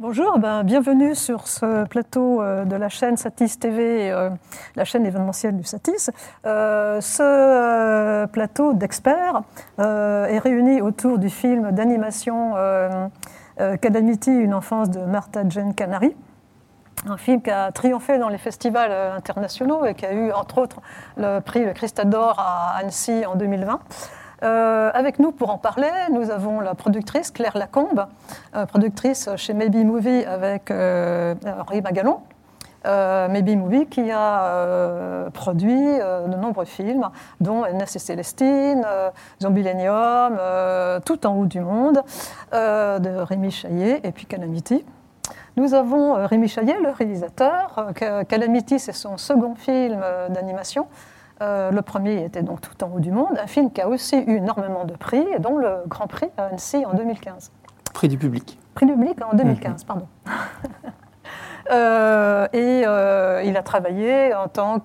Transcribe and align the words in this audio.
Bonjour, 0.00 0.38
ben, 0.38 0.62
bienvenue 0.62 1.16
sur 1.16 1.48
ce 1.48 1.84
plateau 1.84 2.40
euh, 2.40 2.64
de 2.64 2.76
la 2.76 2.88
chaîne 2.88 3.16
Satis 3.16 3.58
TV, 3.58 4.12
euh, 4.12 4.30
la 4.76 4.84
chaîne 4.84 5.04
événementielle 5.04 5.56
du 5.56 5.64
Satis. 5.64 6.12
Euh, 6.46 7.00
ce 7.00 8.26
plateau 8.26 8.74
d'experts 8.74 9.42
est 9.78 10.38
réuni 10.38 10.80
autour 10.80 11.18
du 11.18 11.28
film 11.30 11.72
d'animation 11.72 12.54
Calamity, 13.56 14.30
une 14.30 14.54
enfance 14.54 14.88
de 14.88 15.00
Martha 15.00 15.42
Jane 15.48 15.74
Canary. 15.74 16.14
Un 17.08 17.16
film 17.16 17.42
qui 17.42 17.50
a 17.50 17.72
triomphé 17.72 18.18
dans 18.18 18.28
les 18.28 18.38
festivals 18.38 18.92
internationaux 18.92 19.84
et 19.84 19.94
qui 19.94 20.06
a 20.06 20.12
eu 20.12 20.30
entre 20.30 20.58
autres 20.58 20.80
le 21.16 21.40
prix 21.40 21.64
le 21.64 21.72
Cristal 21.72 22.08
d'Or 22.08 22.38
à 22.38 22.76
Annecy 22.76 23.26
en 23.26 23.34
2020. 23.34 23.80
Euh, 24.42 24.90
avec 24.94 25.18
nous 25.18 25.32
pour 25.32 25.50
en 25.50 25.58
parler, 25.58 25.90
nous 26.12 26.30
avons 26.30 26.60
la 26.60 26.74
productrice 26.74 27.30
Claire 27.32 27.56
Lacombe, 27.56 28.06
euh, 28.54 28.66
productrice 28.66 29.28
chez 29.36 29.52
Maybe 29.52 29.84
Movie 29.84 30.24
avec 30.24 30.70
euh, 30.70 31.34
Henri 31.44 31.82
Magalon. 31.82 32.20
Maybe 32.84 33.50
Movie 33.50 33.86
qui 33.86 34.10
a 34.10 35.28
produit 35.34 35.98
de 35.98 36.36
nombreux 36.36 36.64
films, 36.64 37.10
dont 37.38 37.66
Ernest 37.66 37.96
et 37.96 37.98
Célestine, 37.98 38.82
Zombilenium, 39.42 40.38
Tout 41.04 41.26
en 41.26 41.34
haut 41.34 41.44
du 41.44 41.60
monde, 41.60 42.00
de 42.52 43.18
Rémi 43.18 43.50
Chaillet 43.50 44.00
et 44.04 44.10
puis 44.10 44.24
Calamity. 44.24 44.86
Nous 45.58 45.74
avons 45.74 46.14
Rémi 46.26 46.48
Chaillet, 46.48 46.78
le 46.82 46.88
réalisateur. 46.88 47.92
Calamity, 48.26 48.78
c'est 48.78 48.92
son 48.92 49.18
second 49.18 49.54
film 49.54 50.00
d'animation. 50.30 50.86
Euh, 51.40 51.70
le 51.70 51.82
premier 51.82 52.24
était 52.24 52.42
donc 52.42 52.60
Tout 52.60 52.82
en 52.84 52.90
haut 52.94 53.00
du 53.00 53.12
monde, 53.12 53.38
un 53.40 53.46
film 53.46 53.70
qui 53.70 53.80
a 53.80 53.88
aussi 53.88 54.16
eu 54.16 54.36
énormément 54.36 54.84
de 54.84 54.94
prix, 54.94 55.24
dont 55.38 55.56
le 55.56 55.82
Grand 55.86 56.08
Prix 56.08 56.28
à 56.36 56.46
Annecy 56.46 56.84
en 56.84 56.94
2015. 56.94 57.52
Prix 57.94 58.08
du 58.08 58.18
public. 58.18 58.58
Prix 58.74 58.86
du 58.86 58.92
public 58.92 59.16
en 59.24 59.36
2015, 59.36 59.82
mhm. 59.82 59.86
pardon. 59.86 60.06
Euh, 61.70 62.48
et 62.54 62.84
euh, 62.86 63.42
il 63.44 63.54
a 63.58 63.62
travaillé 63.62 64.32
en 64.32 64.48
tant 64.48 64.80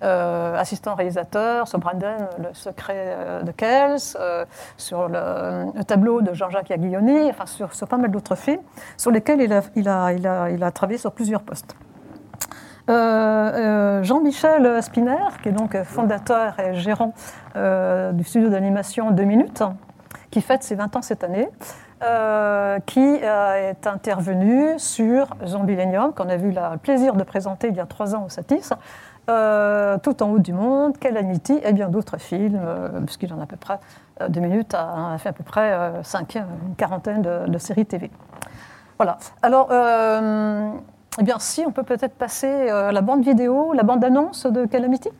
qu'assistant 0.00 0.94
réalisateur 0.94 1.68
sur 1.68 1.78
Brandon, 1.78 2.26
Le 2.38 2.54
secret 2.54 3.18
de 3.44 3.52
Kells, 3.52 4.16
sur 4.78 5.08
le, 5.10 5.82
tableau 5.82 6.22
de 6.22 6.32
Jean-Jacques 6.32 6.70
Aguilloni, 6.70 7.28
enfin 7.28 7.44
sur, 7.44 7.68
pas 7.86 7.98
mal 7.98 8.10
d'autres 8.10 8.34
films, 8.34 8.62
sur 8.96 9.10
lesquels 9.10 9.42
il 9.42 9.52
a, 9.52 9.60
il, 9.76 9.86
a, 9.86 10.14
il, 10.14 10.26
a, 10.26 10.48
il 10.48 10.64
a 10.64 10.70
travaillé 10.70 10.96
sur 10.96 11.12
plusieurs 11.12 11.42
postes. 11.42 11.76
Euh, 12.90 12.92
euh, 12.92 14.02
Jean-Michel 14.02 14.82
Spinner, 14.82 15.24
qui 15.42 15.48
est 15.48 15.52
donc 15.52 15.76
fondateur 15.84 16.58
et 16.60 16.74
gérant 16.74 17.14
euh, 17.56 18.12
du 18.12 18.24
studio 18.24 18.50
d'animation 18.50 19.10
2 19.10 19.24
minutes, 19.24 19.62
qui 20.30 20.42
fête 20.42 20.62
ses 20.62 20.74
20 20.74 20.96
ans 20.96 21.02
cette 21.02 21.24
année, 21.24 21.48
qui 22.84 23.00
est 23.00 23.86
intervenu 23.86 24.78
sur 24.78 25.28
Zombilenium, 25.46 26.12
qu'on 26.12 26.28
a 26.28 26.36
eu 26.36 26.50
le 26.50 26.76
plaisir 26.76 27.14
de 27.14 27.24
présenter 27.24 27.68
il 27.68 27.76
y 27.76 27.80
a 27.80 27.86
trois 27.86 28.14
ans 28.14 28.26
au 28.26 28.28
Satis, 28.28 28.74
Tout 29.26 30.22
en 30.22 30.30
haut 30.30 30.38
du 30.38 30.52
monde, 30.52 30.98
Calamity 30.98 31.58
et 31.64 31.72
bien 31.72 31.88
d'autres 31.88 32.18
films, 32.18 32.60
puisqu'il 33.06 33.32
en 33.32 33.40
a 33.40 33.44
à 33.44 33.46
peu 33.46 33.56
près 33.56 33.78
deux 34.28 34.40
minutes, 34.40 34.74
a, 34.74 35.16
fait 35.16 35.30
à 35.30 35.32
peu 35.32 35.44
près 35.44 35.92
cinq, 36.02 36.34
une 36.34 36.74
quarantaine 36.76 37.22
de, 37.22 37.46
de, 37.48 37.58
séries 37.58 37.86
TV. 37.86 38.10
Voilà. 38.98 39.16
Alors, 39.40 39.70
eh 41.18 41.22
bien, 41.22 41.38
si, 41.38 41.62
on 41.66 41.70
peut 41.70 41.82
peut-être 41.82 42.14
passer 42.14 42.46
euh, 42.48 42.90
la 42.90 43.00
bande 43.00 43.24
vidéo, 43.24 43.72
la 43.72 43.82
bande 43.82 44.04
annonce 44.04 44.46
de 44.46 44.66
Calamity. 44.66 45.10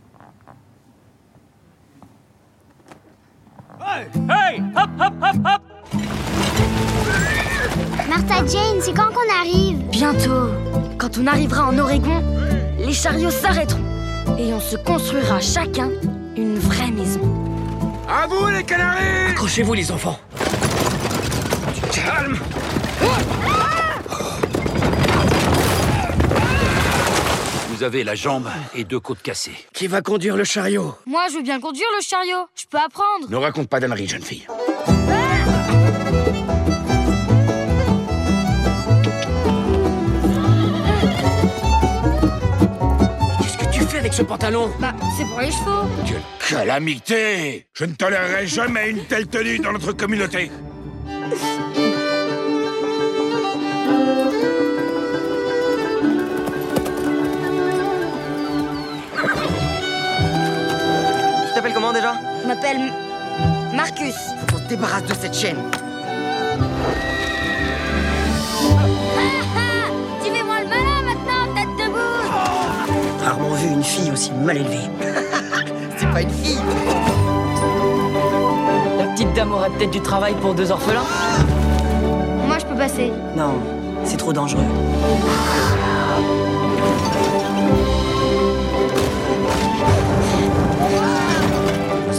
Hey, 3.81 4.07
hey, 4.29 4.63
hop, 4.75 4.91
hop, 4.99 5.13
hop, 5.23 5.35
hop 5.45 5.63
Martha 8.09 8.47
Jane, 8.47 8.81
c'est 8.81 8.93
quand 8.93 9.09
qu'on 9.13 9.41
arrive? 9.41 9.79
Bientôt. 9.91 10.51
Quand 10.99 11.19
on 11.19 11.27
arrivera 11.27 11.69
en 11.69 11.79
Oregon, 11.79 12.23
les 12.79 12.93
chariots 12.93 13.31
s'arrêteront 13.31 13.83
et 14.39 14.53
on 14.53 14.61
se 14.61 14.77
construira 14.77 15.41
chacun 15.41 15.91
une 16.37 16.57
vraie 16.57 16.91
maison. 16.91 17.21
À 18.09 18.27
vous 18.27 18.49
les 18.49 18.65
canaris 18.65 19.31
Accrochez-vous 19.31 19.75
les 19.75 19.93
enfants. 19.93 20.19
Calme 21.93 22.39
Vous 23.01 23.74
avez 27.85 28.03
la 28.05 28.15
jambe 28.15 28.49
et 28.75 28.85
deux 28.85 29.01
côtes 29.01 29.23
cassées. 29.23 29.55
Qui 29.73 29.87
va 29.87 30.01
conduire 30.03 30.37
le 30.37 30.45
chariot 30.45 30.95
Moi, 31.07 31.27
je 31.31 31.37
veux 31.37 31.43
bien 31.43 31.61
conduire 31.61 31.87
le 31.97 32.03
chariot. 32.03 32.47
Je 32.57 32.65
peux 32.69 32.79
apprendre. 32.79 33.29
Ne 33.29 33.37
raconte 33.37 33.69
pas 33.69 33.81
d'âneries, 33.81 34.09
jeune 34.09 34.23
fille. 34.23 34.47
Qu'est-ce 43.43 43.59
que 43.59 43.73
tu 43.73 43.81
fais 43.81 43.99
avec 43.99 44.13
ce 44.13 44.23
pantalon 44.23 44.71
Bah, 44.81 44.95
c'est 45.17 45.25
pour 45.27 45.41
les 45.41 45.51
chevaux. 45.51 45.89
Quelle 46.07 46.23
calamité 46.49 47.67
Je 47.75 47.85
ne 47.85 47.93
tolérerai 47.95 48.47
jamais 48.47 48.91
une 48.91 49.05
telle 49.05 49.27
tenue 49.27 49.59
dans 49.59 49.73
notre 49.73 49.93
communauté. 49.93 50.51
Déjà 61.95 62.15
Je 62.43 62.49
m'appelle 62.49 62.93
Marcus. 63.73 64.15
Faut 64.15 64.47
qu'on 64.57 64.63
se 64.63 64.69
débarrasse 64.69 65.05
de 65.05 65.15
cette 65.15 65.35
chaîne. 65.35 65.57
tu 70.23 70.31
fais 70.31 70.43
moi 70.43 70.57
le 70.61 70.69
malin 70.69 71.03
maintenant, 71.05 71.47
tête 71.55 71.69
de 71.79 71.87
bouche 71.91 73.25
Rarement 73.25 73.55
vu 73.55 73.69
une 73.69 73.83
fille 73.85 74.11
aussi 74.13 74.33
mal 74.33 74.57
élevée. 74.59 74.91
C'est 75.97 76.11
pas 76.11 76.23
une 76.23 76.31
fille 76.31 76.59
La 78.99 79.07
petite 79.07 79.33
dame 79.35 79.53
aurait 79.53 79.71
peut-être 79.71 79.93
du 79.93 80.01
travail 80.01 80.35
pour 80.35 80.55
deux 80.55 80.71
orphelins 80.73 81.07
Moi, 82.47 82.59
je 82.59 82.67
peux 82.67 82.77
passer. 82.77 83.13
Non, 83.37 83.55
c'est 84.05 84.17
trop 84.17 84.33
dangereux. 84.33 84.65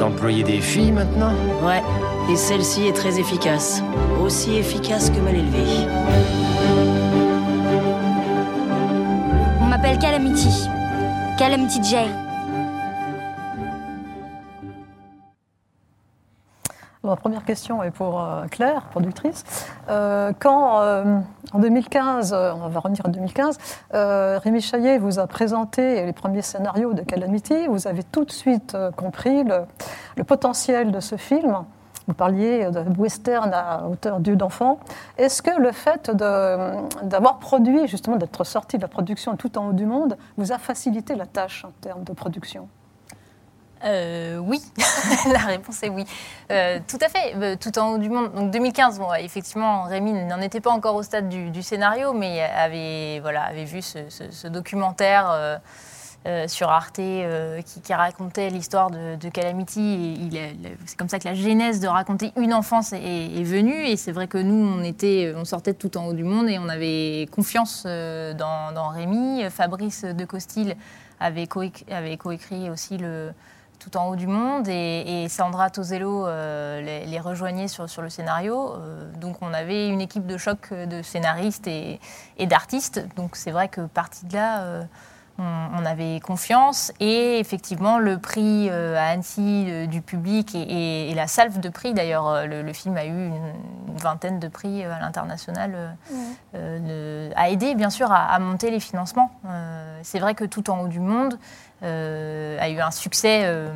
Employer 0.05 0.43
des 0.43 0.61
filles 0.61 0.91
maintenant 0.91 1.33
Ouais, 1.63 1.81
et 2.31 2.35
celle-ci 2.35 2.87
est 2.87 2.93
très 2.93 3.19
efficace. 3.19 3.81
Aussi 4.23 4.57
efficace 4.57 5.09
que 5.09 5.19
mal 5.19 5.35
élevée. 5.35 5.87
On 9.61 9.65
m'appelle 9.65 9.97
Calamity. 9.99 10.67
Calamity 11.37 11.83
Jay. 11.83 12.07
Ma 17.03 17.15
première 17.15 17.45
question 17.45 17.83
est 17.83 17.91
pour 17.91 18.19
euh, 18.19 18.45
Claire, 18.49 18.87
productrice. 18.89 19.43
Euh, 19.89 20.31
quand, 20.39 20.81
euh, 20.81 21.19
en 21.53 21.59
2015, 21.59 22.33
on 22.33 22.67
va 22.67 22.79
revenir 22.79 23.01
en 23.05 23.09
2015, 23.09 23.57
Rémi 23.91 24.61
Chaillet 24.61 24.97
vous 24.97 25.19
a 25.19 25.27
présenté 25.27 26.05
les 26.05 26.13
premiers 26.13 26.41
scénarios 26.41 26.93
de 26.93 27.01
Calamity, 27.01 27.67
vous 27.67 27.87
avez 27.87 28.03
tout 28.03 28.25
de 28.25 28.31
suite 28.31 28.75
compris 28.95 29.43
le, 29.43 30.23
potentiel 30.23 30.91
de 30.91 30.99
ce 30.99 31.17
film. 31.17 31.63
Vous 32.07 32.13
parliez 32.13 32.69
de 32.69 32.99
western 32.99 33.51
à 33.51 33.87
hauteur 33.87 34.19
d'yeux 34.19 34.35
d'enfant. 34.35 34.79
Est-ce 35.17 35.41
que 35.41 35.59
le 35.59 35.71
fait 35.71 36.11
d'avoir 36.11 37.39
produit, 37.39 37.87
justement 37.87 38.17
d'être 38.17 38.43
sorti 38.43 38.77
de 38.77 38.83
la 38.83 38.87
production 38.87 39.35
tout 39.35 39.57
en 39.57 39.69
haut 39.69 39.73
du 39.73 39.85
monde, 39.85 40.17
vous 40.37 40.51
a 40.51 40.59
facilité 40.59 41.15
la 41.15 41.25
tâche 41.25 41.65
en 41.65 41.71
termes 41.81 42.03
de 42.03 42.13
production? 42.13 42.67
Euh, 43.85 44.37
oui, 44.37 44.61
la 45.31 45.39
réponse 45.39 45.83
est 45.83 45.89
oui. 45.89 46.05
Euh, 46.51 46.79
tout 46.87 46.97
à 47.01 47.09
fait, 47.09 47.35
euh, 47.35 47.55
tout 47.55 47.77
en 47.77 47.93
haut 47.93 47.97
du 47.97 48.09
monde. 48.09 48.33
Donc 48.33 48.51
2015, 48.51 48.97
bon, 48.97 49.13
effectivement, 49.13 49.83
Rémi 49.83 50.11
n'en 50.11 50.41
était 50.41 50.59
pas 50.59 50.71
encore 50.71 50.95
au 50.95 51.03
stade 51.03 51.29
du, 51.29 51.63
scénario, 51.63 52.13
mais 52.13 52.41
avait, 52.41 53.19
voilà, 53.19 53.43
avait 53.43 53.65
vu 53.65 53.81
ce, 53.81 54.47
documentaire 54.47 55.59
sur 56.47 56.69
Arte 56.69 56.95
qui, 56.95 57.93
racontait 57.93 58.49
l'histoire 58.49 58.89
de, 58.89 59.29
Calamity. 59.29 60.31
c'est 60.85 60.97
comme 60.97 61.09
ça 61.09 61.19
que 61.19 61.27
la 61.27 61.35
genèse 61.35 61.79
de 61.79 61.87
raconter 61.87 62.31
une 62.37 62.53
enfance 62.53 62.93
est, 62.93 63.43
venue. 63.43 63.85
Et 63.85 63.97
c'est 63.97 64.11
vrai 64.11 64.27
que 64.27 64.39
nous, 64.39 64.55
on, 64.55 64.83
était, 64.83 65.33
on 65.35 65.45
sortait 65.45 65.73
tout 65.75 65.95
en 65.97 66.07
haut 66.07 66.13
du 66.13 66.23
monde 66.23 66.49
et 66.49 66.57
on 66.57 66.69
avait 66.69 67.27
confiance 67.31 67.83
dans, 67.85 68.89
Rémi. 68.89 69.43
Fabrice 69.51 70.05
de 70.05 70.25
Costil 70.25 70.75
avait 71.19 71.45
coécrit 71.47 72.69
aussi 72.71 72.97
le 72.97 73.31
tout 73.79 73.97
en 73.97 74.07
haut 74.07 74.15
du 74.15 74.27
monde 74.27 74.67
et, 74.67 75.27
Sandra 75.29 75.69
Tozello 75.69 76.27
euh, 76.27 76.81
les, 76.81 77.19
rejoignait 77.19 77.67
sur, 77.67 77.89
sur 77.89 78.01
le 78.01 78.09
scénario. 78.09 78.73
Euh, 78.73 79.11
donc 79.19 79.37
on 79.41 79.53
avait 79.53 79.89
une 79.89 80.01
équipe 80.01 80.25
de 80.25 80.37
choc 80.37 80.73
de 80.73 81.01
scénaristes 81.01 81.67
et, 81.67 81.99
d'artistes. 82.39 83.05
Donc 83.15 83.35
c'est 83.35 83.51
vrai 83.51 83.69
que 83.69 83.81
partie 83.81 84.25
de 84.25 84.33
là, 84.33 84.85
on, 85.37 85.43
on 85.77 85.85
avait 85.85 86.19
confiance 86.19 86.93
et 86.99 87.39
effectivement 87.39 87.99
le 87.99 88.17
prix 88.17 88.69
euh, 88.69 88.97
à 88.97 89.07
Annecy 89.09 89.65
euh, 89.67 89.85
du 89.85 90.01
public 90.01 90.55
et, 90.55 91.13
la 91.15 91.27
salve 91.27 91.59
de 91.59 91.69
prix, 91.69 91.93
d'ailleurs 91.93 92.27
euh, 92.27 92.45
le, 92.45 92.61
le 92.61 92.73
film 92.73 92.97
a 92.97 93.05
eu 93.05 93.27
une, 93.27 93.53
une 93.87 93.97
vingtaine 93.97 94.39
de 94.39 94.47
prix 94.47 94.83
euh, 94.83 94.93
à 94.93 94.99
l'international, 94.99 95.73
euh, 95.75 95.89
euh, 96.55 97.31
a 97.35 97.49
aidé 97.49 97.75
bien 97.75 97.89
sûr 97.89 98.11
à, 98.11 98.25
à 98.25 98.39
monter 98.39 98.71
les 98.71 98.79
financements. 98.79 99.31
Euh, 99.47 99.99
C'est 100.03 100.19
vrai 100.19 100.35
que 100.35 100.45
tout 100.45 100.69
en 100.69 100.81
haut 100.81 100.87
du 100.87 100.99
monde 100.99 101.37
euh, 101.83 102.57
a 102.59 102.69
eu 102.69 102.79
un 102.79 102.91
succès 102.91 103.41
euh, 103.43 103.69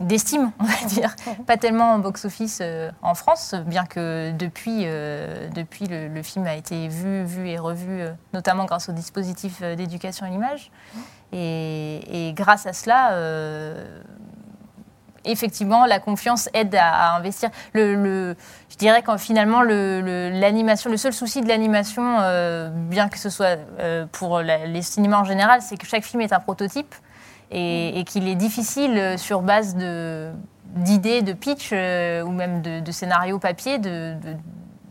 d'estime, 0.00 0.50
on 0.58 0.64
va 0.64 0.86
dire, 0.88 1.14
pas 1.46 1.56
tellement 1.56 1.92
en 1.94 1.98
box-office 1.98 2.58
euh, 2.62 2.90
en 3.02 3.14
France, 3.14 3.54
bien 3.66 3.84
que 3.86 4.32
depuis, 4.32 4.84
depuis 5.54 5.86
le, 5.86 6.08
le 6.08 6.22
film 6.22 6.46
a 6.46 6.54
été 6.54 6.88
vu, 6.88 7.24
vu 7.24 7.48
et 7.48 7.58
revu, 7.58 8.02
notamment 8.34 8.64
grâce 8.64 8.88
au 8.88 8.92
dispositif 8.92 9.62
d'éducation 9.62 10.26
à 10.26 10.28
l'image. 10.30 10.70
Et, 11.32 12.28
et 12.28 12.32
grâce 12.34 12.66
à 12.66 12.72
cela, 12.72 13.10
effectivement, 15.24 15.86
la 15.86 15.98
confiance 15.98 16.48
aide 16.54 16.74
à, 16.76 17.12
à 17.12 17.16
investir. 17.16 17.50
Le, 17.72 17.94
le- 17.96 18.36
je 18.70 18.76
dirais 18.76 19.02
qu'en 19.02 19.18
finalement, 19.18 19.62
le, 19.62 20.00
le- 20.00 20.30
l'animation, 20.38 20.90
le 20.90 20.96
seul 20.96 21.12
souci 21.12 21.40
de 21.40 21.48
l'animation, 21.48 22.18
euh, 22.20 22.68
bien 22.70 23.08
que 23.08 23.18
ce 23.18 23.28
soit 23.30 23.58
euh, 23.80 24.06
pour 24.12 24.40
la- 24.40 24.66
les 24.66 24.82
cinémas 24.82 25.18
en 25.18 25.24
général, 25.24 25.62
c'est 25.62 25.76
que 25.76 25.86
chaque 25.86 26.04
film 26.04 26.20
est 26.20 26.32
un 26.32 26.38
prototype 26.40 26.94
et, 27.50 27.98
et 27.98 28.04
qu'il 28.04 28.26
est 28.28 28.34
difficile, 28.34 28.96
euh, 28.98 29.16
sur 29.16 29.42
base 29.42 29.76
de, 29.76 30.30
d'idées, 30.76 31.22
de 31.22 31.32
pitch 31.32 31.70
euh, 31.72 32.22
ou 32.22 32.30
même 32.30 32.62
de, 32.62 32.80
de 32.80 32.92
scénarios 32.92 33.38
papier, 33.38 33.78
de, 33.78 34.14
de- 34.14 34.36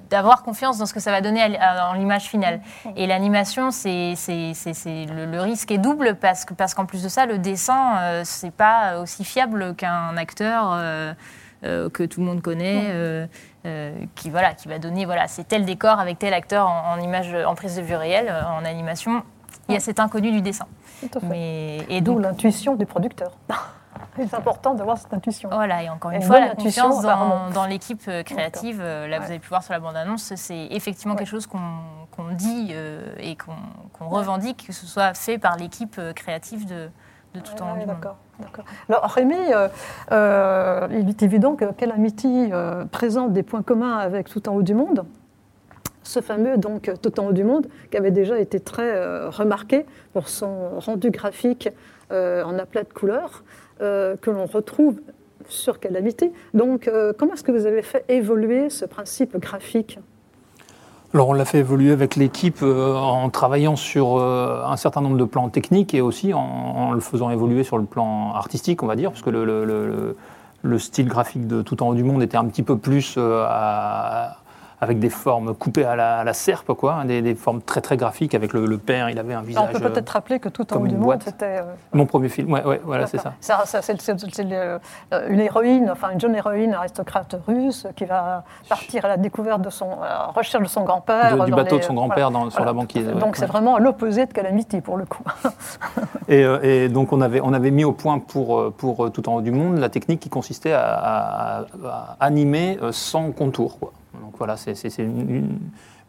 d'avoir 0.10 0.44
confiance 0.44 0.78
dans 0.78 0.86
ce 0.86 0.94
que 0.94 1.00
ça 1.00 1.10
va 1.12 1.19
donner 1.22 1.42
à 1.42 1.94
l'image 1.96 2.25
finale. 2.25 2.62
Et 2.96 3.07
l'animation, 3.07 3.72
c'est, 3.72 4.13
c'est, 4.16 4.54
c'est- 4.54 4.74
c'est- 4.74 5.06
le, 5.07 5.25
le 5.25 5.42
risque 5.42 5.72
est 5.72 5.80
double 5.80 6.16
parce, 6.16 6.46
que, 6.46 6.54
parce 6.54 6.74
qu'en 6.75 6.86
plus 6.86 7.02
de 7.04 7.10
ça, 7.10 7.25
le 7.25 7.40
dessin, 7.40 7.98
euh, 7.98 8.22
c'est 8.24 8.52
pas 8.52 9.00
aussi 9.00 9.24
fiable 9.25 9.75
qu'un 9.75 10.16
acteur 10.16 10.69
euh, 10.74 11.13
euh, 11.63 11.90
que 11.90 12.04
tout 12.04 12.19
le 12.19 12.28
monde 12.28 12.42
connaît, 12.44 13.28
qui, 14.16 14.30
voilà, 14.30 14.54
qui 14.54 14.68
va 14.68 14.78
donner, 14.78 15.06
voilà, 15.06 15.28
c'est 15.28 15.46
tel 15.48 15.66
décor 15.66 16.00
avec 16.00 16.19
tel 16.19 16.36
acteur 16.36 16.68
en, 16.68 16.94
en 16.94 17.00
image, 17.02 17.34
en 17.46 17.56
prise 17.56 17.75
de 17.75 17.81
vue 17.81 17.96
réelle, 17.96 18.31
en 18.48 18.63
animation. 18.63 19.24
Il 19.69 19.74
y 19.74 19.78
a 19.78 19.80
cet 19.80 20.00
inconnu 20.00 20.31
du 20.31 20.42
dessin. 20.42 20.66
Tout 21.02 21.18
à 21.18 21.19
fait. 21.19 21.28
Mais, 21.28 21.78
et 21.90 22.02
D'où 22.02 22.19
l'intuition 22.19 22.75
du 22.75 22.86
producteur. 22.86 23.31
C'est 24.18 24.34
important 24.34 24.74
d'avoir 24.75 24.98
cette 24.98 25.13
intuition. 25.13 25.50
Voilà, 25.52 25.84
et 25.84 25.90
encore 25.90 26.12
une 26.12 26.22
fois, 26.22 26.40
la 26.40 26.52
intuition, 26.52 26.90
confiance 26.90 27.54
dans, 27.54 27.66
l'équipe 27.66 28.02
euh, 28.07 28.24
créative. 28.24 28.80
euh, 28.81 29.07
Là, 29.07 29.19
vous 29.19 29.25
avez 29.25 29.40
pu 29.40 29.50
voir 29.50 29.62
sur 29.62 29.74
la 29.74 29.80
bande-annonce, 29.81 30.34
c'est 30.36 30.68
effectivement 30.72 31.13
Ouais. 31.16 31.19
quelque 31.19 31.30
chose 31.30 31.48
qu'on 31.48 31.60
dit 32.31 32.69
euh, 32.72 33.13
et 33.19 33.36
qu'on 33.36 34.07
revendique, 34.07 34.68
que 34.68 34.74
ce 34.74 34.86
soit 34.86 35.13
fait 35.16 35.38
par 35.38 35.57
l'équipe 35.57 36.00
créative 36.16 36.66
de, 36.66 36.90
de 37.34 37.40
tout 37.42 37.62
en 37.62 37.72
haut 37.72 37.74
Ouais, 37.74 37.81
du 37.81 37.88
monde. 37.88 37.98
D'accord. 38.40 38.66
Alors 38.90 39.04
Rémi, 39.12 39.36
euh, 39.54 39.68
euh, 40.13 40.88
il 40.92 41.10
est 41.10 41.22
évident 41.24 41.56
que 41.56 41.66
Calamity 41.74 42.52
présente 42.92 43.34
des 43.34 43.44
points 43.44 43.63
communs 43.63 43.98
avec 43.98 44.30
Tout 44.30 44.48
en 44.48 44.54
haut 44.56 44.63
du 44.63 44.74
monde. 44.75 45.06
Ce 46.07 46.22
fameux 46.22 46.57
donc 46.57 46.92
Tout 47.02 47.19
en 47.19 47.28
haut 47.28 47.34
du 47.34 47.44
monde 47.44 47.68
qui 47.90 47.98
avait 47.98 48.12
déjà 48.12 48.40
été 48.40 48.60
très 48.60 48.96
euh, 48.96 49.30
remarqué 49.31 49.86
pour 50.13 50.30
son 50.30 50.80
rendu 50.80 51.10
graphique 51.10 51.68
euh, 52.12 52.44
en 52.44 52.60
aplat 52.60 52.84
de 52.84 52.94
couleurs 52.94 53.44
euh, 53.81 54.16
que 54.16 54.30
l'on 54.30 54.46
retrouve 54.46 55.02
sur 55.50 55.80
Calamity. 55.80 56.31
Donc 56.54 56.90
comment 57.18 57.34
est-ce 57.34 57.44
que 57.44 57.52
vous 57.52 57.66
avez 57.66 57.81
fait 57.81 58.06
évoluer 58.07 58.69
ce 58.69 58.86
principe 58.86 59.38
graphique? 59.38 60.00
Alors 61.13 61.30
on 61.30 61.34
l'a 61.34 61.46
fait 61.46 61.60
évoluer 61.60 61.92
avec 61.92 62.16
l'équipe 62.16 62.62
en 62.62 63.30
travaillant 63.30 63.75
sur 63.75 64.19
un 64.22 64.75
certain 64.75 65.02
nombre 65.02 65.18
de 65.18 65.24
plans 65.24 65.50
techniques 65.50 65.94
et 65.94 66.02
aussi 66.02 66.34
en, 66.34 66.94
le 66.94 67.00
faisant 67.00 67.30
évoluer 67.30 67.63
sur 67.63 67.78
le 67.78 67.86
plan 67.86 68.34
artistique, 68.34 68.84
on 68.84 68.88
va 68.88 68.96
dire, 68.96 69.12
parce 69.12 69.22
que 69.22 69.30
le, 69.30 69.44
le- 69.46 69.66
le- 69.66 70.18
le 70.63 70.80
style 70.80 71.07
graphique 71.07 71.46
de 71.48 71.62
Tout 71.62 71.84
en 71.84 71.90
haut 71.90 71.94
du 71.94 72.04
monde 72.04 72.24
était 72.24 72.38
un 72.38 72.46
petit 72.46 72.63
peu 72.63 72.75
plus 72.78 73.18
à- 73.19 74.38
avec 74.86 75.00
des 75.00 75.10
formes 75.10 75.54
coupées 75.54 75.84
à 75.84 75.96
la, 75.96 76.20
à 76.20 76.24
la 76.24 76.34
serpe, 76.34 76.74
quoi, 76.74 76.94
hein, 76.94 77.06
des, 77.06 77.22
des 77.22 77.36
formes 77.36 77.62
très 77.62 77.82
très 77.82 77.98
graphiques. 77.98 78.34
Avec 78.36 78.54
le, 78.54 78.66
le 78.66 78.78
père, 78.78 79.10
il 79.10 79.20
avait 79.20 79.34
un 79.34 79.42
visage. 79.42 79.64
On 79.70 79.80
peut 79.80 79.90
peut-être 79.90 80.10
rappeler 80.10 80.40
que 80.40 80.48
Tout 80.50 80.72
en 80.74 80.82
haut 80.82 80.88
du 80.88 80.96
monde, 80.96 81.18
c'était... 81.24 81.58
euh, 81.58 81.62
euh, 81.64 81.74
mon 81.94 82.06
premier 82.06 82.30
film, 82.30 82.52
ouais, 82.54 82.64
ouais, 82.64 82.80
voilà, 82.84 83.08
c'est 83.08 83.18
ça. 83.18 83.34
Ça, 83.42 83.64
ça, 83.66 83.82
c'est 83.82 83.96
euh, 84.52 84.80
une 85.30 85.40
héroïne, 85.40 85.90
enfin 85.92 86.12
une 86.12 86.20
jeune 86.20 86.36
héroïne 86.36 86.74
aristocrate 86.74 87.36
russe 87.48 87.88
qui 87.96 88.06
va 88.06 88.44
partir 88.70 89.04
à 89.06 89.08
la 89.10 89.18
découverte 89.18 89.62
de 89.62 89.70
son, 89.70 90.02
à 90.02 90.08
la 90.08 90.26
recherche 90.28 90.64
de 90.64 90.70
son 90.70 90.84
grand-père. 90.84 91.44
Du 91.46 91.52
bateau 91.52 91.76
les- 91.76 91.81
de 91.81 91.86
son 91.86 91.96
grand-père 91.96 92.30
sur 92.52 92.64
la 92.64 92.74
banquise, 92.74 93.08
ouais, 93.08 93.14
Donc 93.16 93.36
c'est 93.36 93.46
vraiment 93.48 93.78
l'opposé 93.80 94.26
de 94.28 94.34
Calamity 94.34 94.81
pour 94.81 94.98
le 94.98 95.06
coup. 95.06 95.24
Et, 96.28 96.44
euh, 96.44 96.60
et 96.64 96.90
donc 96.90 97.14
on 97.14 97.22
avait, 97.22 97.40
on 97.42 97.54
avait 97.54 97.70
mis 97.72 97.84
au 97.84 97.92
point 97.92 98.18
pour, 98.20 98.60
euh, 98.60 98.74
pour 98.76 99.06
euh, 99.06 99.10
Tout 99.10 99.30
en 99.30 99.36
haut 99.36 99.42
du 99.42 99.52
monde 99.52 99.78
la 99.78 99.90
technique 99.90 100.20
qui 100.20 100.30
consistait 100.30 100.74
à, 100.74 100.81
à- 100.84 101.60
à 101.88 102.16
animer 102.20 102.80
euh, 102.81 102.92
sans 102.92 103.31
contour. 103.31 103.78
quoi. 103.80 103.92
Voilà, 104.38 104.58
c'est 104.58 104.98
une, 105.00 105.60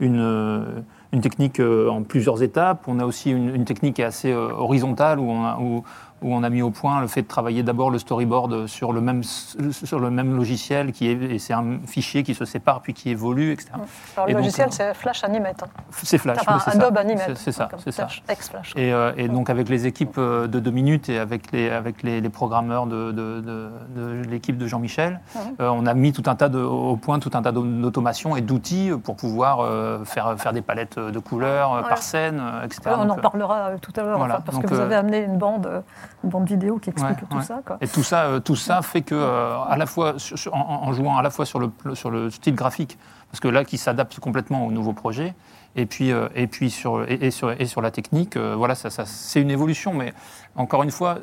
une, 0.00 0.20
euh, 0.20 0.80
une 1.12 1.20
technique 1.20 1.60
euh, 1.60 1.88
en 1.88 2.02
plusieurs 2.02 2.42
étapes. 2.42 2.82
On 2.88 2.98
a 2.98 3.04
aussi 3.04 3.30
une, 3.30 3.54
une 3.54 3.64
technique 3.64 4.00
assez 4.00 4.32
euh, 4.32 4.48
horizontale 4.52 5.18
où 5.18 5.30
on, 5.30 5.44
a, 5.44 5.56
où, 5.58 5.84
où 6.22 6.34
on 6.34 6.42
a 6.42 6.48
mis 6.50 6.62
au 6.62 6.70
point 6.70 7.00
le 7.00 7.06
fait 7.06 7.22
de 7.22 7.26
travailler 7.28 7.62
d'abord 7.62 7.90
le 7.90 7.98
storyboard 7.98 8.66
sur 8.66 8.92
le 8.92 9.00
même, 9.02 9.22
sur 9.22 10.00
le 10.00 10.10
même 10.10 10.34
logiciel, 10.36 10.92
qui 10.92 11.08
est, 11.08 11.12
et 11.22 11.38
c'est 11.38 11.52
un 11.52 11.78
fichier 11.86 12.22
qui 12.22 12.34
se 12.34 12.44
sépare 12.44 12.80
puis 12.80 12.94
qui 12.94 13.10
évolue, 13.10 13.52
etc. 13.52 13.70
Alors, 14.16 14.28
Et 14.28 14.32
le 14.32 14.38
logiciel, 14.38 14.68
c'est 14.72 14.94
Flash 14.94 15.22
Animate. 15.24 15.62
hein. 15.62 15.66
C'est 15.92 16.18
Flash, 16.18 16.38
Enfin, 16.40 16.58
c'est 16.58 16.70
ça. 16.70 16.76
Adobe 16.78 16.96
Animate. 16.98 17.36
C'est- 17.36 17.52
ça, 17.52 17.68
c'est 17.78 17.92
ça. 17.92 18.06
Flash, 18.08 18.22
Ex-Flash. 18.28 18.72
Et, 18.76 18.92
euh, 18.92 19.12
et 19.16 19.28
donc 19.28 19.50
avec 19.50 19.68
les 19.68 19.86
équipes 19.86 20.18
de 20.18 20.46
deux 20.46 20.70
minutes 20.70 21.08
et 21.10 21.18
avec 21.18 21.52
les, 21.52 21.68
avec 21.70 22.02
les, 22.02 22.20
les 22.20 22.28
programmeurs 22.30 22.86
de, 22.86 23.12
de- 23.12 23.40
de- 23.40 23.70
de 23.96 24.22
l'équipe 24.28 24.56
de 24.58 24.66
Jean-Michel, 24.66 25.20
euh, 25.60 25.68
on 25.68 25.86
a 25.86 25.94
mis 25.94 26.12
tout 26.12 26.22
un 26.26 26.34
tas 26.34 26.48
de, 26.48 26.58
au 26.58 26.96
point 26.96 27.18
tout 27.18 27.30
un 27.34 27.42
tas 27.42 27.52
d'automation 27.52 28.36
et 28.36 28.40
d'outils 28.40 28.90
pour 29.04 29.16
pouvoir 29.16 29.60
euh, 29.60 30.04
faire, 30.04 30.34
faire 30.38 30.52
des 30.54 30.62
palettes 30.62 30.95
de 31.00 31.18
couleurs 31.18 31.72
euh, 31.74 31.82
Ouais. 31.82 31.88
par 31.88 31.98
scène, 32.02 32.40
euh, 32.40 32.64
etc. 32.64 32.80
Ouais, 32.86 32.92
on 32.98 33.04
Donc, 33.04 33.16
en 33.16 33.18
euh, 33.18 33.22
parlera 33.22 33.56
euh, 33.68 33.76
tout 33.80 33.92
à 33.96 34.02
l'heure, 34.02 34.18
voilà, 34.18 34.34
enfin, 34.34 34.42
parce 34.46 34.56
donc, 34.58 34.66
que 34.66 34.74
vous 34.74 34.80
euh, 34.80 34.84
avez 34.84 34.94
amené 34.96 35.22
une 35.24 35.38
bande, 35.38 35.66
euh, 35.66 35.80
une 36.24 36.30
bande 36.30 36.46
vidéo 36.48 36.78
qui 36.78 36.90
explique 36.90 37.18
Ouais, 37.22 37.26
tout 37.30 37.42
ça. 37.42 37.60
Quoi. 37.64 37.78
Et 37.80 37.88
tout 37.88 38.02
ça, 38.02 38.24
euh, 38.24 38.40
tout 38.40 38.56
ça 38.56 38.82
fait 38.82 39.02
que, 39.02 39.14
euh, 39.14 39.58
à 39.68 39.76
la 39.76 39.86
fois, 39.86 40.14
sur- 40.18 40.54
en, 40.54 40.84
en 40.88 40.92
jouant 40.92 41.16
à 41.18 41.22
la 41.22 41.30
fois 41.30 41.44
sur 41.46 41.58
le, 41.58 41.70
sur 41.94 42.10
le 42.10 42.30
style 42.30 42.54
graphique, 42.54 42.98
parce 43.30 43.40
que 43.40 43.48
là, 43.48 43.64
qui 43.64 43.78
s'adapte 43.78 44.18
complètement 44.20 44.66
au 44.66 44.70
nouveau 44.72 44.92
projet, 44.92 45.34
et 45.74 45.84
puis, 45.86 46.12
euh, 46.12 46.28
et 46.34 46.46
puis 46.46 46.70
sur, 46.70 47.04
et, 47.10 47.14
et 47.20 47.30
sur, 47.30 47.50
et 47.50 47.66
sur 47.66 47.82
la 47.82 47.90
technique, 47.90 48.36
euh, 48.36 48.54
voilà, 48.56 48.74
ça, 48.74 48.88
ça, 48.90 49.04
c'est 49.04 49.42
une 49.42 49.50
évolution. 49.50 49.92
Mais 49.92 50.14
encore 50.54 50.82
une 50.82 50.90
fois, 50.90 51.18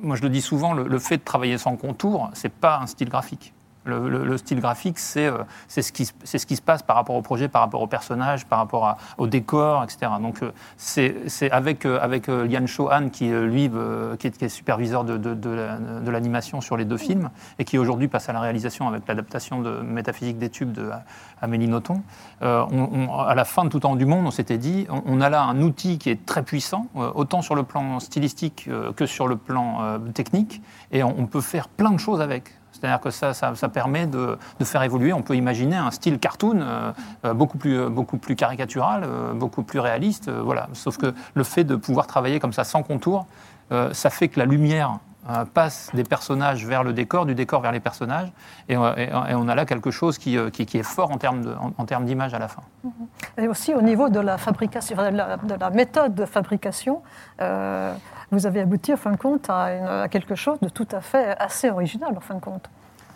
moi 0.00 0.16
je 0.16 0.22
le 0.22 0.30
dis 0.30 0.40
souvent, 0.40 0.72
le, 0.72 0.84
le 0.84 0.98
fait 0.98 1.18
de 1.18 1.24
travailler 1.24 1.58
sans 1.58 1.76
contour, 1.76 2.30
c'est 2.32 2.48
pas 2.52 2.78
un 2.80 2.86
style 2.86 3.08
graphique. 3.10 3.52
Le, 3.84 4.10
le- 4.10 4.24
le 4.24 4.36
style 4.36 4.60
graphique, 4.60 4.98
c'est 4.98 5.26
euh, 5.26 5.38
ce, 5.68 5.80
ce 5.80 6.46
qui 6.46 6.56
se 6.56 6.60
passe 6.62 6.82
par 6.82 6.96
rapport 6.96 7.16
au 7.16 7.22
projet, 7.22 7.48
par 7.48 7.62
rapport 7.62 7.80
au 7.80 7.86
personnage, 7.86 8.44
par 8.44 8.58
rapport 8.58 8.96
au 9.16 9.26
décor, 9.26 9.82
etc. 9.82 10.12
Donc 10.20 10.42
euh, 10.42 10.50
c'est 10.76 11.50
avec, 11.50 11.86
euh, 11.86 11.98
avec 12.02 12.28
euh, 12.28 12.46
Lian 12.46 12.66
Cho-han, 12.66 13.08
qui, 13.08 13.32
euh, 13.32 13.46
lui, 13.46 13.70
euh, 13.74 14.16
qui, 14.16 14.26
est, 14.26 14.48
superviseur 14.48 15.04
de, 15.04 15.16
de, 15.16 15.32
de 15.32 15.48
la- 15.50 15.78
de 15.78 16.10
l'animation 16.10 16.60
sur 16.60 16.76
les 16.76 16.84
deux 16.84 16.98
films, 16.98 17.30
et 17.58 17.64
qui 17.64 17.78
aujourd'hui 17.78 18.08
passe 18.08 18.28
à 18.28 18.34
la 18.34 18.40
réalisation 18.40 18.88
avec 18.88 19.06
l'adaptation 19.08 19.60
de 19.62 19.80
Métaphysique 19.80 20.38
des 20.38 20.50
tubes 20.50 20.72
de 20.72 20.90
Amélie 21.40 21.68
Nothomb. 21.68 22.02
À 22.42 23.34
la 23.34 23.44
fin 23.44 23.64
de 23.64 23.70
Tout 23.70 23.86
en 23.86 23.96
du 23.96 24.04
monde, 24.06 24.26
on 24.26 24.30
s'était 24.30 24.58
dit, 24.58 24.86
on, 25.06 25.20
a 25.20 25.30
là 25.30 25.42
un 25.44 25.62
outil 25.62 25.98
qui 25.98 26.10
est 26.10 26.26
très 26.26 26.42
puissant, 26.42 26.86
autant 27.14 27.40
sur 27.42 27.54
le 27.54 27.62
plan 27.62 28.00
stylistique 28.00 28.68
que 28.96 29.06
sur 29.06 29.28
le 29.28 29.36
plan 29.36 29.98
technique, 30.14 30.60
et 30.92 31.02
on 31.02 31.26
peut 31.26 31.40
faire 31.40 31.68
plein 31.68 31.90
de 31.90 31.98
choses 31.98 32.20
avec. 32.20 32.57
C'est-à-dire 32.78 33.00
que 33.00 33.10
ça, 33.10 33.34
ça, 33.34 33.68
permet 33.68 34.06
de, 34.06 34.38
faire 34.62 34.82
évoluer. 34.82 35.12
On 35.12 35.22
peut 35.22 35.36
imaginer 35.36 35.76
un 35.76 35.90
style 35.90 36.18
cartoon 36.18 36.60
euh, 36.60 36.92
euh, 37.24 37.34
beaucoup, 37.34 37.58
plus, 37.58 37.78
euh, 37.78 37.88
beaucoup 37.88 38.18
plus 38.18 38.36
caricatural, 38.36 39.04
beaucoup 39.34 39.62
plus 39.62 39.80
réaliste. 39.80 40.30
voilà. 40.30 40.68
Sauf 40.74 40.96
que 40.96 41.14
le 41.34 41.44
fait 41.44 41.64
de 41.64 41.76
pouvoir 41.76 42.06
travailler 42.06 42.38
comme 42.38 42.52
ça 42.52 42.64
sans 42.64 42.82
contour, 42.82 43.26
ça 43.92 44.08
fait 44.10 44.28
que 44.28 44.38
la 44.38 44.46
lumière 44.46 44.98
passe 45.52 45.90
des 45.92 46.04
personnages 46.04 46.64
vers 46.64 46.82
le 46.82 46.94
décor, 46.94 47.26
du 47.26 47.34
décor 47.34 47.60
vers 47.60 47.72
les 47.72 47.80
personnages, 47.80 48.32
et, 48.70 48.76
on 48.78 49.48
a 49.48 49.54
là 49.54 49.66
quelque 49.66 49.90
chose 49.90 50.16
qui, 50.16 50.36
est 50.36 50.82
fort 50.82 51.10
en 51.10 51.18
termes 51.18 52.04
d'image 52.04 52.32
à 52.32 52.38
la 52.38 52.48
fin. 52.48 52.62
Et 53.36 53.46
aussi 53.46 53.74
au 53.74 53.82
niveau 53.82 54.08
de 54.08 54.20
la 54.20 54.38
fabrication, 54.38 54.96
de 54.96 55.16
la, 55.16 55.36
de 55.36 55.54
la 55.54 55.70
méthode 55.70 56.14
de 56.14 56.24
fabrication, 56.24 57.02
vous 58.30 58.46
avez 58.46 58.60
abouti 58.60 58.92
en 58.92 58.96
fin 58.96 59.10
de 59.12 59.16
compte 59.16 59.48
à, 59.50 59.72
une- 59.74 59.86
à 59.86 60.08
quelque 60.08 60.34
chose 60.34 60.58
de 60.60 60.68
tout 60.68 60.88
à 60.92 61.00
fait 61.00 61.36
assez 61.38 61.70
original 61.70 62.12
en 62.16 62.20
fin 62.20 62.34
de 62.34 62.40
compte. 62.40 62.68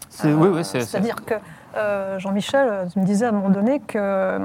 C'est- 0.09 0.33
oui, 0.33 0.49
oui, 0.53 0.63
c'est- 0.65 0.81
c'est- 0.81 0.87
C'est-à-dire 0.87 1.25
que 1.25 1.35
euh, 1.75 2.19
Jean-Michel 2.19 2.69
euh, 2.71 2.85
me 2.97 3.05
disait 3.05 3.25
à 3.25 3.31
un 3.31 3.33
moment 3.33 3.49
donné 3.49 3.81
que, 3.81 4.39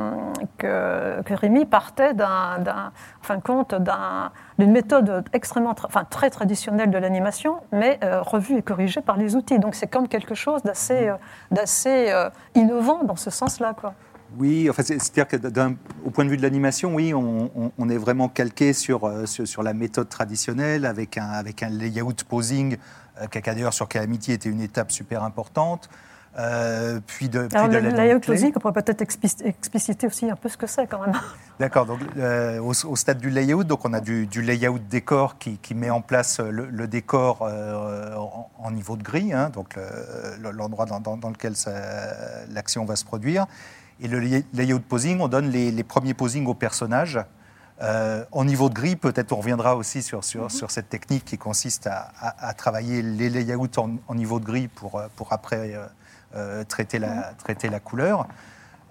que, 0.57 1.21
que 1.24 1.33
Rémi 1.33 1.65
partait 1.65 2.13
d'un, 2.13 2.59
d'un- 2.59 2.91
en 3.19 3.24
fin 3.24 3.36
de 3.36 3.41
compte 3.41 3.75
d'un- 3.75 4.31
d'une 4.59 4.71
méthode 4.71 5.25
extrêmement, 5.33 5.74
tra- 5.74 5.88
enfin, 5.88 6.05
très 6.09 6.29
traditionnelle 6.29 6.89
de 6.89 6.97
l'animation, 6.97 7.57
mais 7.74 8.00
euh, 8.03 8.21
revue 8.21 8.55
et 8.57 8.62
corrigée 8.62 9.01
par 9.01 9.17
les 9.17 9.36
outils. 9.36 9.59
Donc 9.59 9.75
c'est 9.75 9.88
comme 9.88 10.07
quelque 10.07 10.36
chose 10.36 10.63
d'assez, 10.63 11.09
euh, 11.09 11.15
d'assez 11.51 12.13
innovant 12.55 13.03
dans 13.03 13.17
ce 13.17 13.29
sens-là. 13.29 13.74
Quoi. 13.79 13.93
Oui, 14.38 14.69
enfin, 14.69 14.84
c'est-à-dire 14.84 15.27
que 15.27 15.38
d'un- 15.38 15.75
au 16.05 16.10
point 16.12 16.25
de 16.25 16.29
vue 16.29 16.38
de 16.38 16.41
l'animation, 16.41 16.93
oui, 16.93 17.13
on, 17.13 17.50
on- 17.55 17.72
on 17.77 17.89
est 17.89 17.98
vraiment 17.98 18.27
calqué 18.29 18.74
sur, 18.74 19.05
euh, 19.05 19.25
sur, 19.25 19.48
sur 19.48 19.63
la 19.63 19.74
méthode 19.74 20.10
traditionnelle 20.10 20.86
avec 20.86 21.17
un, 21.17 21.29
avec 21.29 21.63
un 21.63 21.69
layout 21.69 22.13
posing 22.27 22.77
euh, 23.22 23.27
qui 23.27 23.38
a 23.38 23.41
d'ailleurs 23.41 23.74
sur 23.74 23.88
Calamity 23.88 24.34
était 24.34 24.50
une 24.50 24.62
étape 24.62 24.91
super 24.91 25.24
importante. 25.24 25.89
Euh, 26.39 27.00
puis 27.07 27.29
de, 27.29 27.48
puis 27.48 27.57
Alors, 27.57 27.69
de 27.69 27.77
le 27.77 27.89
la 27.89 27.96
layout 28.05 28.19
clé. 28.19 28.36
closing, 28.36 28.51
on 28.55 28.60
pourrait 28.60 28.74
peut-être 28.74 29.01
explic- 29.01 29.43
expliciter 29.43 30.05
aussi 30.05 30.29
un 30.29 30.36
peu 30.36 30.50
ce 30.50 30.57
que 30.57 30.67
c'est 30.67 30.86
quand 30.86 31.01
même. 31.01 31.15
D'accord, 31.60 31.88
donc 31.88 32.00
euh, 32.17 32.60
au, 32.60 32.74
au 32.86 32.96
stade 32.96 33.17
du 33.17 33.31
layout, 33.31 33.63
donc 33.63 33.86
on 33.86 33.93
a 33.93 34.01
du, 34.01 34.27
du 34.27 34.43
layout 34.43 34.77
décor 34.77 35.39
qui, 35.39 35.57
qui 35.57 35.74
met 35.74 35.89
en 35.89 36.01
place 36.01 36.39
le, 36.39 36.67
le 36.69 36.88
décor 36.88 37.41
en, 37.41 38.50
en 38.60 38.72
niveau 38.72 38.98
de 38.98 39.01
grille, 39.03 39.34
hein, 39.34 39.50
donc 39.51 39.77
le- 39.77 40.43
le- 40.43 40.51
l'endroit 40.51 40.86
dans, 40.86 41.00
dans- 41.00 41.17
dans 41.17 41.29
lequel 41.29 41.53
l'action 42.51 42.86
va 42.86 42.96
se 42.96 43.05
produire. 43.05 43.48
Et 44.01 44.07
le 44.07 44.19
lay- 44.19 44.45
layout 44.53 44.79
posing, 44.79 45.19
on 45.21 45.27
donne 45.27 45.49
les, 45.49 45.71
les 45.71 45.83
premiers 45.83 46.13
posings 46.13 46.45
aux 46.47 46.53
personnages. 46.53 47.19
Euh, 47.81 48.25
en 48.31 48.43
niveau 48.45 48.69
de 48.69 48.73
grille, 48.73 48.95
peut-être 48.95 49.31
on 49.33 49.37
reviendra 49.37 49.75
aussi 49.75 50.01
sur, 50.01 50.23
sur, 50.23 50.49
sur 50.51 50.71
cette 50.71 50.89
technique 50.89 51.25
qui 51.25 51.37
consiste 51.37 51.85
à, 51.87 52.11
à- 52.19 52.47
à 52.49 52.53
travailler 52.53 53.01
les 53.03 53.29
layouts 53.29 53.67
en, 53.77 53.97
en 54.07 54.15
niveau 54.15 54.39
de 54.39 54.45
grille 54.45 54.67
pour, 54.67 54.97
euh, 54.99 55.07
pour 55.15 55.31
après 55.31 55.75
euh, 55.75 55.85
euh, 56.35 56.63
traiter, 56.63 56.97
la, 56.97 57.33
traiter 57.37 57.69
la 57.69 57.79
couleur. 57.79 58.27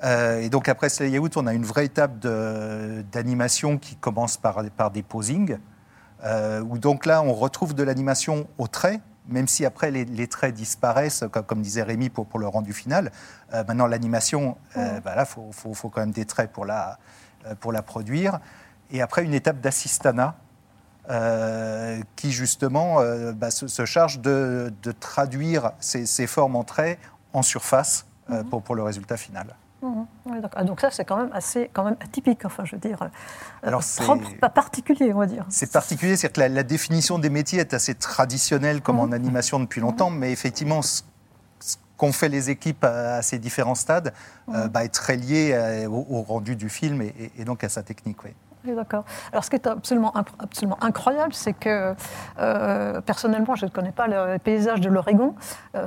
Et 0.05 0.51
donc 0.51 0.69
après 0.69 0.91
ce 0.91 1.05
layout, 1.05 1.31
on 1.37 1.47
a 1.47 1.55
une 1.55 1.65
vraie 1.65 1.87
étape 1.87 2.19
d'animation 2.19 3.79
qui 3.79 3.97
commence 3.97 4.37
par, 4.37 4.63
par 4.77 4.91
des 4.91 5.03
posings, 5.03 5.57
où 6.69 6.77
donc 6.79 7.07
là 7.07 7.23
on 7.23 7.33
retrouve 7.33 7.75
de 7.75 7.83
l'animation 7.83 8.47
au 8.59 8.67
trait, 8.69 9.01
même 9.29 9.49
si 9.49 9.65
après 9.65 9.91
les, 9.91 10.05
les 10.05 10.27
traits 10.29 10.55
disparaissent, 10.55 11.25
comme, 11.33 11.45
comme 11.45 11.63
disait 11.63 11.83
Rémi 11.83 12.09
pour, 12.11 12.27
pour 12.27 12.39
le 12.39 12.47
rendu 12.49 12.73
final. 12.73 13.11
Euh, 13.55 13.65
maintenant 13.67 13.87
l'animation, 13.87 14.57
euh, 14.77 15.01
bah 15.01 15.15
il 15.19 15.27
faut, 15.27 15.49
faut- 15.53 15.75
faut 15.75 15.89
quand 15.89 16.01
même 16.01 16.13
des 16.13 16.25
traits 16.27 16.53
pour 16.53 16.65
la, 16.65 16.99
euh, 17.47 17.55
pour 17.55 17.73
la 17.73 17.83
produire. 17.83 18.41
Et 18.91 19.03
après 19.03 19.25
une 19.25 19.35
étape 19.35 19.61
d'assistanat. 19.61 20.35
euh, 21.09 22.01
qui 22.17 22.33
justement 22.33 22.97
bah, 23.33 23.53
se, 23.53 23.69
se 23.69 23.85
charge 23.85 24.19
de, 24.21 24.73
de 24.83 24.91
traduire 24.93 25.71
ces, 25.79 26.05
ces 26.05 26.27
formes 26.27 26.57
en 26.57 26.65
traits 26.65 26.99
en 27.33 27.43
surface 27.43 28.07
euh, 28.31 28.43
pour, 28.43 28.61
pour 28.63 28.75
le 28.75 28.83
résultat 28.83 29.17
final. 29.17 29.55
Oui, 30.27 30.41
donc, 30.41 30.51
ah, 30.57 30.65
donc 30.65 30.81
ça, 30.81 30.91
c'est 30.91 31.05
quand 31.05 31.17
même 31.17 31.31
assez 31.33 31.71
quand 31.73 31.85
même 31.85 31.97
atypique, 32.01 32.45
enfin, 32.45 32.65
je 32.65 32.77
veux 32.77 32.81
dire, 32.81 33.01
euh, 33.03 33.09
Alors, 33.63 33.83
propre, 33.97 34.29
pas 34.41 34.49
particulier, 34.51 35.13
on 35.15 35.19
va 35.19 35.27
dire. 35.27 35.45
C'est 35.49 35.71
particulier, 35.73 36.17
c'est-à-dire 36.17 36.35
que 36.35 36.41
la, 36.41 36.49
la 36.49 36.63
définition 36.63 37.19
des 37.19 37.31
métiers 37.31 37.61
est 37.61 37.75
assez 37.75 37.95
traditionnelle 37.95 38.81
comme 38.83 38.99
en 39.01 39.13
animation 39.13 39.61
depuis 39.61 39.81
longtemps, 39.81 40.11
mais 40.11 40.33
effectivement, 40.33 40.83
ce, 40.83 41.03
ce 41.61 41.77
qu'ont 41.97 42.13
fait 42.13 42.29
les 42.29 42.51
équipes 42.51 42.85
à, 42.85 43.17
à 43.17 43.23
ces 43.23 43.39
différents 43.39 43.75
stades 43.75 44.13
euh, 44.55 44.69
bah, 44.69 44.85
est 44.85 44.89
très 44.95 45.17
lié 45.17 45.53
euh, 45.55 45.89
au, 45.89 46.07
au 46.11 46.23
rendu 46.23 46.57
du 46.57 46.69
film 46.69 47.01
et, 47.03 47.15
et- 47.19 47.33
et 47.41 47.45
donc 47.45 47.65
à 47.65 47.69
sa 47.69 47.83
technique. 47.83 48.23
Oui. 48.25 48.31
D'accord. 48.75 49.05
Alors, 49.33 49.45
ce 49.45 49.51
qui 49.51 49.57
est 49.57 49.67
absolument, 49.67 50.13
absolument 50.39 50.79
incroyable, 50.81 51.33
c'est 51.33 51.53
que 51.53 51.95
euh, 52.39 53.01
personnellement, 53.01 53.55
je 53.55 53.67
ne 53.67 53.71
connais 53.71 53.93
pas 53.93 54.07
le 54.07 54.39
paysage 54.39 54.81
de 54.81 54.89
l'Oregon, 54.89 55.35
euh, 55.75 55.87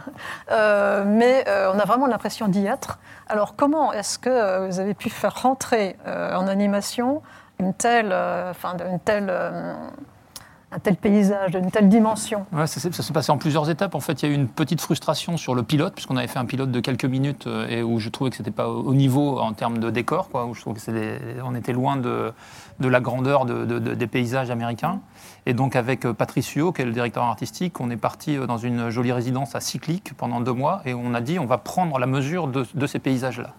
euh, 0.50 1.04
mais 1.06 1.44
on 1.48 1.78
a 1.78 1.84
vraiment 1.84 2.06
l'impression 2.06 2.48
d'y 2.48 2.66
être. 2.66 2.98
Alors, 3.28 3.56
comment 3.56 3.92
est-ce 3.92 4.18
que 4.18 4.66
vous 4.66 4.80
avez 4.80 4.94
pu 4.94 5.10
faire 5.10 5.42
rentrer 5.42 5.96
en 6.06 6.46
animation 6.48 7.22
une 7.58 7.74
telle, 7.74 8.12
enfin, 8.50 8.76
une 8.88 9.00
telle, 9.00 9.32
un 10.70 10.78
tel 10.78 10.96
paysage, 10.96 11.54
une 11.54 11.70
telle 11.70 11.88
dimension 11.88 12.44
ça 12.52 12.66
s'est 12.66 13.12
passé 13.12 13.32
en 13.32 13.38
plusieurs 13.38 13.70
étapes. 13.70 13.94
En 13.94 14.00
fait, 14.00 14.22
il 14.22 14.28
y 14.28 14.30
a 14.30 14.32
eu 14.32 14.36
une 14.36 14.48
petite 14.48 14.80
frustration 14.82 15.36
sur 15.38 15.54
le 15.54 15.62
pilote, 15.62 15.94
puisqu'on 15.94 16.16
avait 16.16 16.26
fait 16.26 16.38
un 16.38 16.44
pilote 16.44 16.70
de 16.70 16.80
quelques 16.80 17.06
minutes 17.06 17.46
euh, 17.46 17.66
et 17.68 17.82
où 17.82 17.98
je 17.98 18.10
trouvais 18.10 18.28
que 18.30 18.36
c'était 18.36 18.50
pas 18.50 18.68
au 18.68 18.82
au 18.88 18.94
niveau 18.94 19.38
en 19.38 19.52
termes 19.52 19.78
de 19.78 19.90
décor, 19.90 20.28
quoi, 20.28 20.44
où 20.46 20.54
je 20.54 20.60
trouvais 20.60 20.76
que 20.76 20.82
c'était- 20.82 21.18
on 21.44 21.54
était 21.54 21.72
loin 21.72 21.96
de, 21.96 22.32
de 22.80 22.88
la 22.88 23.00
grandeur 23.00 23.44
de- 23.46 23.64
de- 23.64 23.78
de- 23.78 23.94
des 23.94 24.06
paysages 24.06 24.50
américains. 24.50 25.00
Et 25.46 25.54
donc, 25.54 25.74
avec 25.76 26.04
euh, 26.04 26.12
Patrice 26.12 26.50
Huot, 26.54 26.72
qui 26.72 26.82
est 26.82 26.86
le 26.86 26.92
directeur 26.92 27.22
artistique, 27.24 27.80
on 27.80 27.90
est 27.90 27.96
parti 27.96 28.36
euh, 28.36 28.46
dans 28.46 28.58
une 28.58 28.90
jolie 28.90 29.12
résidence 29.12 29.54
à 29.54 29.60
Cyclique 29.60 30.12
pendant 30.16 30.40
deux 30.40 30.52
mois 30.52 30.82
et 30.84 30.92
on 30.94 31.14
a 31.14 31.20
dit 31.20 31.38
on 31.38 31.46
va 31.46 31.58
prendre 31.58 31.98
la 31.98 32.06
mesure 32.06 32.46
de, 32.46 32.86
ces 32.86 32.98
paysages-là. 32.98 33.50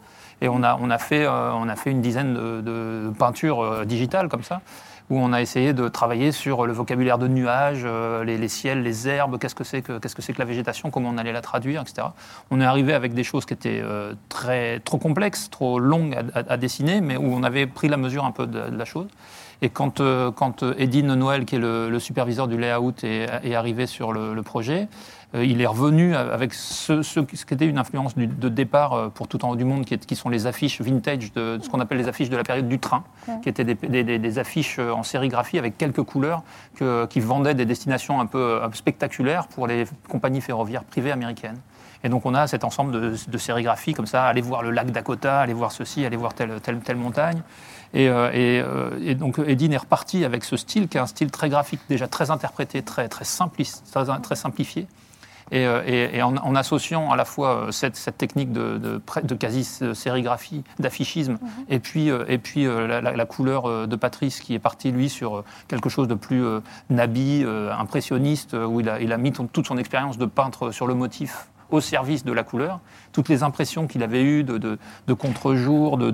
Et 0.41 0.47
on 0.47 0.63
a, 0.63 0.77
on, 0.81 0.89
a 0.89 0.97
fait, 0.97 1.27
on 1.27 1.67
a 1.67 1.75
fait 1.75 1.91
une 1.91 2.01
dizaine 2.01 2.33
de, 2.33 3.11
peintures 3.17 3.85
digitales 3.85 4.29
comme 4.29 4.43
ça, 4.43 4.61
où 5.09 5.19
on 5.19 5.33
a 5.33 5.41
essayé 5.41 5.73
de 5.73 5.87
travailler 5.87 6.31
sur 6.31 6.67
le 6.67 6.73
vocabulaire 6.73 7.17
de 7.17 7.27
nuages, 7.27 7.81
euh, 7.83 8.23
les, 8.23 8.47
ciels, 8.47 8.83
les 8.83 9.07
herbes, 9.07 9.39
qu'est-ce 9.39 9.55
que 9.55 9.63
c'est 9.63 9.81
que, 9.81 9.99
la 10.37 10.45
végétation, 10.45 10.91
comment 10.91 11.09
on 11.09 11.17
allait 11.17 11.31
la 11.31 11.41
traduire, 11.41 11.81
etc. 11.81 12.07
On 12.51 12.61
est 12.61 12.65
arrivé 12.65 12.93
avec 12.93 13.13
des 13.13 13.23
choses 13.23 13.45
qui 13.45 13.53
étaient 13.53 13.81
euh, 13.83 14.13
très, 14.29 14.79
trop 14.79 14.97
complexes, 14.97 15.49
trop 15.49 15.79
longues 15.79 16.17
à, 16.33 16.57
dessiner, 16.57 17.01
mais 17.01 17.17
où 17.17 17.33
on 17.33 17.43
avait 17.43 17.65
pris 17.65 17.87
la 17.87 17.97
mesure 17.97 18.25
un 18.25 18.31
peu 18.31 18.45
de 18.45 18.59
la 18.59 18.85
chose. 18.85 19.07
Et 19.61 19.69
quand, 19.69 19.99
euh, 19.99 20.31
quand 20.31 20.63
euh, 20.63 20.73
Edine 20.77 21.13
Noël, 21.15 21.43
qui 21.45 21.55
est 21.55 21.59
le, 21.59 21.89
le 21.89 21.99
superviseur 21.99 22.47
du 22.47 22.57
layout, 22.57 22.93
est, 23.03 23.27
est 23.43 23.55
arrivé 23.55 23.87
sur 23.87 24.13
le, 24.13 24.33
le 24.33 24.41
projet, 24.41 24.87
euh, 25.35 25.43
il 25.43 25.59
est 25.61 25.65
revenu 25.67 26.15
avec 26.15 26.53
ce, 26.53 27.01
ce 27.03 27.19
qui 27.19 27.35
ce 27.35 27.45
qui 27.45 27.53
était 27.55 27.65
une 27.67 27.77
influence 27.77 28.15
du- 28.15 28.25
de 28.27 28.47
départ 28.49 28.93
euh, 28.93 29.09
pour 29.09 29.27
tout 29.27 29.43
en 29.43 29.49
haut 29.49 29.55
du 29.57 29.65
monde, 29.65 29.83
qui, 29.85 29.93
est- 29.95 30.05
qui 30.05 30.15
sont 30.15 30.29
les 30.29 30.47
affiches 30.47 30.79
vintage, 30.81 31.33
de, 31.33 31.57
de 31.57 31.63
ce 31.63 31.69
qu'on 31.69 31.81
appelle 31.81 31.97
les 31.97 32.07
affiches 32.07 32.29
de 32.29 32.37
la 32.37 32.43
période 32.43 32.69
du 32.69 32.79
train, 32.79 33.03
qui 33.43 33.49
étaient 33.49 33.65
des, 33.65 33.75
des- 33.75 34.03
des- 34.05 34.17
des 34.17 34.39
affiches 34.39 34.77
euh, 34.79 34.91
en 34.93 35.03
sérigraphie 35.03 35.59
avec 35.59 35.77
quelques 35.77 36.03
couleurs 36.03 36.41
que- 36.77 37.05
qui 37.07 37.19
vendaient 37.19 37.53
des 37.53 37.65
destinations 37.65 38.21
un 38.21 38.25
peu, 38.27 38.61
un 38.63 38.69
peu 38.69 38.75
spectaculaires 38.77 39.47
pour 39.47 39.67
les 39.67 39.83
compagnies 40.07 40.41
ferroviaires 40.41 40.85
privées 40.85 41.11
américaines. 41.11 41.59
Et 42.05 42.07
donc 42.07 42.25
on 42.25 42.33
a 42.33 42.47
cet 42.47 42.63
ensemble 42.63 42.93
de, 42.93 43.13
de 43.27 43.37
sérigraphies 43.37 43.93
comme 43.93 44.05
ça, 44.07 44.23
aller 44.23 44.39
voir 44.39 44.63
le 44.63 44.71
lac 44.71 44.89
Dakota, 44.89 45.41
aller 45.41 45.51
voir 45.53 45.73
ceci, 45.73 46.05
aller 46.05 46.15
voir 46.15 46.33
telle, 46.33 46.61
telle, 46.61 46.79
telle 46.79 46.95
montagne. 46.95 47.41
Et, 47.93 48.07
euh, 48.07 48.29
et, 48.31 48.61
euh, 48.61 48.91
et 49.03 49.15
donc 49.15 49.39
Edine 49.39 49.73
est 49.73 49.77
reparti 49.77 50.23
avec 50.23 50.43
ce 50.43 50.57
style 50.57 50.87
qui 50.87 50.97
est 50.97 51.01
un 51.01 51.07
style 51.07 51.31
très 51.31 51.49
graphique, 51.49 51.79
déjà 51.89 52.07
très 52.07 52.29
interprété, 52.31 52.83
très, 52.83 53.07
très, 53.09 53.25
très, 53.25 54.19
très 54.21 54.35
simplifié. 54.35 54.87
Et, 55.51 55.65
euh, 55.65 55.81
et- 55.87 56.21
en, 56.21 56.37
en 56.37 56.53
associant 56.55 57.09
à 57.11 57.15
la 57.15 57.25
fois 57.25 57.69
cette, 57.71 57.95
cette 57.95 58.19
technique 58.19 58.51
de, 58.51 58.77
de, 58.77 58.97
pré- 58.99 59.23
de 59.23 59.33
quasi-sérigraphie, 59.33 60.63
d'affichisme, 60.77 61.39
et 61.69 61.79
puis, 61.79 62.09
et 62.27 62.37
puis 62.37 62.65
la, 62.65 63.01
la- 63.01 63.15
la 63.15 63.25
couleur 63.25 63.87
de 63.87 63.95
Patrice 63.95 64.41
qui 64.41 64.53
est 64.53 64.59
parti, 64.59 64.91
lui, 64.91 65.09
sur 65.09 65.43
quelque 65.67 65.89
chose 65.89 66.07
de 66.07 66.13
plus 66.13 66.43
nabi, 66.91 67.43
impressionniste, 67.79 68.53
où 68.53 68.79
il 68.79 68.89
a, 68.89 68.99
il 69.01 69.11
a 69.11 69.17
mis 69.17 69.31
toute 69.31 69.65
son 69.65 69.79
expérience 69.79 70.19
de 70.19 70.25
peintre 70.27 70.69
sur 70.71 70.85
le 70.85 70.93
motif 70.93 71.47
au 71.71 71.81
service 71.81 72.23
de 72.25 72.31
la 72.31 72.43
couleur. 72.43 72.79
Toutes 73.11 73.29
les 73.29 73.43
impressions 73.43 73.87
qu'il 73.87 74.03
avait 74.03 74.23
eues 74.23 74.43
de, 74.43 74.57
de, 74.57 74.77
de 75.07 75.13
contre-jour, 75.13 75.97
de, 75.97 76.09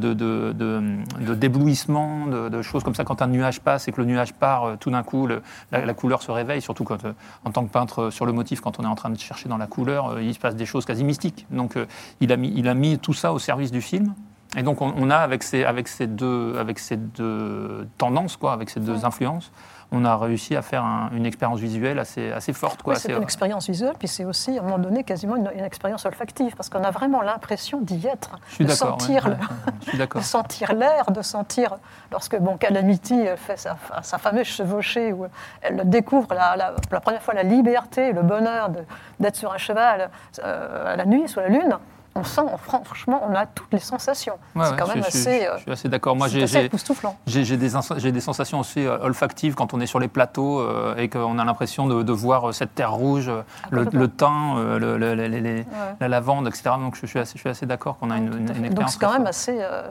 déblouissement, 1.34 2.28
de, 2.28 2.62
choses 2.62 2.84
comme 2.84 2.96
ça. 2.96 3.04
Quand 3.04 3.22
un 3.22 3.28
nuage 3.28 3.62
passe 3.62 3.88
et 3.88 3.92
que 3.92 4.02
le 4.02 4.08
nuage 4.08 4.34
part, 4.34 4.64
euh, 4.66 4.76
tout 4.80 4.92
d'un 4.92 5.04
coup, 5.04 5.28
le- 5.28 5.42
la, 5.72 5.86
la 5.86 5.94
couleur 5.94 6.22
se 6.22 6.32
réveille. 6.32 6.62
Surtout 6.62 6.84
quand, 6.84 7.04
euh, 7.06 7.14
en 7.44 7.52
tant 7.52 7.66
que 7.66 7.72
peintre 7.72 8.04
euh, 8.04 8.12
sur 8.12 8.26
le 8.26 8.32
motif, 8.32 8.62
quand 8.62 8.80
on 8.80 8.84
est 8.84 8.88
en 8.88 8.96
train 8.96 9.10
de 9.10 9.20
chercher 9.20 9.50
dans 9.50 9.58
la 9.58 9.68
couleur, 9.68 10.20
il 10.20 10.34
se 10.34 10.40
passe 10.40 10.56
des 10.56 10.66
choses 10.66 10.86
quasi 10.86 11.04
mystiques. 11.04 11.46
Donc, 11.52 11.78
il, 12.22 12.32
a 12.32 12.38
mis, 12.38 12.52
il 12.56 12.68
a 12.68 12.74
mis 12.74 12.98
tout 12.98 13.14
ça 13.14 13.34
au 13.34 13.40
service 13.40 13.72
du 13.72 13.82
film. 13.82 14.14
Et 14.58 14.64
donc, 14.64 14.82
on, 14.82 14.94
on 14.98 15.10
a, 15.10 15.18
avec 15.18 15.44
ces, 15.44 15.64
avec, 15.66 15.88
ces 15.88 16.08
deux, 16.08 16.56
avec 16.58 16.80
ces 16.80 16.96
deux 16.98 17.88
tendances, 17.98 18.38
quoi, 18.38 18.54
avec 18.54 18.70
ces 18.70 18.80
deux 18.80 19.04
influences, 19.04 19.52
on 19.92 20.04
a 20.04 20.18
réussi 20.18 20.56
à 20.56 20.62
faire 20.62 20.84
un- 20.84 21.10
une 21.14 21.26
expérience 21.26 21.60
visuelle 21.60 22.00
assez, 22.00 22.32
assez 22.32 22.54
forte. 22.54 22.82
Quoi, 22.84 22.94
Oui, 22.96 23.00
c'est 23.00 23.14
une 23.14 23.24
expérience 23.24 23.68
visuelle, 23.68 23.94
puis 23.98 24.08
c'est 24.08 24.26
aussi, 24.26 24.58
à 24.58 24.62
un 24.62 24.64
moment 24.64 24.78
donné, 24.80 25.04
quasiment 25.04 25.36
une, 25.36 25.50
une 25.56 25.64
expérience 25.64 26.06
olfactive, 26.06 26.56
parce 26.56 26.70
qu'on 26.70 26.84
a 26.84 26.92
vraiment 26.92 27.22
l'impression 27.22 27.80
d'y 27.82 28.06
être, 28.08 28.38
Je 28.50 28.54
suis 28.56 28.66
de 28.66 28.72
sentir, 28.72 29.26
ouais, 29.26 29.32
le- 29.32 29.36
ouais, 29.36 29.42
ouais, 29.42 29.74
je 29.86 29.90
suis 29.90 29.98
de 30.16 30.20
sentir 30.22 30.74
l'air, 30.74 31.12
de 31.12 31.22
sentir, 31.22 31.78
lorsque 32.12 32.38
bon, 32.40 32.58
Calamity 32.58 33.28
euh, 33.28 33.38
fait 33.38 33.58
sa, 33.58 33.78
sa 34.02 34.18
fameuse 34.18 34.48
chevauchée, 34.48 35.14
où 35.14 35.28
elle 35.62 35.88
découvre 35.90 36.34
la, 36.34 36.56
la- 36.56 36.72
pour 36.72 36.94
la 36.94 37.00
première 37.02 37.22
fois 37.22 37.34
la 37.34 37.44
liberté, 37.44 38.12
le 38.12 38.22
bonheur 38.24 38.70
d'être 39.20 39.36
sur 39.36 39.54
un 39.54 39.58
cheval 39.58 40.10
euh, 40.44 40.94
à 40.94 40.96
la 40.96 41.06
nuit, 41.06 41.28
sous 41.28 41.40
la 41.40 41.48
lune, 41.50 41.78
on 42.18 42.24
sent, 42.24 42.42
franchement, 42.64 43.22
on 43.30 43.36
a 43.36 43.46
toutes 43.46 43.72
les 43.74 43.80
sensations. 43.80 44.36
Ouais, 44.56 44.66
c'est 44.70 44.78
quand 44.78 44.88
même 44.88 45.04
je- 45.04 45.08
assez... 45.08 45.42
je- 45.52 45.58
je 45.58 45.62
suis 45.64 45.72
assez 45.72 45.90
d'accord. 45.90 46.16
Moi, 46.16 46.28
j'ai- 46.30 46.46
des, 47.58 48.12
des 48.12 48.20
sensations 48.22 48.60
aussi 48.60 48.86
euh, 48.86 48.98
olfactives 49.02 49.56
quand 49.56 49.74
on 49.74 49.82
est 49.82 49.86
sur 49.86 50.00
les 50.00 50.08
plateaux 50.08 50.60
euh, 50.62 50.96
et 50.96 51.10
qu'on 51.10 51.38
a 51.40 51.44
l'impression 51.44 51.88
de, 51.88 52.04
de 52.04 52.12
voir 52.14 52.50
euh, 52.50 52.52
cette 52.54 52.74
terre 52.74 52.94
rouge, 52.94 53.28
euh, 53.28 53.42
le, 53.70 53.86
le 53.92 54.08
thym, 54.10 54.56
euh, 54.58 54.80
le- 54.80 54.98
le- 54.98 55.14
les- 55.14 55.42
les- 55.42 55.66
la 56.00 56.08
lavande, 56.08 56.48
etc. 56.48 56.72
Donc, 56.80 56.96
je 56.96 57.06
suis 57.06 57.20
assez, 57.20 57.66
d'accord 57.66 57.98
qu'on 57.98 58.12
a 58.12 58.18
une, 58.18 58.28
une, 58.28 58.66
une 58.66 58.74
Donc 58.74 58.90
c'est 58.90 59.00
quand 59.00 59.12
même 59.12 59.28
assez, 59.28 59.58
euh, 59.60 59.90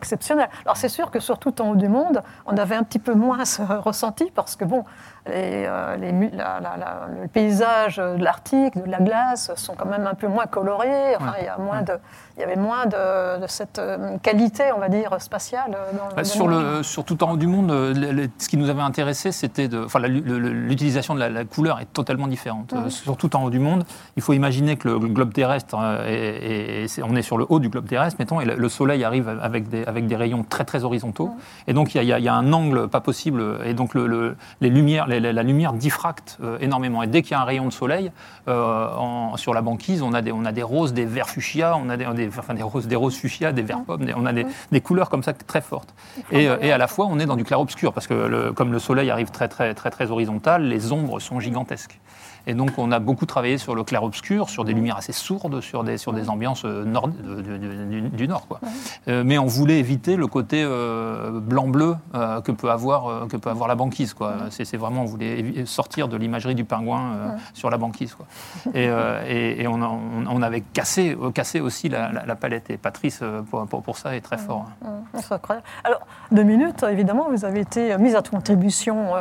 exceptionnel. 0.00 0.48
Alors 0.64 0.76
c'est 0.76 0.88
sûr 0.88 1.10
que 1.10 1.20
surtout 1.20 1.60
en 1.62 1.70
haut 1.70 1.76
du 1.76 1.88
monde, 1.88 2.20
on 2.46 2.56
avait 2.56 2.74
un 2.76 2.82
petit 2.82 2.98
peu 2.98 3.14
moins 3.14 3.44
ce 3.44 3.62
ressenti 3.62 4.30
parce 4.34 4.56
que 4.56 4.64
bon, 4.64 4.84
les, 5.26 5.64
euh, 5.66 5.96
les 5.96 6.12
la- 6.30 6.60
la- 6.60 6.76
la- 6.76 7.08
le 7.20 7.28
paysage 7.28 7.96
de 7.96 8.22
l'Arctique, 8.22 8.76
de 8.82 8.90
la 8.90 8.98
glace 8.98 9.52
sont 9.56 9.74
quand 9.74 9.86
même 9.86 10.06
un 10.06 10.14
peu 10.14 10.28
moins 10.28 10.46
colorés. 10.46 11.16
Enfin, 11.16 11.34
il 11.40 11.44
y, 11.44 11.48
a 11.48 11.56
moins 11.58 11.82
de, 11.82 11.98
il 12.36 12.40
y 12.40 12.42
avait 12.42 12.56
moins 12.56 12.86
de, 12.86 13.40
de 13.40 13.46
cette 13.46 13.78
euh, 13.78 14.16
qualité, 14.22 14.64
on 14.76 14.80
va 14.80 14.88
dire, 14.88 15.14
spatiale 15.20 15.76
euh, 15.76 15.96
dans 15.96 16.16
le 16.16 16.24
sur, 16.24 16.48
le, 16.48 16.82
sur 16.82 17.04
tout 17.04 17.22
en 17.22 17.32
haut 17.32 17.36
du 17.36 17.46
monde, 17.46 17.70
euh, 17.70 17.94
le- 17.94 18.28
ce 18.38 18.48
qui 18.48 18.56
nous 18.56 18.68
avait 18.70 18.82
intéressé, 18.82 19.30
c'était 19.32 19.68
de. 19.68 19.84
Enfin, 19.84 20.00
l'utilisation 20.00 21.14
de 21.14 21.20
la, 21.20 21.28
la 21.28 21.44
couleur 21.44 21.80
est 21.80 21.92
totalement 21.92 22.26
différente. 22.26 22.74
Sur 22.88 23.16
tout 23.16 23.34
en 23.36 23.44
haut 23.44 23.50
du 23.50 23.58
monde, 23.58 23.84
il 24.16 24.22
faut 24.22 24.32
imaginer 24.32 24.76
que 24.76 24.88
le, 24.88 24.98
globe 24.98 25.32
terrestre, 25.32 25.76
est- 26.08 26.86
on 27.02 27.14
est 27.16 27.22
sur 27.22 27.38
le 27.38 27.46
haut 27.48 27.60
du 27.60 27.68
globe 27.68 27.86
terrestre, 27.86 28.16
mettons, 28.18 28.40
et 28.40 28.44
le, 28.44 28.54
le 28.56 28.68
soleil 28.68 29.04
arrive 29.04 29.28
avec 29.42 29.68
des, 29.68 29.84
avec 29.84 30.06
des 30.06 30.16
rayons 30.16 30.44
très 30.48 30.64
très 30.64 30.84
horizontaux. 30.84 31.30
Et 31.66 31.72
donc, 31.72 31.94
il 31.94 32.02
y, 32.02 32.12
a- 32.12 32.18
y 32.18 32.22
y 32.24 32.28
un 32.28 32.52
angle 32.52 32.88
pas 32.88 33.00
possible. 33.00 33.58
Et 33.64 33.74
donc, 33.74 33.94
le, 33.94 34.06
le- 34.06 34.36
les 34.60 34.70
lumières, 34.70 35.06
les- 35.06 35.20
la 35.20 35.42
lumière 35.42 35.72
diffracte 35.72 36.38
énormément. 36.60 37.02
Et 37.02 37.06
dès 37.06 37.22
qu'il 37.22 37.32
y 37.32 37.34
a 37.34 37.40
un 37.40 37.44
rayon 37.44 37.66
de 37.66 37.72
soleil, 37.72 38.10
euh, 38.48 38.88
en- 38.96 39.36
sur 39.36 39.54
la 39.54 39.62
banquise, 39.62 40.02
on 40.02 40.12
a, 40.14 40.22
des, 40.22 40.32
on 40.32 40.44
a 40.44 40.52
des 40.52 40.62
roses, 40.62 40.92
des 40.92 41.04
verts 41.04 41.28
fuchsia, 41.28 41.76
on 41.76 41.88
a 41.90 41.96
des, 41.96 42.06
des- 42.14 42.23
enfin, 42.28 42.54
des 42.54 42.62
roses, 42.62 42.86
des 42.86 42.96
roses 42.96 43.16
fuchsia, 43.16 43.52
des 43.52 43.62
verts 43.62 43.82
pommes, 43.86 44.04
des- 44.04 44.14
on 44.14 44.26
a 44.26 44.32
des, 44.32 44.46
des 44.72 44.80
couleurs 44.80 45.10
comme 45.10 45.22
ça 45.22 45.32
très 45.32 45.60
fortes. 45.60 45.94
Et, 46.30 46.48
euh, 46.48 46.56
et 46.60 46.72
à 46.72 46.78
la 46.78 46.86
fois, 46.86 47.06
on 47.10 47.18
est 47.18 47.26
dans 47.26 47.36
du 47.36 47.44
clair-obscur, 47.44 47.92
parce 47.92 48.06
que 48.06 48.14
le- 48.14 48.52
comme 48.52 48.72
le 48.72 48.78
soleil 48.78 49.10
arrive 49.10 49.30
très, 49.30 49.48
très, 49.48 49.74
très, 49.74 49.90
très 49.90 50.10
horizontal, 50.10 50.62
les 50.64 50.92
ombres 50.92 51.20
sont 51.20 51.40
gigantesques. 51.40 52.00
Et 52.46 52.54
donc, 52.54 52.72
on 52.78 52.92
a 52.92 52.98
beaucoup 52.98 53.26
travaillé 53.26 53.56
sur 53.58 53.74
le 53.74 53.84
clair-obscur, 53.84 54.48
sur 54.50 54.64
des 54.64 54.72
lumières 54.74 54.96
assez 54.98 55.12
sourdes, 55.12 55.60
sur 55.60 55.82
des, 55.84 55.96
sur 55.98 56.12
des 56.12 56.28
ambiances 56.28 56.64
euh, 56.64 56.84
nord, 56.84 57.08
du, 57.08 58.00
du 58.10 58.28
nord. 58.28 58.46
Quoi. 58.46 58.60
Euh, 59.08 59.22
mais 59.24 59.38
on 59.38 59.46
voulait 59.46 59.78
éviter 59.78 60.16
le 60.16 60.26
côté 60.26 60.62
euh, 60.62 61.30
blanc-bleu 61.40 61.96
euh, 62.14 62.40
que, 62.42 62.52
peut 62.52 62.70
avoir, 62.70 63.26
que 63.28 63.36
peut 63.36 63.50
avoir 63.50 63.68
la 63.68 63.74
banquise. 63.74 64.14
Quoi. 64.14 64.34
C'est, 64.50 64.64
c'est 64.64 64.76
vraiment, 64.76 65.02
on 65.02 65.06
voulait 65.06 65.64
sortir 65.66 66.08
de 66.08 66.16
l'imagerie 66.16 66.54
du 66.54 66.64
pingouin 66.64 67.36
sur 67.54 67.70
la 67.70 67.78
banquise. 67.78 68.14
Quoi. 68.14 68.26
Et, 68.74 68.84
et- 69.28 69.62
et 69.62 69.66
on, 69.68 69.80
a- 69.82 69.86
on- 69.88 70.26
on 70.28 70.42
avait 70.42 70.60
cassé, 70.60 71.16
cassé 71.34 71.60
aussi 71.60 71.88
la, 71.88 72.12
la- 72.12 72.26
la 72.26 72.34
palette. 72.36 72.70
Et 72.70 72.76
Patrice, 72.76 73.20
pour, 73.50 73.66
pour- 73.66 73.82
pour 73.82 73.96
ça, 73.96 74.14
est 74.16 74.20
très 74.20 74.38
fort. 74.38 74.66
C'est 75.14 75.32
incroyable. 75.32 75.66
Alors, 75.84 76.00
deux 76.32 76.42
minutes, 76.42 76.82
évidemment, 76.90 77.28
vous 77.30 77.44
avez 77.44 77.60
été 77.60 77.96
mise 77.98 78.14
à 78.16 78.22
contribution 78.22 79.12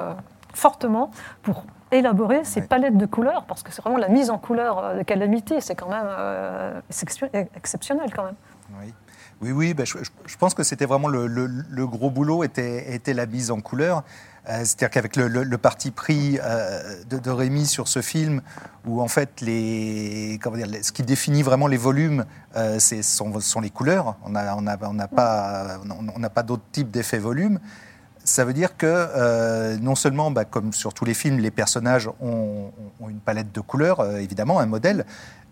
fortement 0.53 1.12
pour 1.42 1.63
élaborer 1.94 2.44
ces 2.44 2.62
palettes 2.62 2.98
de 2.98 3.06
couleurs, 3.06 3.46
parce 3.48 3.64
que 3.64 3.72
c'est 3.72 3.82
vraiment 3.82 3.98
la 3.98 4.10
mise 4.10 4.30
en 4.30 4.38
couleur 4.38 4.80
euh, 4.80 4.98
de 5.00 5.04
Calamity, 5.04 5.56
c'est 5.60 5.76
quand 5.76 5.90
même 5.90 6.06
euh, 6.08 6.80
exception- 6.90 7.30
exceptionnel 7.56 8.10
quand 8.16 8.26
même. 8.26 8.36
Oui, 8.82 8.94
oui, 9.42 9.52
oui 9.52 9.74
ben, 9.74 9.86
je, 9.86 10.38
pense 10.38 10.54
que 10.54 10.64
c'était 10.64 10.86
vraiment 10.86 11.08
le, 11.10 11.28
le- 11.28 11.48
le 11.48 11.88
gros 11.88 12.10
boulot 12.10 12.44
était, 12.44 12.94
était 12.94 13.14
la 13.14 13.26
mise 13.26 13.52
en 13.52 13.62
couleur. 13.62 14.04
Euh, 14.50 14.60
C'est-à-dire 14.66 14.90
qu'avec 14.90 15.16
le, 15.16 15.58
parti 15.58 15.92
pris 15.92 16.38
euh, 16.44 16.80
de, 17.10 17.18
de 17.18 17.30
Rémi 17.30 17.66
sur 17.66 17.88
ce 17.88 18.02
film, 18.02 18.42
où 18.86 19.02
en 19.02 19.08
fait 19.08 19.40
les, 19.40 20.38
comment 20.42 20.58
dire, 20.58 20.68
ce 20.82 20.92
qui 20.92 21.04
définit 21.04 21.44
vraiment 21.44 21.68
les 21.68 21.78
volumes, 21.78 22.26
euh, 22.58 22.78
c'est- 22.80 23.04
sont, 23.04 23.40
sont 23.40 23.62
les 23.62 23.70
couleurs. 23.70 24.16
On 24.26 24.30
n'a 24.30 24.56
on 24.58 24.68
a, 24.68 24.78
on 24.86 24.98
pas, 25.08 25.78
on 25.88 26.22
pas 26.30 26.44
d'autre 26.44 26.64
type 26.74 26.92
d'effet 26.92 27.20
volume. 27.20 27.60
Ça 28.25 28.46
veut 28.46 28.53
dire 28.53 28.77
que 28.77 28.86
euh, 28.88 29.77
non 29.77 29.96
seulement, 29.96 30.32
bah, 30.32 30.46
comme 30.46 30.72
sur 30.72 30.94
tous 30.94 31.06
les 31.06 31.13
films, 31.13 31.39
les 31.39 31.51
personnages 31.51 32.10
ont, 32.22 32.72
ont 33.01 33.10
une 33.10 33.20
palette 33.20 33.51
de 33.51 33.60
couleurs, 33.60 34.00
euh, 34.00 34.18
évidemment, 34.18 34.60
un 34.60 34.65
modèle, 34.65 35.06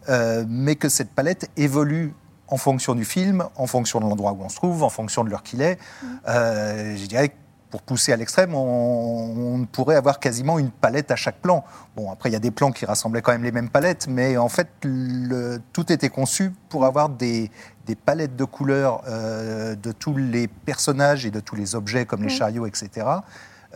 euh, 0.09 0.45
mais 0.47 0.75
que 0.75 0.89
cette 0.89 1.11
palette 1.11 1.49
évolue 1.57 2.13
en 2.47 2.57
fonction 2.57 2.95
du 2.95 3.05
film, 3.05 3.45
en 3.55 3.67
fonction 3.67 3.99
de 3.99 4.05
l'endroit 4.05 4.33
où 4.33 4.41
on 4.43 4.49
se 4.49 4.55
trouve, 4.55 4.83
en 4.83 4.89
fonction 4.89 5.23
de 5.23 5.29
l'heure 5.29 5.43
qu'il 5.43 5.61
est. 5.61 5.79
Euh, 6.27 6.95
je 6.97 7.05
dirais 7.05 7.33
pour 7.71 7.81
pousser 7.81 8.11
à 8.13 8.17
l'extrême, 8.17 8.53
on, 8.53 9.55
on 9.61 9.65
pourrait 9.65 9.95
avoir 9.95 10.19
quasiment 10.19 10.59
une 10.59 10.69
palette 10.69 11.09
à 11.09 11.15
chaque 11.15 11.37
plan. 11.37 11.63
Bon, 11.95 12.11
après, 12.11 12.29
il 12.29 12.33
y 12.33 12.35
a 12.35 12.39
des 12.39 12.51
plans 12.51 12.71
qui 12.71 12.85
rassemblaient 12.85 13.21
quand 13.21 13.31
même 13.31 13.43
les 13.43 13.51
mêmes 13.53 13.69
palettes, 13.69 14.07
mais 14.09 14.37
en 14.37 14.49
fait, 14.49 14.67
le- 14.83 15.59
tout 15.73 15.91
était 15.91 16.09
conçu 16.09 16.51
pour 16.69 16.85
avoir 16.85 17.09
des, 17.09 17.49
des 17.85 17.95
palettes 17.95 18.35
de 18.35 18.43
couleurs 18.43 19.01
euh, 19.07 19.75
de 19.75 19.91
tous 19.93 20.15
les 20.17 20.47
personnages 20.47 21.25
et 21.25 21.31
de 21.31 21.39
tous 21.39 21.55
les 21.55 21.73
objets, 21.75 22.05
comme 22.05 22.21
les 22.23 22.29
chariots, 22.29 22.65
etc., 22.67 23.07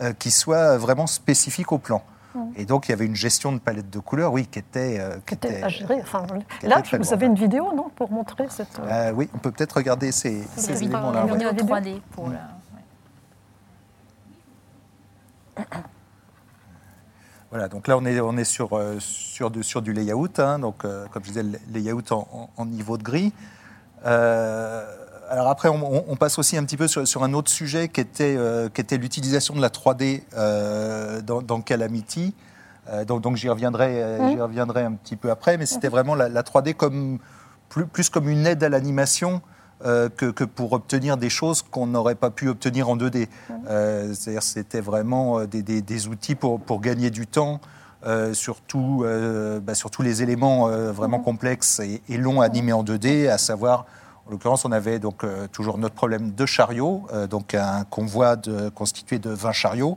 euh, 0.02 0.12
qui 0.12 0.30
soient 0.30 0.76
vraiment 0.76 1.06
spécifiques 1.06 1.72
au 1.72 1.78
plan. 1.78 2.02
Et 2.54 2.66
donc, 2.66 2.86
il 2.86 2.90
y 2.90 2.92
avait 2.92 3.06
une 3.06 3.16
gestion 3.16 3.50
de 3.50 3.58
palette 3.58 3.88
de 3.88 3.98
couleurs, 3.98 4.30
oui, 4.30 4.46
qui 4.46 4.58
était... 4.58 4.98
euh, 5.00 5.16
Qui 5.24 5.32
était 5.32 5.62
à 5.62 5.68
gérer. 5.70 6.00
Enfin, 6.02 6.26
qui 6.60 6.66
là, 6.66 6.80
était 6.80 6.98
vous 6.98 7.14
avez 7.14 7.24
une 7.24 7.34
vidéo, 7.34 7.72
non, 7.74 7.88
pour 7.96 8.10
montrer 8.10 8.44
cette. 8.50 8.78
Euh, 8.78 9.10
oui, 9.16 9.30
on 9.32 9.38
peut 9.38 9.50
peut-être 9.52 9.72
regarder 9.78 10.12
ces, 10.12 10.42
ces 10.54 10.82
éléments-là. 10.82 11.24
ouais. 11.24 11.32
Vidéo 11.32 11.48
vidéo 11.48 11.64
3D 11.74 12.00
pour 12.12 12.24
la. 12.24 12.32
ouais. 12.32 12.36
Voilà, 17.50 17.68
donc 17.68 17.86
là 17.86 17.96
on 17.96 18.04
est, 18.04 18.18
on 18.20 18.36
est 18.36 18.44
sur, 18.44 18.76
euh, 18.76 18.96
sur, 18.98 19.50
du, 19.52 19.62
sur 19.62 19.80
du 19.80 19.92
layout, 19.92 20.28
hein, 20.38 20.58
donc 20.58 20.84
euh, 20.84 21.06
comme 21.12 21.22
je 21.22 21.28
disais, 21.28 21.42
le 21.44 21.58
layout 21.72 22.02
en, 22.10 22.26
en- 22.32 22.50
en 22.56 22.66
niveau 22.66 22.98
de 22.98 23.04
gris. 23.04 23.32
Euh, 24.04 24.84
alors 25.30 25.48
après, 25.48 25.68
on, 25.68 26.16
passe 26.16 26.38
aussi 26.38 26.56
un 26.56 26.64
petit 26.64 26.76
peu 26.76 26.88
sur, 26.88 27.06
sur 27.06 27.22
un 27.24 27.32
autre 27.34 27.50
sujet 27.50 27.88
qui 27.88 28.00
était, 28.00 28.34
euh, 28.36 28.68
qui 28.68 28.80
était 28.80 28.96
l'utilisation 28.96 29.54
de 29.54 29.60
la 29.60 29.70
3D 29.70 30.22
euh, 30.36 31.20
dans, 31.22 31.40
dans 31.42 31.60
Calamity. 31.60 32.34
Donc 33.08 33.20
donc 33.20 33.34
j'y 33.36 33.48
reviendrai, 33.48 34.18
j'y 34.30 34.40
reviendrai 34.40 34.82
un 34.84 34.92
petit 34.92 35.16
peu 35.16 35.30
après, 35.32 35.56
mais 35.58 35.66
c'était 35.66 35.88
vraiment 35.88 36.14
la, 36.14 36.28
la 36.28 36.42
3D 36.42 36.74
comme, 36.74 37.18
plus, 37.68 37.84
plus 37.86 38.10
comme 38.10 38.28
une 38.28 38.46
aide 38.46 38.62
à 38.62 38.68
l'animation 38.68 39.40
euh, 39.84 40.08
que, 40.08 40.26
que 40.30 40.44
pour 40.44 40.72
obtenir 40.72 41.16
des 41.16 41.28
choses 41.30 41.62
qu'on 41.62 41.86
n'aurait 41.86 42.14
pas 42.14 42.30
pu 42.30 42.48
obtenir 42.48 42.88
en 42.88 42.96
2D. 42.96 43.28
Euh, 43.68 44.14
C'est-à-dire 44.14 44.42
c'était 44.42 44.80
vraiment 44.80 45.40
euh, 45.40 45.46
des, 45.46 45.62
des- 45.62 45.82
des 45.82 46.08
outils 46.08 46.34
pour, 46.34 46.60
pour 46.60 46.80
gagner 46.80 47.10
du 47.10 47.26
temps. 47.26 47.60
euh, 48.06 48.34
sur, 48.34 48.60
tout, 48.60 49.02
euh, 49.04 49.58
bah, 49.58 49.74
sur 49.74 49.90
tous 49.90 50.02
les 50.02 50.22
éléments 50.22 50.68
vraiment 50.92 51.18
complexes 51.18 51.80
et, 51.80 52.00
et 52.08 52.18
longs 52.18 52.40
animés 52.40 52.72
en 52.72 52.84
2D, 52.84 53.28
à 53.28 53.36
savoir, 53.38 53.84
en 54.26 54.30
l'occurrence, 54.30 54.64
on 54.64 54.70
avait 54.72 54.98
donc 55.00 55.24
toujours 55.50 55.76
notre 55.78 55.94
problème 55.94 56.30
de 56.32 56.46
chariots, 56.46 57.02
euh, 57.12 57.26
donc 57.26 57.54
un 57.54 57.84
convoi 57.84 58.36
de- 58.36 58.68
constitué 58.68 59.18
de 59.18 59.30
20 59.30 59.50
chariots, 59.52 59.96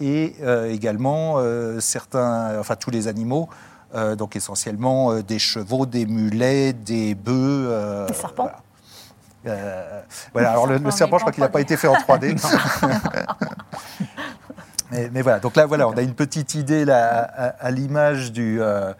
et 0.00 0.34
également 0.68 1.36
certains, 1.80 2.58
enfin 2.60 2.76
tous 2.76 2.90
les 2.90 3.08
animaux, 3.08 3.48
euh, 3.94 4.16
donc 4.16 4.36
essentiellement 4.36 5.12
euh, 5.12 5.22
des 5.22 5.38
chevaux, 5.38 5.86
des 5.86 6.06
mulets, 6.06 6.72
des 6.72 7.14
bœufs. 7.14 7.68
euh, 7.70 8.06
Des 8.06 8.14
serpents. 8.14 8.44
Voilà. 8.44 8.58
Euh, 9.44 10.00
voilà, 10.32 10.50
alors 10.52 10.66
le, 10.68 10.78
le 10.78 10.90
serpent, 10.92 11.18
je 11.18 11.22
crois 11.24 11.32
qu'il 11.32 11.42
n'a 11.42 11.48
pas 11.48 11.60
été 11.60 11.76
fait 11.76 11.88
en 11.88 11.94
3D. 12.08 12.36
mais, 14.90 15.10
mais 15.12 15.22
voilà, 15.22 15.40
donc 15.40 15.56
là, 15.56 15.66
voilà, 15.66 15.88
on 15.88 15.96
a 15.96 16.02
une 16.02 16.14
petite 16.14 16.54
idée 16.54 16.84
là, 16.84 17.22
à, 17.22 17.46
à 17.66 17.70
l'image 17.70 18.32
du, 18.32 18.60
euh, 18.60 18.92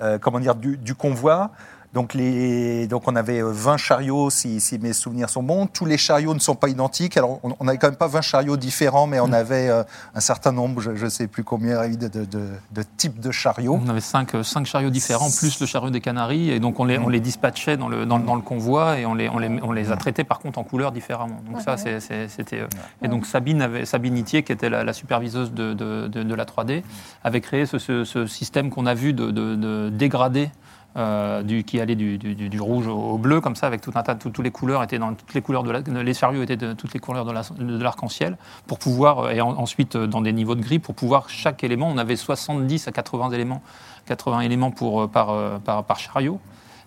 euh, 0.00 0.18
comment 0.18 0.40
dire, 0.40 0.54
du, 0.54 0.76
du 0.76 0.94
convoi. 0.94 1.50
Donc, 1.92 2.14
les, 2.14 2.86
donc 2.86 3.06
on 3.06 3.16
avait 3.16 3.42
euh, 3.42 3.50
20 3.52 3.76
chariots, 3.76 4.30
si, 4.30 4.60
si 4.60 4.78
mes 4.78 4.92
souvenirs 4.94 5.28
sont 5.28 5.42
bons. 5.42 5.66
Tous 5.66 5.84
les 5.84 5.98
chariots 5.98 6.32
ne 6.32 6.38
sont 6.38 6.54
pas 6.54 6.68
identiques. 6.68 7.16
Alors, 7.18 7.38
on 7.42 7.64
n'avait 7.64 7.76
quand 7.76 7.88
même 7.88 7.96
pas 7.96 8.06
20 8.06 8.22
chariots 8.22 8.56
différents, 8.56 9.06
mais 9.06 9.20
on 9.20 9.30
avait 9.32 9.68
euh, 9.68 9.82
un 10.14 10.20
certain 10.20 10.52
nombre, 10.52 10.80
je 10.80 10.90
ne 11.04 11.08
sais 11.10 11.26
plus 11.26 11.44
combien, 11.44 11.86
de, 11.88 12.08
de, 12.08 12.24
de, 12.24 12.48
de 12.72 12.82
types 12.96 13.20
de 13.20 13.30
chariots. 13.30 13.78
On 13.84 13.88
avait 13.90 14.00
cinq, 14.00 14.34
euh, 14.34 14.42
cinq 14.42 14.64
chariots 14.64 14.88
différents, 14.90 15.28
plus 15.30 15.60
le 15.60 15.66
chariot 15.66 15.90
des 15.90 16.00
Canaries, 16.00 16.50
et 16.50 16.60
donc 16.60 16.80
on 16.80 16.84
les, 16.84 16.98
on 16.98 17.08
les 17.10 17.20
dispatchait 17.20 17.76
dans 17.76 17.88
le, 17.88 18.06
dans, 18.06 18.16
le- 18.18 18.24
dans 18.24 18.36
le 18.36 18.42
convoi, 18.42 18.98
et 18.98 19.04
on 19.04 19.14
les, 19.14 19.28
on, 19.28 19.38
les, 19.38 19.48
on 19.62 19.72
les 19.72 19.92
a 19.92 19.96
traités 19.96 20.24
par 20.24 20.38
contre 20.38 20.58
en 20.58 20.64
couleur 20.64 20.92
différemment. 20.92 21.40
Donc 21.50 21.60
ça, 21.60 21.76
c'était... 21.76 22.60
euh, 22.60 22.66
Et 23.02 23.08
donc 23.08 23.26
Sabine, 23.26 23.60
avait, 23.60 23.84
Sabine 23.84 24.16
Itier, 24.16 24.42
qui 24.44 24.52
était 24.52 24.70
la, 24.70 24.82
la 24.82 24.92
superviseuse 24.94 25.52
de, 25.52 25.74
de, 25.74 26.06
de- 26.08 26.22
de 26.22 26.34
la 26.34 26.44
3D, 26.46 26.82
avait 27.22 27.40
créé 27.42 27.66
ce, 27.66 27.78
ce- 27.78 28.04
ce 28.04 28.26
système 28.26 28.70
qu'on 28.70 28.86
a 28.86 28.94
vu 28.94 29.12
de, 29.12 29.30
de, 29.30 29.56
de 29.56 29.90
dégradé 29.90 30.48
euh, 30.96 31.62
qui 31.62 31.80
allait 31.80 31.94
du, 31.94 32.60
rouge 32.60 32.86
au, 32.86 33.18
bleu, 33.18 33.40
comme 33.40 33.56
ça, 33.56 33.66
avec 33.66 33.80
tout 33.80 33.92
un 33.94 34.02
tas 34.02 34.14
toutes 34.14 34.38
les 34.38 34.50
couleurs 34.50 34.82
étaient 34.82 34.98
dans 34.98 35.14
toutes 35.14 35.34
les 35.34 35.42
couleurs 35.42 35.62
de 35.62 36.00
les 36.00 36.14
chariots 36.14 36.42
étaient 36.42 36.56
de 36.56 36.72
toutes 36.74 36.92
les 36.94 37.00
couleurs 37.00 37.24
de 37.24 37.32
la- 37.32 37.42
de 37.58 37.82
l'arc-en-ciel, 37.82 38.36
pour 38.66 38.78
pouvoir 38.78 39.20
euh, 39.20 39.30
et 39.30 39.40
en- 39.40 39.56
ensuite 39.58 39.96
euh, 39.96 40.06
dans 40.06 40.20
des 40.20 40.32
niveaux 40.32 40.54
de 40.54 40.62
gris 40.62 40.78
pour 40.78 40.94
pouvoir 40.94 41.28
chaque 41.28 41.64
élément, 41.64 41.88
on 41.88 41.98
avait 41.98 42.16
70 42.16 42.88
à 42.88 42.92
80 42.92 43.30
éléments, 43.30 43.62
80 44.06 44.40
éléments 44.40 44.70
pour 44.70 45.08
par, 45.08 45.60
par, 45.60 45.98
chariot. 45.98 46.40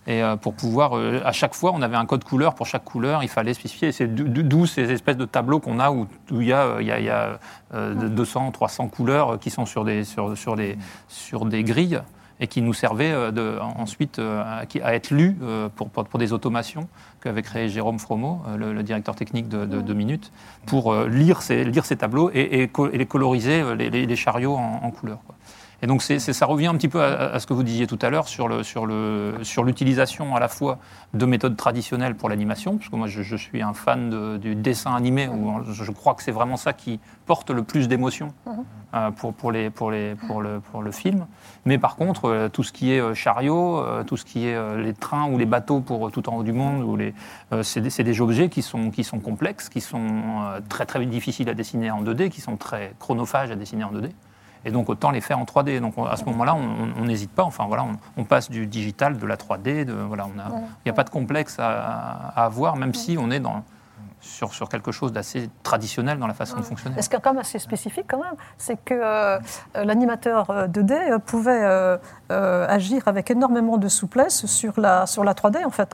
Et 0.08 0.22
pour 0.39 0.54
pouvoir, 0.54 0.94
à 1.26 1.32
chaque 1.32 1.56
fois, 1.56 1.72
on 1.74 1.82
avait 1.82 1.96
un 1.96 2.06
code 2.06 2.24
couleur 2.24 2.54
pour 2.54 2.68
chaque 2.68 2.84
couleur, 2.84 3.24
il 3.24 3.28
fallait 3.28 3.56
spécifier. 3.56 3.91
C'est 3.91 4.06
d'o- 4.06 4.44
d'où 4.44 4.68
ces 4.68 4.91
espèces 4.91 5.18
de 5.18 5.26
tableaux 5.26 5.60
qu'on 5.60 5.80
a 5.80 5.89
où, 5.89 6.06
il 6.30 6.44
y 6.44 6.54
a, 6.54 6.80
y 6.80 6.91
a, 6.91 7.00
y 7.00 7.10
a, 7.10 7.39
euh, 7.74 7.96
de 7.96 8.08
200, 8.08 8.52
300 8.52 8.88
couleurs 8.89 9.39
qui 9.39 9.50
sont 9.50 9.65
sur 9.65 9.84
des, 9.84 10.04
sur 10.04 10.56
des, 10.56 10.78
sur 11.08 11.46
des 11.46 11.63
grilles 11.63 12.02
et 12.39 12.48
qui 12.48 12.62
nous 12.62 12.74
servaient 12.74 13.12
euh, 13.12 13.32
de, 13.32 13.58
ensuite 13.78 14.19
euh, 14.19 14.41
à, 14.43 14.63
à 14.84 14.93
être 14.93 15.12
lus 15.12 15.38
euh, 15.41 15.69
pour, 15.74 15.89
pour, 15.89 16.04
pour 16.06 16.19
des 16.19 16.34
automations 16.34 16.88
qu'avait 17.21 17.41
créé 17.41 17.69
Jérôme 17.69 17.98
Fromo, 18.00 18.41
euh, 18.48 18.58
le, 18.58 18.74
le 18.74 18.84
directeur 18.84 19.15
technique 19.15 19.48
de, 19.48 19.65
de, 19.65 19.82
de 19.82 19.93
Minute, 19.93 20.32
pour 20.65 20.91
euh, 20.91 21.08
lire, 21.08 21.41
ces, 21.41 21.63
lire 21.63 21.86
ces 21.86 21.95
tableaux 21.95 22.30
et, 22.34 22.62
et 22.62 22.67
co- 22.67 22.89
et 22.91 22.98
les 22.98 23.06
coloriser, 23.06 23.62
euh, 23.62 23.76
les, 23.76 23.89
les- 23.89 24.06
les 24.06 24.15
chariots 24.15 24.56
en, 24.56 24.82
en 24.84 24.91
couleur. 24.91 25.19
quoi. 25.26 25.36
Et 25.86 25.88
donc 25.88 26.02
c'est, 26.02 26.17
ça 26.17 26.48
revient 26.48 26.65
un 26.65 26.74
petit 26.74 26.88
peu 26.88 27.04
à, 27.04 27.34
à 27.34 27.39
ce 27.39 27.45
que 27.45 27.54
vous 27.54 27.62
disiez 27.62 27.86
tout 27.86 28.00
à 28.02 28.10
l'heure 28.10 28.28
sur, 28.28 28.48
le, 28.48 28.63
sur, 28.63 28.88
le, 28.88 29.36
sur 29.43 29.63
l'utilisation 29.63 30.36
à 30.36 30.39
la 30.39 30.48
fois 30.48 30.80
de 31.13 31.28
méthodes 31.28 31.56
traditionnelles 31.56 32.15
pour 32.15 32.28
l'animation, 32.28 32.78
parce 32.78 32.89
que 32.89 32.95
moi 32.95 33.06
je, 33.06 33.21
je 33.21 33.36
suis 33.36 33.62
un 33.62 33.76
fan 33.76 34.10
de- 34.10 34.38
du 34.38 34.56
dessin 34.56 34.95
animé, 34.95 35.28
où 35.28 35.62
je, 35.71 35.91
crois 35.91 36.15
que 36.15 36.24
c'est 36.24 36.32
vraiment 36.32 36.58
ça 36.58 36.74
qui 36.74 37.00
porte 37.28 37.52
le 37.52 37.62
plus 37.62 37.88
d'émotion 37.88 38.34
euh, 38.95 39.12
pour, 39.12 39.36
pour, 39.36 39.52
les, 39.52 39.69
pour, 39.69 39.91
les, 39.91 40.15
pour, 40.15 40.41
le, 40.41 40.60
pour 40.60 40.82
le 40.82 40.91
film. 40.91 41.28
Mais 41.65 41.78
par 41.78 41.98
contre, 41.98 42.26
euh, 42.26 42.50
tout 42.50 42.63
ce 42.63 42.71
qui 42.71 42.91
est 42.91 43.00
euh, 43.00 43.13
chariot, 43.13 43.78
euh, 43.78 44.04
tout 44.04 44.17
ce 44.17 44.26
qui 44.26 44.48
est 44.48 44.78
les 44.78 44.93
trains 44.93 45.30
ou 45.30 45.38
les 45.38 45.45
bateaux 45.45 45.82
pour 45.82 46.12
tout 46.12 46.28
en 46.30 46.38
haut 46.38 46.43
du 46.43 46.52
monde, 46.52 46.82
ou 46.82 46.95
les, 46.95 47.13
c'est, 47.62 47.82
des, 47.82 48.21
objets 48.21 48.50
qui 48.50 48.63
sont, 48.63 48.89
qui 48.89 49.04
sont 49.04 49.19
complexes, 49.19 49.69
qui 49.69 49.82
sont 49.82 50.02
très 50.67 50.88
très 50.88 51.06
difficiles 51.06 51.48
à 51.48 51.54
dessiner 51.54 51.91
en 51.91 52.02
2D, 52.04 52.30
qui 52.30 52.41
sont 52.41 52.58
très 52.58 52.95
chronophages 52.98 53.52
à 53.52 53.56
dessiner 53.56 53.84
en 53.84 53.91
2D. 53.91 54.10
Et 54.65 54.71
donc 54.71 54.89
autant 54.89 55.12
les 55.12 55.21
faire 55.21 55.39
en 55.39 55.45
3D. 55.45 55.80
Donc 55.80 55.93
on- 55.97 56.06
à 56.06 56.17
ce 56.17 56.25
moment-là, 56.25 56.56
on 56.56 57.06
n'hésite 57.06 57.32
pas. 57.32 57.43
Enfin 57.43 57.65
voilà, 57.67 57.84
on, 57.84 57.91
on 58.21 58.23
passe 58.25 58.49
du 58.49 58.65
digital, 58.67 59.17
de 59.17 59.25
la 59.25 59.38
3D. 59.38 59.86
De, 59.86 59.93
voilà, 59.93 60.25
on 60.25 60.39
a, 60.39 60.45
il 60.58 60.62
n'y 60.88 60.89
a 60.91 60.93
pas 60.93 61.04
de 61.04 61.10
complexe 61.12 61.58
à, 61.60 61.69
à 62.36 62.45
avoir, 62.45 62.75
même 62.75 62.93
si 62.93 63.17
on 63.19 63.30
est 63.32 63.39
dans, 63.39 63.63
sur, 64.21 64.54
sur 64.56 64.67
quelque 64.69 64.91
chose 64.91 65.12
d'assez 65.13 65.49
traditionnel 65.62 66.17
dans 66.17 66.25
la 66.25 66.34
façon 66.34 66.58
de 66.58 66.63
fonctionner. 66.63 66.99
Ce 66.99 67.08
qui 67.10 67.15
est 67.15 67.19
quand 67.19 67.32
même 67.34 67.41
assez 67.41 67.60
spécifique, 67.60 68.06
quand 68.08 68.17
même, 68.17 68.34
c'est 68.58 68.84
que 68.84 68.95
euh, 68.95 69.38
l'animateur 69.75 70.49
euh, 70.49 70.67
2D 70.67 70.93
euh, 70.93 71.19
pouvait 71.19 71.62
euh, 71.63 71.97
euh, 72.32 72.65
agir 72.67 73.04
avec 73.08 73.30
énormément 73.30 73.78
de 73.78 73.88
souplesse 73.88 74.47
sur 74.47 74.80
la, 74.80 75.06
sur 75.06 75.23
la 75.23 75.34
3D, 75.34 75.63
en 75.63 75.69
fait, 75.69 75.93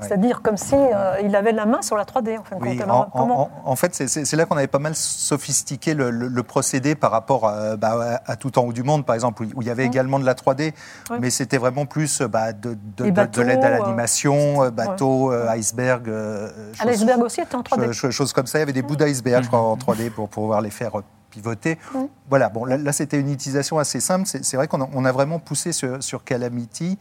C'est-à-dire 0.00 0.42
comme 0.42 0.56
si 0.56 0.74
euh, 0.74 1.16
il 1.22 1.34
avait 1.36 1.52
la 1.52 1.66
main 1.66 1.82
sur 1.82 1.96
la 1.96 2.04
3D, 2.04 2.38
en 2.38 2.44
fin 2.44 2.56
de 2.56 2.62
Oui, 2.62 2.76
compte. 2.76 2.86
en, 2.88 2.90
Alors, 2.90 3.00
en- 3.12 3.18
comment 3.18 3.40
en- 3.42 3.70
en 3.72 3.76
fait, 3.76 3.94
c'est- 3.94 4.32
là 4.36 4.44
qu'on 4.46 4.56
avait 4.56 4.66
pas 4.66 4.78
mal 4.78 4.94
sophistiqué 4.94 5.94
le, 5.94 6.10
le- 6.10 6.28
le 6.28 6.42
procédé 6.42 6.94
par 6.94 7.10
rapport 7.10 7.48
à, 7.48 7.76
bah, 7.76 8.20
à 8.26 8.36
tout 8.36 8.58
en 8.58 8.62
haut 8.64 8.72
du 8.72 8.82
monde, 8.82 9.04
par 9.06 9.14
exemple, 9.14 9.44
où, 9.44 9.62
il 9.62 9.66
y 9.66 9.70
avait 9.70 9.84
également 9.86 10.18
de 10.18 10.24
la 10.26 10.34
3D, 10.34 10.74
Ouais. 11.10 11.18
mais 11.20 11.30
c'était 11.30 11.58
vraiment 11.58 11.86
plus 11.86 12.22
bah, 12.22 12.52
de, 12.52 12.76
de- 12.96 13.04
l'aide 13.42 13.64
à 13.64 13.68
euh, 13.68 13.78
l'animation, 13.78 14.62
euh, 14.64 14.70
bateaux, 14.70 15.32
euh, 15.32 15.48
iceberg. 15.56 16.08
euh, 16.08 16.50
Ah, 16.80 16.84
L'iceberg 16.86 17.20
aussi 17.22 17.40
était 17.40 17.54
en 17.54 17.62
3D. 17.62 17.86
cho- 17.86 17.92
cho- 17.92 18.10
choses 18.10 18.32
comme 18.32 18.46
ça. 18.46 18.58
Il 18.58 18.60
y 18.60 18.64
avait 18.64 18.72
des 18.72 18.82
bouts 18.82 18.96
d'iceberg, 18.96 19.42
je 19.44 19.48
crois, 19.48 19.60
en 19.60 19.76
3D 19.76 20.10
pour 20.10 20.28
pouvoir 20.28 20.60
les 20.60 20.70
faire 20.70 20.98
euh, 20.98 21.02
pivoter. 21.30 21.78
Voilà, 22.28 22.48
bon, 22.48 22.64
là, 22.64 22.76
là, 22.76 22.92
c'était 22.92 23.18
une 23.18 23.30
utilisation 23.30 23.78
assez 23.78 23.98
simple. 24.00 24.26
C'est 24.26 24.44
c'est 24.44 24.56
vrai 24.56 24.68
qu'on 24.68 24.80
a, 24.82 24.88
on 24.94 25.04
a 25.04 25.12
vraiment 25.12 25.38
poussé 25.40 25.72
sur, 25.72 26.02
sur 26.02 26.22
Calamity. 26.24 26.98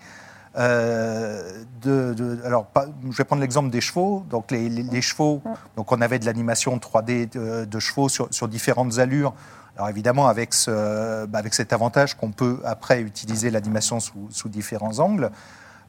Euh, 0.58 1.64
de, 1.82 2.14
de- 2.14 2.40
alors, 2.46 2.66
pas- 2.66 2.86
je 3.10 3.18
vais 3.18 3.24
prendre 3.24 3.42
l'exemple 3.42 3.70
des 3.70 3.82
chevaux. 3.82 4.24
Donc, 4.30 4.52
les, 4.52 4.70
les- 4.70 4.84
les 4.84 5.02
chevaux, 5.02 5.42
donc 5.76 5.92
on 5.92 6.00
avait 6.02 6.20
de 6.20 6.26
l'animation 6.26 6.78
3D 6.78 7.30
de, 7.32 7.66
de 7.66 7.80
chevaux 7.80 8.10
sur, 8.10 8.28
sur 8.32 8.48
différentes 8.48 9.00
allures. 9.00 9.34
Alors 9.76 9.90
évidemment, 9.90 10.28
avec, 10.28 10.54
ce, 10.54 11.26
bah, 11.26 11.40
avec 11.40 11.54
cet 11.56 11.74
avantage 11.74 12.16
qu'on 12.16 12.32
peut 12.32 12.60
après 12.64 13.02
utiliser 13.02 13.50
l'animation 13.50 14.00
sous, 14.00 14.28
sous 14.30 14.48
différents 14.48 15.00
angles. 15.00 15.32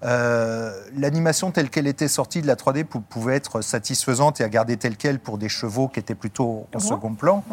Euh, 0.05 0.72
L'animation 0.96 1.50
telle 1.50 1.70
qu'elle 1.70 1.87
était 1.87 2.09
sortie 2.09 2.42
de 2.42 2.46
la 2.46 2.57
3D 2.57 2.85
pou- 2.85 3.00
pouvait 3.00 3.37
être 3.37 3.61
satisfaisante 3.61 4.40
et 4.40 4.44
à 4.44 4.48
garder 4.48 4.77
telle 4.77 4.96
qu'elle 4.96 5.18
pour 5.18 5.38
des 5.38 5.48
chevaux 5.48 5.88
qui 5.88 6.00
étaient 6.00 6.14
plutôt 6.14 6.66
en 6.74 6.79
second 6.79 7.14
plan. 7.14 7.44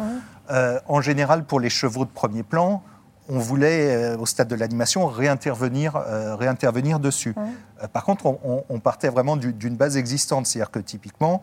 Euh, 0.50 0.78
en 0.88 1.00
général, 1.00 1.44
pour 1.44 1.60
les 1.60 1.70
chevaux 1.70 2.04
de 2.04 2.10
premier 2.10 2.42
plan, 2.42 2.82
on 3.28 3.38
voulait, 3.38 3.94
euh, 3.94 4.16
au 4.18 4.26
stade 4.26 4.48
de 4.48 4.54
l'animation, 4.56 5.06
réintervenir, 5.06 5.96
euh, 5.96 6.34
réintervenir 6.34 6.98
dessus. 6.98 7.34
Euh, 7.82 7.86
par 7.88 8.04
contre, 8.04 8.26
on, 8.26 8.78
partait 8.80 9.08
vraiment 9.08 9.36
du- 9.36 9.52
d'une 9.52 9.76
base 9.76 9.96
existante. 9.96 10.46
C'est-à-dire 10.46 10.70
que 10.70 10.80
typiquement, 10.80 11.42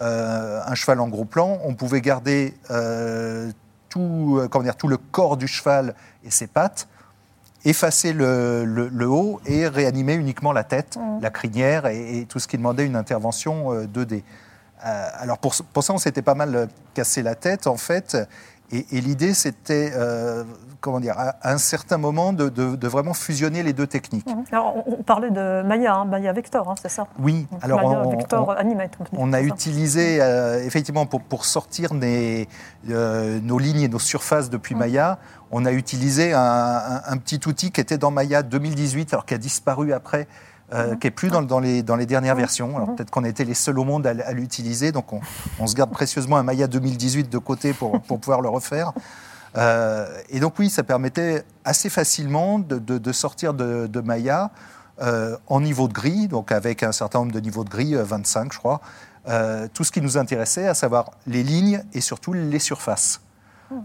euh, 0.00 0.60
un 0.64 0.74
cheval 0.74 1.00
en 1.00 1.08
gros 1.08 1.24
plan, 1.26 1.58
on 1.64 1.74
pouvait 1.74 2.00
garder 2.00 2.54
euh, 2.70 3.50
tout, 3.88 4.40
comment 4.50 4.62
dire, 4.64 4.76
tout 4.76 4.88
le 4.88 4.96
corps 4.96 5.36
du 5.36 5.46
cheval 5.48 5.94
et 6.24 6.30
ses 6.30 6.46
pattes, 6.46 6.88
effacer 7.64 8.12
le, 8.12 8.64
le- 8.64 8.88
le 8.88 9.06
haut 9.08 9.40
et 9.46 9.66
réanimer 9.66 10.14
uniquement 10.14 10.52
la 10.52 10.64
tête, 10.64 10.96
la 11.20 11.30
crinière 11.30 11.86
et, 11.86 12.20
et 12.20 12.24
tout 12.26 12.38
ce 12.38 12.46
qui 12.48 12.56
demandait 12.56 12.86
une 12.86 12.96
intervention 12.96 13.72
euh, 13.74 13.86
2D. 13.86 14.22
Euh, 14.86 15.08
alors 15.18 15.38
pour, 15.38 15.54
pour 15.72 15.82
ça, 15.82 15.92
on 15.92 15.98
s'était 15.98 16.22
pas 16.22 16.34
mal 16.36 16.68
cassé 16.94 17.22
la 17.22 17.34
tête 17.34 17.66
en 17.66 17.76
fait. 17.76 18.16
Et, 18.70 18.86
et 18.92 19.00
l'idée, 19.00 19.32
c'était, 19.32 19.92
euh, 19.94 20.44
comment 20.82 21.00
dire, 21.00 21.14
à 21.18 21.36
un 21.50 21.56
certain 21.58 21.96
moment, 21.96 22.32
de, 22.34 22.48
de- 22.50 22.76
de 22.76 22.88
vraiment 22.88 23.14
fusionner 23.14 23.62
les 23.62 23.72
deux 23.72 23.86
techniques. 23.86 24.26
Mhm. 24.26 24.44
Alors, 24.52 24.82
on, 24.86 25.02
parlait 25.02 25.30
de 25.30 25.62
Maya, 25.62 25.94
hein, 25.94 26.04
Maya 26.04 26.32
Vector, 26.34 26.68
hein, 26.70 26.74
c'est 26.80 26.90
ça 26.90 27.06
Oui, 27.18 27.46
Donc, 27.50 27.64
alors 27.64 27.78
Maya 27.82 28.02
on- 28.04 28.10
Vector 28.10 28.48
on- 28.48 28.52
Animate. 28.52 28.98
on 29.12 29.32
a 29.32 29.38
ça. 29.38 29.42
utilisé, 29.42 30.18
euh, 30.20 30.62
effectivement, 30.64 31.06
pour, 31.06 31.22
pour 31.22 31.46
sortir 31.46 31.94
des- 31.94 32.46
euh, 32.90 33.40
nos 33.42 33.58
lignes 33.58 33.80
et 33.80 33.88
nos 33.88 33.98
surfaces 33.98 34.50
depuis 34.50 34.74
Maya, 34.74 35.18
on 35.50 35.64
a 35.64 35.72
utilisé 35.72 36.34
un, 36.34 36.38
un- 36.40 37.02
un 37.06 37.16
petit 37.16 37.40
outil 37.48 37.70
qui 37.70 37.80
était 37.80 37.96
dans 37.98 38.10
Maya 38.10 38.42
2018, 38.42 39.14
alors 39.14 39.24
qui 39.24 39.32
a 39.32 39.38
disparu 39.38 39.94
après, 39.94 40.28
euh, 40.72 40.96
qui 40.96 41.06
est 41.06 41.10
plus 41.10 41.28
dans, 41.30 41.42
dans 41.42 41.60
les, 41.60 41.82
dans 41.82 41.96
les 41.96 42.06
dernières 42.06 42.34
versions. 42.34 42.76
Alors 42.76 42.94
peut-être 42.94 43.10
qu'on 43.10 43.24
était 43.24 43.44
les 43.44 43.54
seuls 43.54 43.78
au 43.78 43.84
monde 43.84 44.06
à, 44.06 44.32
l'utiliser, 44.32 44.92
donc 44.92 45.12
on, 45.12 45.20
on 45.58 45.66
se 45.66 45.74
garde 45.74 45.90
précieusement 45.90 46.36
un 46.36 46.42
Maya 46.42 46.66
2018 46.66 47.30
de 47.30 47.38
côté 47.38 47.72
pour, 47.72 48.00
pour 48.08 48.20
pouvoir 48.20 48.40
le 48.40 48.48
refaire. 48.48 48.92
Euh, 49.56 50.06
et 50.28 50.40
donc 50.40 50.58
oui, 50.58 50.68
ça 50.68 50.82
permettait 50.82 51.42
assez 51.64 51.88
facilement 51.88 52.58
de, 52.58 52.78
de- 52.78 52.98
de 52.98 53.12
sortir 53.12 53.54
de, 53.54 53.86
de 53.86 54.00
Maya 54.00 54.50
euh, 55.00 55.36
en 55.46 55.60
niveau 55.60 55.88
de 55.88 55.94
grille, 55.94 56.28
donc 56.28 56.52
avec 56.52 56.82
un 56.82 56.92
certain 56.92 57.20
nombre 57.20 57.32
de 57.32 57.40
niveaux 57.40 57.64
de 57.64 57.70
grille, 57.70 57.94
euh, 57.96 58.04
25 58.04 58.52
je 58.52 58.58
crois, 58.58 58.80
tout 59.74 59.84
ce 59.84 59.92
qui 59.92 60.00
nous 60.00 60.16
intéressait, 60.16 60.66
à 60.68 60.72
savoir 60.74 61.10
les 61.26 61.42
lignes 61.42 61.82
et 61.92 62.00
surtout 62.00 62.32
les 62.32 62.58
surfaces. 62.58 63.20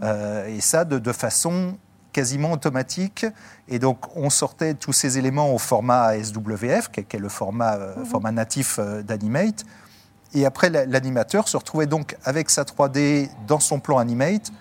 Euh, 0.01 0.47
et 0.47 0.61
ça 0.61 0.85
de 0.85 1.11
façon 1.11 1.77
quasiment 2.13 2.51
automatique. 2.53 3.25
Et 3.67 3.79
donc 3.79 4.15
on 4.15 4.29
sortait 4.29 4.73
tous 4.75 4.93
ces 4.93 5.17
éléments 5.17 5.53
au 5.53 5.57
format 5.57 6.13
SWF, 6.23 6.89
qui 6.91 7.01
est, 7.01 7.19
le 7.19 7.29
format, 7.29 7.75
euh, 7.75 8.05
format 8.05 8.31
natif 8.31 8.77
euh, 8.79 9.01
d'Animate. 9.01 9.65
Et 10.33 10.45
après, 10.45 10.69
la- 10.69 10.85
l'animateur 10.85 11.47
se 11.47 11.57
retrouvait 11.57 11.85
donc 11.85 12.15
avec 12.23 12.49
sa 12.49 12.63
3D 12.63 13.29
dans 13.47 13.59
son 13.59 13.79
plan 13.79 13.97
Animate, 13.97 14.51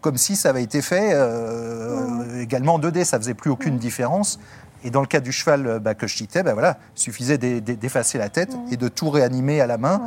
comme 0.00 0.16
si 0.16 0.34
ça 0.34 0.48
avait 0.48 0.62
été 0.64 0.82
fait 0.82 1.10
euh, 1.14 2.40
également 2.40 2.74
en 2.74 2.78
2D. 2.80 3.04
Ça 3.04 3.18
faisait 3.18 3.34
plus 3.34 3.50
aucune 3.50 3.78
différence. 3.78 4.40
Et 4.84 4.90
dans 4.90 5.00
le 5.00 5.06
cas 5.06 5.20
du 5.20 5.30
cheval 5.30 5.78
bah, 5.78 5.94
que 5.94 6.08
je 6.08 6.16
citais, 6.16 6.42
bah, 6.42 6.54
voilà, 6.54 6.76
suffisait 6.96 7.38
d'e- 7.38 7.60
d'e- 7.60 7.76
d'effacer 7.76 8.18
la 8.18 8.28
tête 8.28 8.50
et 8.72 8.76
de 8.76 8.88
tout 8.88 9.10
réanimer 9.10 9.60
à 9.60 9.66
la 9.68 9.78
main. 9.78 10.00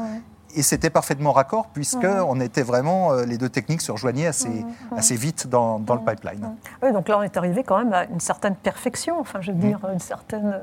Et 0.57 0.61
c'était 0.61 0.89
parfaitement 0.89 1.33
raccord, 1.33 1.67
puisque 1.73 2.05
on 2.05 2.39
était 2.39 2.63
vraiment, 2.63 3.11
euh, 3.11 3.25
les 3.25 3.37
deux 3.37 3.49
techniques 3.49 3.81
se 3.81 3.91
rejoignaient 3.91 4.27
assez, 4.27 4.65
assez 4.95 5.15
vite 5.15 5.47
dans, 5.47 5.79
dans 5.79 5.95
le 5.95 6.01
pipeline. 6.01 6.55
Oui, 6.81 6.93
donc 6.93 7.09
là, 7.09 7.17
on 7.17 7.23
est 7.23 7.35
arrivé 7.35 7.63
quand 7.63 7.77
même 7.77 7.93
à 7.93 8.05
une 8.05 8.21
certaine 8.21 8.55
perfection, 8.55 9.19
enfin, 9.19 9.41
je 9.41 9.51
veux 9.51 9.57
dire, 9.57 9.79
une 9.91 9.99
certaine. 9.99 10.59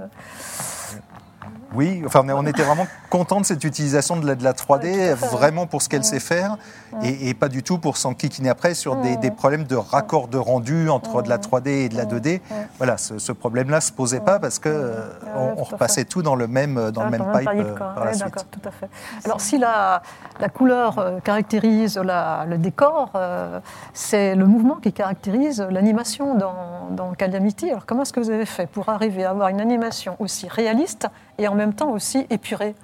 Euh, 1.44 1.48
Oui, 1.74 2.02
enfin, 2.06 2.22
on 2.28 2.46
était 2.46 2.62
vraiment 2.62 2.86
content 3.10 3.40
de 3.40 3.46
cette 3.46 3.64
utilisation 3.64 4.16
de 4.16 4.26
la, 4.26 4.34
de 4.34 4.44
la 4.44 4.52
3D, 4.52 5.14
vraiment 5.14 5.66
pour 5.66 5.82
ce 5.82 5.88
qu'elle 5.88 6.04
sait 6.04 6.20
faire, 6.20 6.56
et, 7.02 7.28
et 7.28 7.34
pas 7.34 7.48
du 7.48 7.62
tout 7.62 7.78
pour 7.78 7.96
s'enquiquiner 7.96 8.48
après 8.50 8.74
sur 8.74 8.96
des, 8.96 9.16
des 9.16 9.30
problèmes 9.30 9.64
de 9.64 9.76
raccord 9.76 10.28
de 10.28 10.38
rendu 10.38 10.88
entre 10.90 11.22
de 11.22 11.28
la 11.28 11.38
3D 11.38 11.68
et 11.68 11.88
de 11.88 11.96
la 11.96 12.04
2D. 12.04 12.40
Voilà, 12.78 12.96
ce, 12.98 13.18
ce 13.18 13.32
problème-là 13.32 13.80
se 13.80 13.92
posait 13.92 14.20
pas 14.20 14.38
parce 14.38 14.58
que 14.58 14.68
euh, 14.68 15.08
on, 15.34 15.62
repassait 15.64 16.04
tout 16.04 16.22
dans 16.22 16.34
le 16.34 16.46
même, 16.46 16.90
dans 16.90 17.04
le 17.04 17.10
même 17.10 17.24
pipe 17.38 17.48
euh, 17.54 17.76
quoi. 17.76 17.92
par 17.94 18.04
la 18.04 18.10
Ouais, 18.10 18.14
suite. 18.16 18.24
D'accord, 18.26 18.44
tout 18.50 18.60
à 18.68 18.70
fait. 18.70 18.88
Alors, 19.24 19.40
si 19.40 19.58
la, 19.58 20.02
la 20.40 20.48
couleur 20.48 20.98
euh, 20.98 21.20
caractérise 21.20 21.96
la- 21.98 22.44
le 22.46 22.58
décor, 22.58 23.10
euh, 23.14 23.60
c'est 23.94 24.34
le 24.34 24.46
mouvement 24.46 24.76
qui 24.76 24.92
caractérise 24.92 25.60
l'animation 25.70 26.34
dans, 26.36 26.88
dans 26.90 27.12
Calamity. 27.12 27.70
Alors, 27.70 27.86
comment 27.86 28.02
est-ce 28.02 28.12
que 28.12 28.20
vous 28.20 28.30
avez 28.30 28.46
fait 28.46 28.66
pour 28.66 28.88
arriver 28.88 29.24
à 29.24 29.30
avoir 29.30 29.48
une 29.48 29.60
animation 29.60 30.16
aussi 30.18 30.48
réaliste 30.48 31.06
et 31.38 31.48
en 31.48 31.54
même 31.54 31.74
temps 31.74 31.90
aussi 31.90 32.26
épurée 32.30 32.74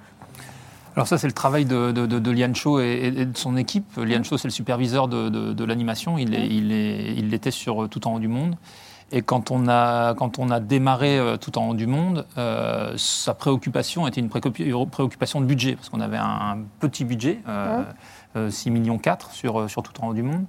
Alors 0.96 1.06
ça, 1.06 1.18
c'est 1.18 1.26
le 1.26 1.32
travail 1.32 1.64
de, 1.64 1.92
de, 1.92 2.06
de- 2.06 2.18
de 2.18 2.30
Lian 2.30 2.54
Cho 2.54 2.80
et, 2.80 3.12
et 3.16 3.24
de 3.26 3.36
son 3.36 3.56
équipe. 3.56 3.96
Lian 3.96 4.22
Cho, 4.24 4.36
c'est 4.38 4.48
le 4.48 4.52
superviseur 4.52 5.06
de, 5.08 5.64
l'animation. 5.64 6.18
Il 6.18 6.30
l'était 7.30 7.50
sur 7.50 7.84
euh, 7.84 7.88
Tout 7.88 8.06
en 8.08 8.14
haut 8.14 8.18
du 8.20 8.28
monde. 8.28 8.56
Et 9.10 9.22
quand 9.22 9.50
on 9.50 9.68
a, 9.68 10.12
quand 10.14 10.38
on 10.38 10.50
a 10.50 10.60
démarré 10.60 11.18
euh, 11.18 11.36
Tout 11.38 11.56
en 11.58 11.68
haut 11.70 11.74
du 11.74 11.86
monde, 11.86 12.26
euh, 12.36 12.92
sa 12.96 13.32
préoccupation 13.34 14.06
était 14.06 14.20
une 14.20 14.28
préoccup- 14.28 14.88
préoccupation 14.90 15.40
de 15.40 15.46
budget, 15.46 15.76
parce 15.76 15.88
qu'on 15.88 16.00
avait 16.00 16.18
un, 16.18 16.58
petit 16.80 17.04
budget, 17.04 17.40
euh, 17.48 17.84
6 18.50 18.70
millions 18.70 18.98
4 18.98 19.30
sur, 19.32 19.60
euh, 19.60 19.68
sur 19.68 19.82
Tout 19.82 19.92
en 20.02 20.08
haut 20.08 20.14
du 20.14 20.22
monde. 20.22 20.44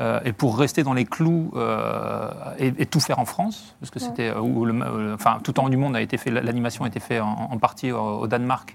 Euh, 0.00 0.18
et 0.24 0.32
pour 0.32 0.58
rester 0.58 0.82
dans 0.82 0.94
les 0.94 1.04
clous 1.04 1.50
euh, 1.56 2.30
et, 2.58 2.72
et 2.78 2.86
tout 2.86 3.00
faire 3.00 3.18
en 3.18 3.26
France, 3.26 3.76
parce 3.80 3.90
que 3.90 3.98
c'était 3.98 4.30
euh, 4.30 4.40
où 4.40 4.64
le, 4.64 4.72
euh, 4.82 5.14
enfin 5.14 5.38
tout 5.44 5.60
en 5.60 5.64
haut 5.66 5.68
du 5.68 5.76
monde 5.76 5.94
a 5.94 6.00
été 6.00 6.16
fait, 6.16 6.30
l'animation 6.30 6.84
a 6.84 6.88
été 6.88 7.00
faite 7.00 7.20
en, 7.20 7.48
en 7.52 7.58
partie 7.58 7.92
au, 7.92 7.98
au 8.20 8.26
Danemark 8.26 8.74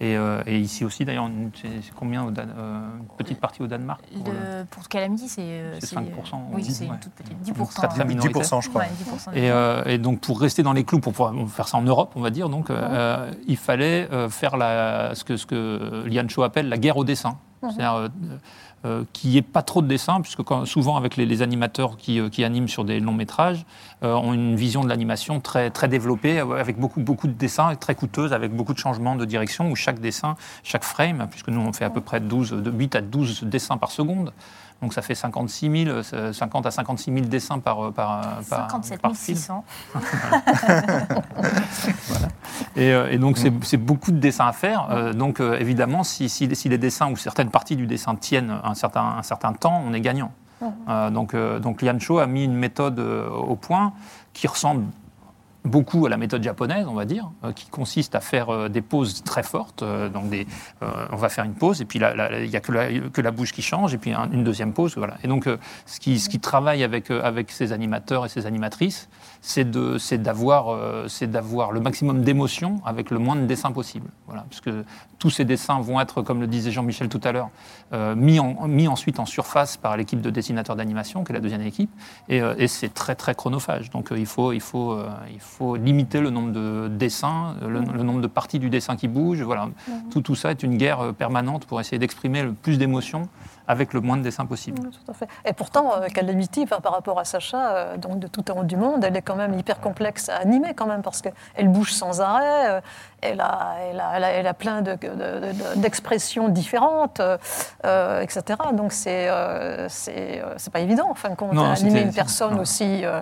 et, 0.00 0.16
euh, 0.18 0.42
et 0.44 0.58
ici 0.58 0.84
aussi 0.84 1.06
d'ailleurs, 1.06 1.30
c'est 1.54 1.94
combien 1.94 2.24
au 2.24 2.30
Dan- 2.30 2.52
euh, 2.58 2.78
une 3.00 3.06
petite 3.16 3.40
partie 3.40 3.62
au 3.62 3.66
Danemark 3.66 4.02
pour 4.22 4.32
le- 4.32 4.38
Le- 4.60 4.64
pour 4.66 4.86
Calamity, 4.88 5.28
c'est. 5.28 5.40
euh, 5.42 5.76
C'est 5.80 5.86
c'est, 5.86 5.96
5%, 5.96 6.02
euh, 6.02 6.38
Oui, 6.52 6.62
c'est 6.64 6.84
une 6.84 6.90
Ouais. 6.90 6.96
toute 7.00 7.12
petite. 7.12 7.40
10%. 7.42 7.74
Très, 7.74 7.88
très 7.88 8.02
hein. 8.02 8.04
minoritaire. 8.04 8.42
10%, 8.42 8.60
je 8.60 8.68
crois. 8.68 8.82
Ouais, 8.82 8.88
10% 9.02 9.32
Et, 9.34 9.50
euh, 9.50 9.82
et 9.86 9.96
donc 9.98 10.20
pour 10.20 10.38
rester 10.40 10.62
dans 10.62 10.74
les 10.74 10.84
clous, 10.84 11.00
pour 11.00 11.12
pouvoir 11.12 11.32
faire 11.48 11.68
ça 11.68 11.78
en 11.78 11.82
Europe, 11.82 12.12
on 12.16 12.20
va 12.20 12.28
dire, 12.30 12.50
donc, 12.50 12.68
euh, 12.68 13.30
il 13.46 13.56
fallait 13.56 14.08
euh, 14.12 14.28
faire 14.28 14.58
la, 14.58 15.14
ce, 15.14 15.24
que, 15.24 15.38
ce 15.38 15.46
que 15.46 16.04
Lian 16.06 16.28
Cho 16.28 16.42
appelle 16.42 16.68
la 16.68 16.76
guerre 16.76 16.98
au 16.98 17.04
dessin. 17.04 17.38
C'est-à-dire 17.62 18.10
euh, 18.86 19.04
qu'il 19.12 19.42
pas 19.42 19.62
trop 19.62 19.82
de 19.82 19.88
dessins, 19.88 20.20
puisque 20.20 20.42
souvent 20.64 20.96
avec 20.96 21.16
les, 21.16 21.42
animateurs 21.42 21.96
qui, 21.96 22.20
euh, 22.20 22.28
qui 22.28 22.44
animent 22.44 22.68
sur 22.68 22.84
des 22.84 23.00
longs 23.00 23.12
métrages, 23.12 23.66
euh, 24.04 24.14
ont 24.14 24.32
une 24.32 24.56
vision 24.56 24.84
de 24.84 24.88
l'animation 24.88 25.40
très, 25.40 25.70
très 25.70 25.88
développée, 25.88 26.38
euh, 26.38 26.60
avec 26.60 26.78
beaucoup, 26.78 27.00
beaucoup 27.00 27.26
de 27.26 27.32
dessins, 27.32 27.74
très 27.74 27.94
coûteuse, 27.94 28.32
avec 28.32 28.54
beaucoup 28.54 28.74
de 28.74 28.78
changements 28.78 29.16
de 29.16 29.24
direction, 29.24 29.70
où 29.70 29.74
chaque 29.76 30.00
dessin, 30.00 30.36
chaque 30.62 30.84
frame, 30.84 31.26
puisque 31.30 31.48
nous 31.48 31.60
on 31.60 31.72
fait 31.72 31.84
à 31.84 31.90
peu 31.90 32.00
près 32.00 32.20
12, 32.20 32.50
de 32.50 32.70
8 32.70 32.94
à 32.94 33.00
12 33.00 33.44
dessins 33.44 33.76
par 33.76 33.90
seconde, 33.90 34.32
donc 34.82 34.92
ça 34.92 35.00
fait 35.02 35.14
56 35.14 35.84
000, 35.84 35.96
euh, 36.12 36.32
50 36.32 36.66
à 36.66 36.70
56 36.70 37.12
000 37.12 37.26
dessins 37.26 37.58
par, 37.58 37.92
par, 37.92 38.40
par, 38.48 38.70
57 38.70 39.00
par 39.00 39.14
film. 39.16 39.36
600. 39.36 39.64
Et, 42.76 42.92
euh, 42.92 43.10
et 43.10 43.18
donc, 43.18 43.38
c'est 43.38 43.76
beaucoup 43.76 44.12
de 44.12 44.18
dessins 44.18 44.46
à 44.46 44.52
faire. 44.52 44.88
Euh, 44.90 45.12
donc, 45.12 45.40
euh, 45.40 45.58
évidemment, 45.58 46.04
si, 46.04 46.28
si- 46.28 46.54
si 46.54 46.68
les 46.68 46.78
dessins 46.78 47.10
ou 47.10 47.16
certaines 47.16 47.50
parties 47.50 47.76
du 47.76 47.86
dessin 47.86 48.14
tiennent 48.16 48.54
un 48.62 48.74
certain, 48.74 49.16
un 49.18 49.22
certain 49.22 49.52
temps, 49.52 49.82
on 49.86 49.92
est 49.94 50.00
gagnant. 50.00 50.32
Euh, 50.88 51.10
donc, 51.10 51.34
euh, 51.34 51.58
donc, 51.58 51.82
Lian 51.82 51.98
Cho 51.98 52.18
a 52.18 52.26
mis 52.26 52.44
une 52.44 52.54
méthode 52.54 52.98
euh, 52.98 53.28
au 53.28 53.56
point 53.56 53.92
qui 54.32 54.46
ressemble 54.46 54.84
beaucoup 55.66 56.06
à 56.06 56.08
la 56.08 56.16
méthode 56.16 56.42
japonaise, 56.42 56.86
on 56.88 56.94
va 56.94 57.04
dire, 57.04 57.30
euh, 57.44 57.52
qui 57.52 57.68
consiste 57.68 58.14
à 58.14 58.20
faire 58.20 58.48
euh, 58.50 58.68
des 58.68 58.82
pauses 58.82 59.22
très 59.24 59.42
fortes. 59.42 59.82
euh, 59.82 60.08
donc 60.08 60.24
on 61.12 61.16
va 61.16 61.28
faire 61.28 61.44
une 61.44 61.54
pause, 61.54 61.80
et 61.80 61.84
puis 61.84 61.98
il 61.98 62.48
n'y 62.48 62.56
a 62.56 62.60
que 62.60 63.20
la, 63.20 63.30
bouche 63.30 63.52
qui 63.52 63.62
change, 63.62 63.94
et 63.94 63.98
puis 63.98 64.12
un- 64.12 64.30
une 64.30 64.44
deuxième 64.44 64.72
pause. 64.72 64.96
Et 65.22 65.28
donc, 65.28 65.48
ce, 65.84 66.00
qui, 66.00 66.18
ce 66.18 66.28
qui 66.28 66.38
travaille 66.40 66.82
avec, 66.84 67.10
avec 67.10 67.50
ces 67.50 67.72
animateurs 67.72 68.24
et 68.24 68.28
ces 68.28 68.46
animatrices, 68.46 69.08
c'est 69.40 69.70
de- 69.70 69.98
c'est 69.98 70.18
d'avoir 70.18 70.68
euh, 70.68 71.06
c'est 71.08 71.26
d'avoir 71.30 71.72
le 71.72 71.80
maximum 71.80 72.22
d'émotion 72.22 72.80
avec 72.84 73.10
le 73.10 73.18
moins 73.18 73.36
de 73.36 73.46
dessins 73.46 73.72
possible. 73.72 74.08
Voilà. 74.26 74.44
Parce 74.48 74.60
que 74.60 74.84
tous 75.18 75.30
ces 75.30 75.44
dessins 75.44 75.80
vont 75.80 75.98
être, 76.00 76.22
comme 76.22 76.40
le 76.40 76.46
disait 76.46 76.70
Jean-Michel 76.70 77.08
tout 77.08 77.20
à 77.24 77.32
l'heure, 77.32 77.48
euh, 77.92 78.14
mis, 78.14 78.38
en- 78.38 78.68
mis 78.68 78.86
ensuite 78.86 79.18
en 79.18 79.24
surface 79.26 79.76
par 79.76 79.96
l'équipe 79.96 80.20
de 80.20 80.28
dessinateurs 80.30 80.76
d'animation, 80.76 81.24
qui 81.24 81.32
est 81.32 81.34
la 81.34 81.40
deuxième 81.40 81.62
équipe, 81.62 81.90
et, 82.28 82.42
euh, 82.42 82.54
et 82.58 82.68
c'est 82.68 82.92
très 82.92 83.14
très 83.14 83.34
chronophage. 83.34 83.90
Donc 83.90 84.12
euh, 84.12 84.18
il, 84.18 84.26
faut, 84.26 84.52
il, 84.52 84.60
faut, 84.60 84.92
euh, 84.92 85.08
il 85.32 85.40
faut 85.40 85.76
limiter 85.76 86.20
le 86.20 86.30
nombre 86.30 86.52
de 86.52 86.88
dessins, 86.88 87.54
le, 87.62 87.80
le 87.80 88.02
nombre 88.02 88.20
de 88.20 88.26
parties 88.26 88.58
du 88.58 88.68
dessin 88.70 88.96
qui 88.96 89.08
bougent. 89.08 89.42
Voilà. 89.42 89.68
Tout, 90.10 90.20
tout 90.20 90.34
ça 90.34 90.50
est 90.50 90.62
une 90.62 90.76
guerre 90.76 91.14
permanente 91.14 91.64
pour 91.64 91.80
essayer 91.80 91.98
d'exprimer 91.98 92.42
le 92.42 92.52
plus 92.52 92.76
d'émotions 92.78 93.28
avec 93.68 93.92
le 93.92 94.00
moins 94.00 94.16
de 94.16 94.22
dessins 94.22 94.46
possible. 94.46 94.80
Oui, 94.84 94.90
tout 94.90 95.10
à 95.10 95.14
fait. 95.14 95.28
Et 95.44 95.52
pourtant, 95.52 95.92
euh, 96.00 96.06
Calamity, 96.08 96.62
enfin, 96.64 96.80
par 96.80 96.92
rapport 96.92 97.18
à 97.18 97.24
Sacha, 97.24 97.74
euh, 97.76 97.96
donc 97.96 98.18
de 98.18 98.26
tout 98.26 98.48
en 98.50 98.60
haut 98.60 98.64
du 98.64 98.76
monde, 98.76 99.02
elle 99.04 99.16
est 99.16 99.22
quand 99.22 99.36
même 99.36 99.58
hyper 99.58 99.80
complexe 99.80 100.28
à 100.28 100.36
animer 100.36 100.74
quand 100.74 100.86
même, 100.86 101.02
parce 101.02 101.20
qu'elle 101.22 101.68
bouge 101.68 101.92
sans 101.92 102.20
arrêt, 102.20 102.70
euh, 102.70 102.80
elle, 103.22 103.40
a, 103.40 103.76
elle, 103.90 104.00
a, 104.00 104.12
elle, 104.16 104.24
a, 104.24 104.30
elle 104.30 104.46
a 104.46 104.54
plein 104.54 104.82
de- 104.82 104.92
de- 104.94 105.08
de- 105.08 105.80
d'expressions 105.80 106.48
différentes, 106.48 107.20
euh, 107.20 107.38
euh, 107.84 108.20
etc. 108.20 108.42
Donc 108.72 108.92
c'est 108.92 109.28
euh, 109.28 109.88
c'est 109.88 110.40
euh, 110.42 110.54
c'est 110.58 110.72
pas 110.72 110.80
évident, 110.80 111.08
en 111.10 111.14
fin 111.14 111.30
de 111.30 111.34
compte, 111.34 111.52
Non, 111.52 111.70
animer 111.70 112.02
une 112.02 112.12
personne 112.12 112.54
non. 112.54 112.60
aussi, 112.62 113.04
euh, 113.04 113.20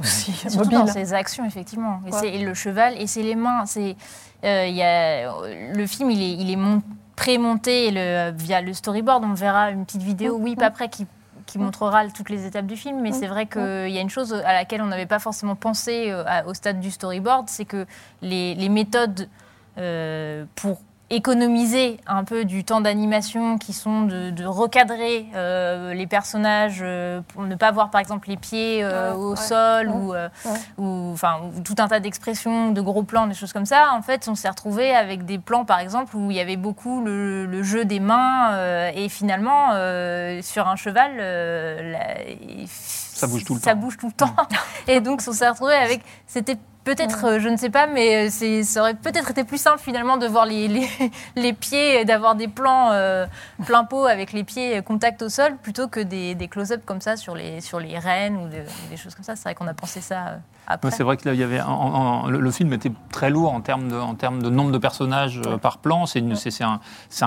aussi 0.00 0.32
Surtout 0.32 0.58
mobile. 0.58 0.78
dans 0.78 0.86
ses 0.86 1.14
actions, 1.14 1.44
effectivement. 1.44 2.00
Et 2.22 2.38
le 2.44 2.54
cheval 2.54 3.00
et 3.00 3.06
c'est 3.06 3.22
les 3.22 3.34
mains. 3.36 3.64
C'est, 3.66 3.96
euh, 4.44 4.66
il 4.66 4.74
y 4.74 4.82
a, 4.82 5.30
le 5.74 5.86
film, 5.86 6.10
il 6.10 6.20
est, 6.22 6.32
il 6.42 6.50
est 6.50 6.56
mon- 6.56 6.82
pré-monté 7.20 7.90
le- 7.90 8.32
via 8.34 8.62
le 8.62 8.72
storyboard. 8.72 9.22
On 9.24 9.34
verra 9.34 9.70
une 9.70 9.84
petite 9.84 10.02
vidéo, 10.02 10.38
Mm, 10.38 10.42
oui, 10.42 10.56
pas 10.56 10.66
après, 10.66 10.88
qui, 10.88 11.06
qui 11.44 11.58
montrera 11.58 12.06
toutes 12.08 12.30
les 12.30 12.46
étapes 12.46 12.64
du 12.66 12.76
film. 12.76 12.98
Mais 13.02 13.12
c'est 13.12 13.26
vrai 13.26 13.44
qu'il 13.46 13.90
y 13.90 13.98
a 13.98 14.00
une 14.00 14.08
chose 14.08 14.32
à 14.32 14.54
laquelle 14.54 14.80
on 14.80 14.86
n'avait 14.86 15.04
pas 15.04 15.18
forcément 15.18 15.54
pensé 15.54 16.06
euh, 16.08 16.24
au 16.46 16.54
stade 16.54 16.80
du 16.80 16.90
storyboard, 16.90 17.48
c'est 17.50 17.66
que 17.66 17.84
les, 18.22 18.54
les 18.54 18.68
méthodes 18.70 19.28
euh, 19.76 20.46
pour 20.56 20.78
économiser 21.10 21.98
un 22.06 22.24
peu 22.24 22.44
du 22.44 22.64
temps 22.64 22.80
d'animation 22.80 23.58
qui 23.58 23.72
sont 23.72 24.02
de, 24.02 24.30
de 24.30 24.44
recadrer 24.44 25.26
euh, 25.34 25.92
les 25.92 26.06
personnages 26.06 26.80
euh, 26.82 27.20
pour 27.34 27.42
ne 27.42 27.54
pas 27.56 27.70
voir 27.72 27.90
par 27.90 28.00
exemple 28.00 28.28
les 28.28 28.36
pieds 28.36 28.82
euh, 28.82 29.12
Ouais, 29.12 29.16
au 29.18 29.30
ouais, 29.30 29.36
sol 29.36 29.88
ouais, 29.88 29.94
ou, 29.94 30.14
euh, 30.14 30.28
ouais. 30.44 31.12
enfin, 31.12 31.40
ou 31.56 31.60
tout 31.62 31.74
un 31.78 31.88
tas 31.88 32.00
d'expressions, 32.00 32.70
de 32.70 32.80
gros 32.80 33.02
plans, 33.02 33.26
des 33.26 33.34
choses 33.34 33.52
comme 33.52 33.66
ça. 33.66 33.90
En 33.92 34.02
fait, 34.02 34.28
on 34.28 34.34
s'est 34.34 34.48
retrouvé 34.48 34.94
avec 34.94 35.24
des 35.24 35.38
plans 35.38 35.64
par 35.64 35.80
exemple 35.80 36.16
où 36.16 36.30
il 36.30 36.36
y 36.36 36.40
avait 36.40 36.56
beaucoup 36.56 37.02
le, 37.04 37.44
le 37.46 37.62
jeu 37.62 37.84
des 37.84 38.00
mains 38.00 38.52
euh, 38.54 38.90
et 38.94 39.08
finalement 39.08 39.70
euh, 39.74 40.40
sur 40.42 40.68
un 40.68 40.76
cheval, 40.76 41.12
euh, 41.18 41.92
la- 41.92 42.66
Ça 42.68 43.26
bouge 43.26 43.44
tout 43.44 43.54
le 43.54 43.60
ça 43.60 43.72
temps. 43.74 43.80
bouge 43.80 43.96
tout 43.96 44.06
le 44.06 44.12
temps. 44.12 44.34
et 44.86 45.00
donc 45.00 45.22
on 45.26 45.32
s'est 45.32 45.48
retrouvé 45.48 45.74
avec, 45.74 46.02
c'était 46.26 46.56
Peut-être, 46.84 47.24
euh, 47.26 47.38
je 47.40 47.48
ne 47.48 47.56
sais 47.58 47.68
pas, 47.68 47.86
mais 47.86 48.26
euh, 48.26 48.28
c'est- 48.30 48.62
ça 48.64 48.80
aurait 48.80 48.94
peut-être 48.94 49.30
été 49.30 49.44
plus 49.44 49.58
simple 49.60 49.78
finalement 49.80 50.16
de 50.16 50.26
voir 50.26 50.46
les, 50.46 50.66
les, 50.66 50.88
les 51.36 51.52
pieds, 51.52 52.04
d'avoir 52.06 52.34
des 52.34 52.48
plans 52.48 52.90
euh, 52.92 53.26
plein 53.66 53.84
pot 53.84 54.06
avec 54.06 54.32
les 54.32 54.44
pieds 54.44 54.80
contact 54.82 55.20
au 55.22 55.28
sol, 55.28 55.56
plutôt 55.62 55.88
que 55.88 56.00
des, 56.00 56.34
des 56.34 56.48
close-up 56.48 56.82
comme 56.86 57.00
ça 57.02 57.16
sur 57.16 57.34
les, 57.34 57.60
sur 57.60 57.80
les 57.80 57.98
rênes 57.98 58.36
ou 58.38 58.48
de- 58.48 58.64
des 58.88 58.96
choses 58.96 59.14
comme 59.14 59.24
ça. 59.24 59.36
C'est 59.36 59.42
vrai 59.44 59.54
qu'on 59.54 59.66
a 59.68 59.74
pensé 59.74 60.00
ça 60.00 60.26
euh, 60.28 60.36
après. 60.74 60.90
C'est 60.90 61.02
vrai 61.02 61.16
que 61.16 61.28
là, 61.28 61.34
il 61.34 61.40
y 61.40 61.42
avait 61.42 61.58
un- 61.60 61.66
en- 61.66 62.24
en- 62.24 62.26
le, 62.28 62.40
le 62.40 62.50
film 62.50 62.72
était 62.72 62.92
très 63.12 63.30
lourd 63.30 63.52
en 63.52 63.60
termes 63.60 63.88
de, 63.88 63.96
en 63.96 64.14
termes 64.14 64.42
de 64.42 64.50
nombre 64.50 64.70
de 64.72 64.78
personnages 64.78 65.40
euh, 65.46 65.58
par 65.58 65.78
plan. 65.78 66.06
C'est 66.06 66.20
un, 66.64 66.80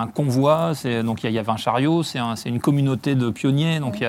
convoi, 0.08 0.74
donc 1.04 1.24
il 1.24 1.30
y, 1.30 1.34
y 1.34 1.40
avait 1.40 1.52
un 1.52 1.58
chariot, 1.58 2.04
c'est 2.04 2.20
un- 2.20 2.36
c'est 2.36 2.50
une 2.50 2.60
communauté 2.60 3.16
de 3.16 3.30
pionniers, 3.30 3.80
donc 3.80 4.00
il 4.00 4.04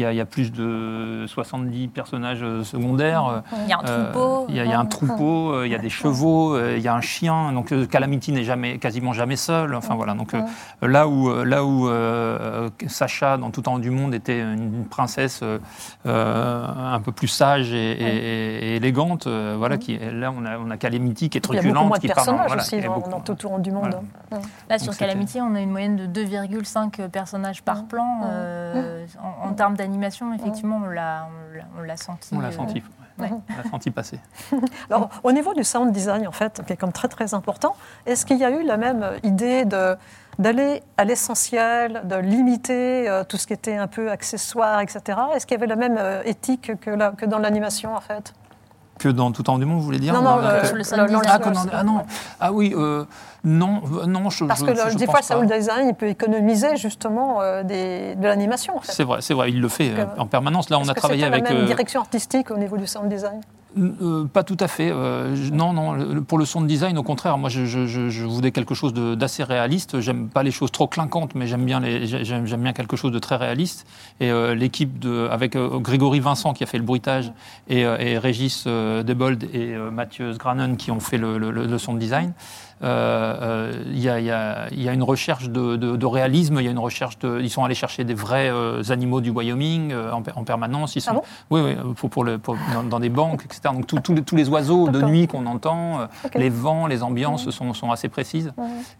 y 0.00 0.04
a, 0.04 0.12
y 0.12 0.16
y 0.16 0.20
plus 0.24 0.52
de 0.52 1.24
70 1.26 1.88
personnages 1.88 2.42
euh, 2.42 2.64
secondaires. 2.64 3.26
euh, 3.26 3.40
Il 3.64 3.68
y 3.68 3.72
a 3.72 3.78
un 3.78 3.84
euh, 3.86 4.12
troupeau. 4.12 4.46
Il 4.48 4.56
y 4.56 4.60
a, 4.60 4.64
il 4.64 4.70
y 4.70 4.74
a 4.74 4.80
un 4.80 4.86
troupeau, 4.86 5.52
euh, 5.52 5.66
il 5.66 5.72
y 5.72 5.74
a 5.74 5.78
des 5.78 5.90
chevaux, 5.90 6.54
euh, 6.56 6.74
il 6.76 6.82
y 6.82 6.88
a 6.88 6.94
un 6.94 7.00
chien. 7.00 7.52
Donc 7.52 7.72
euh, 7.72 7.86
Calamity 7.86 8.32
n'est 8.32 8.44
jamais, 8.44 8.78
quasiment 8.78 9.12
jamais 9.12 9.36
seul. 9.36 9.74
Enfin 9.74 9.94
voilà. 9.94 10.14
Donc 10.14 10.34
euh, 10.34 10.40
là 10.82 11.08
où, 11.08 11.28
euh, 11.30 11.44
là 11.44 11.64
où 11.64 11.88
euh, 11.88 12.68
Sacha, 12.86 13.36
dans 13.36 13.50
tout 13.50 13.68
haut 13.68 13.78
du 13.78 13.90
monde, 13.90 14.14
était 14.14 14.40
une 14.40 14.84
princesse 14.84 15.40
euh, 15.42 15.58
euh, 16.06 16.66
un 16.94 17.00
peu 17.00 17.12
plus 17.12 17.28
sage 17.28 17.72
et, 17.72 17.92
et- 17.92 18.75
et 18.75 18.75
élégante, 18.76 19.26
euh, 19.26 19.56
voilà. 19.58 19.76
Qui, 19.78 19.98
là, 19.98 20.32
on 20.36 20.44
a, 20.44 20.58
on 20.58 20.70
a 20.70 20.76
Calamity 20.76 21.28
qui 21.30 21.38
est 21.38 21.40
Il 21.46 21.54
y 21.54 21.58
a 21.58 21.62
beaucoup 21.62 21.72
truculente, 21.74 21.88
moins 21.88 21.96
de 21.96 22.00
qui 22.00 22.06
parle. 22.08 22.16
personnages 22.16 22.46
voilà, 22.46 22.62
aussi 22.62 22.76
y 22.76 22.80
a 22.80 22.86
dans, 22.86 22.94
beaucoup- 22.94 23.10
dans 23.10 23.20
tout 23.20 23.46
au 23.46 23.58
du 23.58 23.70
monde. 23.72 23.98
Voilà. 24.30 24.44
Là, 24.68 24.76
Donc 24.76 24.80
sur 24.84 24.92
c'était- 24.92 25.06
Calamity, 25.06 25.40
on 25.40 25.54
a 25.54 25.60
une 25.60 25.70
moyenne 25.70 25.96
de 25.96 26.06
2,5 26.06 27.08
personnages 27.08 27.62
par 27.62 27.84
plan. 27.84 28.20
euh, 28.26 29.06
en, 29.44 29.48
en 29.48 29.52
termes 29.54 29.76
d'animation, 29.76 30.32
effectivement, 30.34 30.80
on 30.84 30.88
l'a, 30.88 31.26
senti. 31.96 32.34
On 32.34 32.40
l'a 32.40 32.48
euh, 32.48 32.52
senti. 32.52 32.82
ouais. 33.18 33.30
On 33.30 33.56
l'a 33.62 33.70
senti 33.70 33.90
passer. 33.90 34.20
Alors, 34.90 35.08
au 35.24 35.32
niveau 35.32 35.54
du 35.54 35.64
sound 35.64 35.92
design, 35.92 36.26
en 36.28 36.32
fait, 36.32 36.62
qui 36.66 36.72
est 36.72 36.76
comme 36.76 36.92
très 36.92 37.08
très 37.08 37.34
important, 37.34 37.74
est-ce 38.06 38.26
qu'il 38.26 38.38
y 38.38 38.44
a 38.44 38.50
eu 38.50 38.62
la 38.64 38.76
même 38.76 39.04
idée 39.22 39.64
de 39.64 39.96
d'aller 40.38 40.82
à 40.98 41.04
l'essentiel, 41.04 42.02
de 42.04 42.16
limiter 42.16 43.08
euh, 43.08 43.24
tout 43.24 43.38
ce 43.38 43.46
qui 43.46 43.54
était 43.54 43.76
un 43.78 43.86
peu 43.86 44.10
accessoire, 44.10 44.80
etc. 44.82 45.18
Est-ce 45.34 45.46
qu'il 45.46 45.54
y 45.54 45.58
avait 45.58 45.66
la 45.66 45.76
même 45.76 45.96
euh, 45.98 46.20
éthique 46.26 46.72
que, 46.78 46.90
la- 46.90 47.12
que 47.12 47.24
dans 47.24 47.38
l'animation, 47.38 47.94
en 47.96 48.00
fait? 48.02 48.34
Que 48.98 49.08
dans 49.08 49.30
tout 49.30 49.48
en 49.50 49.58
du 49.58 49.66
monde, 49.66 49.78
vous 49.78 49.84
voulez 49.84 49.98
dire 49.98 50.14
Non, 50.14 50.22
non, 50.22 50.38
euh, 50.38 50.62
le 50.72 50.78
le- 50.78 50.84
sound 50.84 51.00
le- 51.02 51.06
design. 51.18 51.22
Ah, 51.28 51.50
non, 51.50 51.60
ah 51.72 51.82
non, 51.82 52.02
ah 52.40 52.52
oui, 52.52 52.72
euh, 52.74 53.04
non, 53.44 53.82
euh, 54.02 54.06
non, 54.06 54.30
je, 54.30 54.44
Parce 54.46 54.62
que 54.62 54.74
je- 54.74 54.84
le- 54.84 54.90
je 54.90 54.96
des 54.96 55.04
fois, 55.06 55.20
le 55.20 55.24
sound 55.24 55.52
design, 55.52 55.88
il 55.88 55.94
peut 55.94 56.08
économiser 56.08 56.76
justement 56.76 57.42
euh, 57.42 57.62
des- 57.62 58.14
de 58.14 58.22
l'animation, 58.26 58.76
en 58.76 58.80
fait. 58.80 58.92
C'est 58.92 59.04
vrai, 59.04 59.18
c'est 59.20 59.34
vrai, 59.34 59.50
il 59.50 59.60
le 59.60 59.68
fait 59.68 59.90
Donc, 59.90 59.98
euh, 59.98 60.02
euh, 60.16 60.22
en 60.22 60.26
permanence. 60.26 60.70
Là, 60.70 60.78
on 60.78 60.88
a 60.88 60.94
que 60.94 60.98
travaillé 61.00 61.24
avec. 61.24 61.44
la 61.44 61.50
même 61.50 61.62
euh, 61.64 61.66
direction 61.66 62.00
artistique 62.00 62.50
au 62.50 62.56
niveau 62.56 62.76
du 62.78 62.86
sound 62.86 63.08
design 63.10 63.40
Euh, 63.78 64.24
pas 64.24 64.42
tout 64.42 64.56
à 64.60 64.68
fait. 64.68 64.90
euh, 64.90 65.36
non, 65.52 65.72
non. 65.72 66.22
pour 66.22 66.38
le 66.38 66.44
sound 66.44 66.66
design, 66.66 66.96
au 66.98 67.02
contraire, 67.02 67.36
moi, 67.36 67.50
je, 67.50 67.64
je- 67.66 67.86
je- 67.86 68.24
voulais 68.24 68.50
quelque 68.50 68.74
chose 68.74 68.94
de- 68.94 69.14
d'assez 69.14 69.44
réaliste. 69.44 70.00
J'aime 70.00 70.28
pas 70.28 70.42
les 70.42 70.50
choses 70.50 70.72
trop 70.72 70.86
clinquantes, 70.86 71.34
mais 71.34 71.46
j'aime 71.46 71.64
bien, 71.64 71.80
les- 71.80 72.06
j'aime 72.06 72.46
j'aime 72.46 72.62
bien 72.62 72.72
quelque 72.72 72.96
chose 72.96 73.12
de 73.12 73.18
très 73.18 73.36
réaliste. 73.36 73.86
Et 74.20 74.30
euh, 74.30 74.54
l'équipe 74.54 74.98
de, 74.98 75.28
avec 75.30 75.56
euh, 75.56 75.78
Grégory 75.78 76.20
Vincent 76.20 76.54
qui 76.54 76.64
a 76.64 76.66
fait 76.66 76.78
le 76.78 76.84
bruitage 76.84 77.32
et, 77.68 77.84
euh, 77.84 77.98
et 77.98 78.18
Régis 78.18 78.64
euh, 78.66 79.02
Debold 79.02 79.44
et 79.54 79.74
Mathieu 79.92 80.32
Sgranen 80.32 80.76
qui 80.76 80.90
ont 80.90 81.00
fait 81.00 81.18
le, 81.18 81.36
le, 81.38 81.50
le 81.50 81.78
sound 81.78 81.98
design. 81.98 82.32
euh, 82.82 83.36
euh, 83.42 83.82
Il 83.90 83.98
y, 83.98 84.02
y 84.02 84.08
a- 84.10 84.68
il 84.70 84.82
y 84.82 84.88
a 84.88 84.92
une 84.92 85.02
recherche 85.02 85.48
de, 85.48 85.76
de- 85.76 85.96
de 85.96 86.06
réalisme. 86.06 86.56
Il 86.60 86.64
y 86.64 86.68
a 86.68 86.70
une 86.70 86.78
recherche. 86.78 87.18
De, 87.18 87.40
ils 87.40 87.48
sont 87.50 87.64
allés 87.64 87.74
chercher 87.74 88.04
des 88.04 88.12
vrais 88.14 88.48
euh, 88.50 88.82
animaux 88.90 89.20
du 89.22 89.30
Wyoming 89.30 89.92
euh, 89.92 90.12
en, 90.12 90.22
en 90.34 90.44
permanence. 90.44 90.94
Ils 90.96 91.00
sont, 91.00 91.10
Ah 91.10 91.14
bon? 91.14 91.22
Oui, 91.50 91.60
oui, 91.64 91.94
pour, 91.96 92.10
pour 92.10 92.24
le, 92.24 92.36
pour- 92.38 92.56
dans, 92.74 92.82
dans 92.82 93.00
des 93.00 93.08
banques, 93.08 93.44
etc. 93.44 93.65
Donc 93.74 93.86
tous- 93.86 94.12
les, 94.12 94.22
tous 94.22 94.36
les 94.36 94.48
oiseaux 94.48 94.88
de 94.88 95.00
nuit 95.02 95.26
qu'on 95.26 95.46
entend, 95.46 96.00
euh, 96.00 96.06
les 96.34 96.48
vents, 96.50 96.86
les 96.86 97.02
ambiances 97.02 97.50
sont, 97.50 97.72
sont 97.74 97.90
assez 97.90 98.08
précises. 98.08 98.52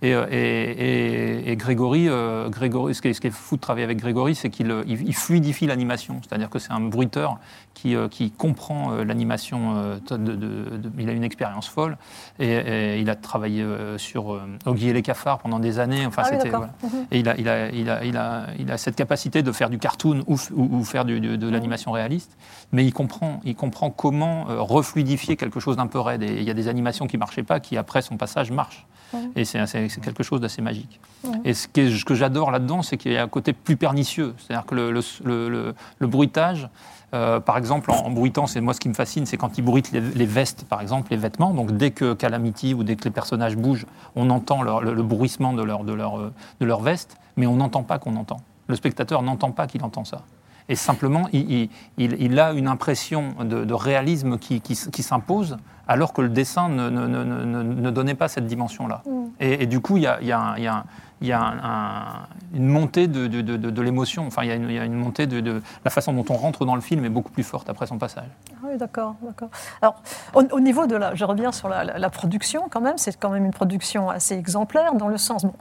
Et, 0.03 0.15
euh, 0.15 0.27
et, 0.31 0.37
et- 0.37 1.51
et 1.53 1.57
Grégory, 1.57 2.09
euh, 2.09 2.49
Grégory, 2.49 2.95
ce 2.95 3.03
qui 3.03 3.09
est, 3.09 3.13
ce 3.13 3.21
qui 3.21 3.27
est 3.29 3.31
fou 3.31 3.57
de 3.57 3.61
travailler 3.61 3.85
avec 3.85 3.99
Grégory, 3.99 4.35
c'est 4.35 4.51
qu'il 4.51 4.75
il- 4.87 5.07
il 5.07 5.15
fluidifie 5.15 5.67
l'animation. 5.67 6.21
C'est-à-dire 6.23 6.51
que 6.51 6.59
c'est 6.59 6.73
un 6.73 6.81
bruiteur 6.81 7.39
qui, 7.77 7.95
euh, 7.95 8.09
qui 8.09 8.31
comprend 8.31 8.93
euh, 8.93 9.05
l'animation. 9.05 9.77
euh, 9.77 9.97
de- 10.11 10.17
de- 10.17 10.35
de- 10.35 10.91
il 10.99 11.09
a 11.09 11.12
une 11.12 11.23
expérience 11.25 11.69
folle 11.69 11.99
et, 12.39 12.49
et 12.49 13.01
il 13.01 13.11
a 13.11 13.15
travaillé 13.15 13.65
sur 13.99 14.41
Oggy 14.65 14.89
et 14.89 14.93
les 14.95 15.03
cafards 15.03 15.39
pendant 15.39 15.59
des 15.59 15.79
années. 15.79 16.07
Enfin, 16.07 16.23
Ah 16.25 16.31
oui, 16.43 16.49
voilà. 16.51 16.71
Mhm. 16.83 17.07
Et 17.11 17.19
il 17.21 17.29
a, 17.29 17.37
il, 17.37 17.49
a, 17.49 17.69
il, 17.71 17.91
a, 17.91 18.05
il, 18.05 18.17
a, 18.17 18.47
il 18.59 18.71
a 18.73 18.79
cette 18.79 18.97
capacité 18.97 19.43
de 19.43 19.53
faire 19.53 19.69
du 19.71 19.79
cartoon 19.79 20.25
ou, 20.27 20.37
ou- 20.55 20.69
ou 20.79 20.85
faire 20.85 21.05
du- 21.05 21.21
de 21.21 21.49
l'animation 21.49 21.93
réaliste, 21.93 22.37
mais 22.73 22.85
il 22.85 22.93
comprend, 22.93 23.41
il 23.45 23.55
comprend 23.55 23.91
comment 23.91 24.45
refluidifier 24.49 25.37
quelque 25.37 25.61
chose 25.61 25.77
d'un 25.77 25.87
peu 25.87 26.01
raide. 26.01 26.23
Et 26.23 26.37
il 26.39 26.43
y 26.45 26.51
a 26.51 26.55
des 26.55 26.69
animations 26.69 27.07
qui 27.07 27.17
ne 27.17 27.21
marchaient 27.21 27.43
pas, 27.43 27.61
qui 27.61 27.77
après 27.77 28.01
son 28.03 28.17
passage 28.17 28.51
marchent. 28.51 28.87
Mhm. 29.12 29.33
Et 29.37 29.45
c'est, 29.45 29.65
quelque 30.03 30.23
chose 30.25 30.41
d'assez 30.41 30.62
magique. 30.62 30.99
Mhm. 31.25 31.41
Et 31.45 31.55
ce, 31.55 31.69
que 31.69 32.15
j'adore 32.15 32.51
là-dedans, 32.51 32.83
c'est 32.83 32.97
qu'il 32.97 33.12
y 33.12 33.17
a 33.17 33.23
un 33.23 33.29
côté 33.29 33.53
plus 33.53 33.77
pernicieux. 33.77 34.35
C'est-à-dire 34.39 34.67
que 34.67 34.75
le, 34.75 34.91
le, 34.91 35.01
le- 35.25 35.49
le- 35.49 35.75
le 35.99 36.07
bruitage, 36.07 36.69
euh, 37.14 37.40
par 37.40 37.57
exemple, 37.57 37.90
en, 37.90 38.07
en 38.07 38.11
bruitant, 38.11 38.47
c'est 38.47 38.61
moi 38.61 38.75
ce 38.75 38.81
qui 38.81 38.88
me 38.88 38.95
fascine, 38.95 39.27
c'est 39.27 39.37
quand 39.37 39.59
ils 39.59 39.62
bruitent 39.62 39.92
les, 39.92 40.01
les 40.01 40.27
vestes, 40.27 40.64
par 40.69 40.81
exemple, 40.81 41.09
les 41.11 41.16
vêtements. 41.16 41.55
Donc 41.55 41.73
dès 41.77 41.90
que 41.92 42.14
Calamity 42.14 42.75
ou 42.75 42.83
dès 42.83 42.97
que 42.97 43.05
les 43.05 43.11
personnages 43.11 43.57
bougent, 43.57 43.87
on 44.16 44.29
entend 44.31 44.62
leur- 44.62 44.81
le, 44.83 44.92
le 44.95 45.03
bruissement 45.03 45.53
de 45.53 45.62
leur, 45.62 45.85
de, 45.85 45.92
leur, 45.92 46.19
euh, 46.19 46.33
de 46.61 46.66
leur 46.66 46.81
veste, 46.81 47.16
mais 47.37 47.47
on 47.47 47.57
n'entend 47.57 47.83
pas 47.85 47.99
qu'on 47.99 48.16
entend. 48.16 48.38
Le 48.66 48.75
spectateur 48.75 49.23
n'entend 49.23 49.53
pas 49.53 49.66
qu'il 49.69 49.85
entend 49.85 50.05
ça. 50.05 50.23
Et 50.69 50.75
simplement, 50.75 51.29
il, 51.33 51.49
il- 51.53 51.71
il- 51.97 52.16
il 52.21 52.40
a 52.40 52.53
une 52.53 52.66
impression 52.66 53.35
de, 53.38 53.64
de 53.64 53.75
réalisme 53.75 54.37
qui, 54.37 54.61
qui 54.61 54.75
qui 54.90 55.03
s'impose, 55.05 55.59
alors 55.87 56.12
que 56.12 56.21
le 56.23 56.29
dessin 56.29 56.69
ne, 56.69 56.90
ne- 56.90 57.07
ne- 57.07 57.62
ne- 57.62 57.90
donnait 57.92 58.16
pas 58.16 58.27
cette 58.27 58.47
dimension-là. 58.47 59.03
Mm. 59.07 59.11
Et, 59.38 59.62
et 59.62 59.66
du 59.66 59.79
coup, 59.79 59.97
il 59.97 60.03
y 60.03 60.07
a, 60.09 60.19
il 60.21 60.27
y 60.27 60.33
a 60.33 60.40
un- 60.40 60.57
il 60.57 60.64
y 60.64 60.66
a 60.66 60.75
un- 60.79 60.85
il 61.21 61.29
y 61.29 61.33
a 61.33 61.41
un- 61.41 61.59
un- 61.65 62.27
une 62.55 62.69
montée 62.69 63.07
de, 63.09 63.27
de- 63.27 63.41
de- 63.57 63.83
l'émotion. 63.83 64.27
Enfin, 64.27 64.43
il 64.45 64.49
y, 64.49 64.79
a 64.79 64.85
une, 64.85 64.95
montée 64.95 65.27
de, 65.27 65.63
la 65.85 65.91
façon 65.91 66.13
dont 66.13 66.25
on 66.29 66.35
rentre 66.37 66.65
dans 66.65 66.75
le 66.75 66.81
film 66.81 67.05
est 67.05 67.11
beaucoup 67.11 67.31
plus 67.33 67.43
forte 67.43 67.71
après 67.71 67.87
son 67.87 67.99
passage. 67.99 68.29
Ah 68.53 68.57
Oui, 68.65 68.77
d'accord, 68.77 69.17
d'accord. 69.23 69.49
Alors, 69.81 70.03
au, 70.35 70.43
au 70.53 70.61
niveau 70.61 70.87
de 70.87 70.97
la, 70.97 71.15
je 71.15 71.25
reviens 71.25 71.53
sur 71.53 71.69
la 71.69 72.11
production 72.11 72.69
quand 72.71 72.81
même. 72.81 72.99
C'est 72.99 73.19
quand 73.19 73.31
même 73.31 73.45
une 73.47 73.53
production 73.53 74.11
assez 74.11 74.35
exemplaire 74.37 74.95
dans 74.95 75.09
le 75.09 75.17
sens, 75.17 75.45
bon, 75.45 75.55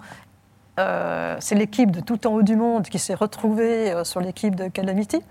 euh, 0.77 1.37
c'est 1.39 1.55
l'équipe 1.55 1.91
de 1.91 2.01
tout 2.01 2.27
en 2.27 2.31
haut 2.33 2.43
du 2.43 2.55
monde 2.57 2.83
qui 2.89 2.99
s'est 2.99 3.13
retrouvée 3.13 3.93
euh, 3.93 4.03
sur 4.03 4.19
l'équipe 4.19 4.55
de 4.55 4.67
Calamity. 4.67 5.21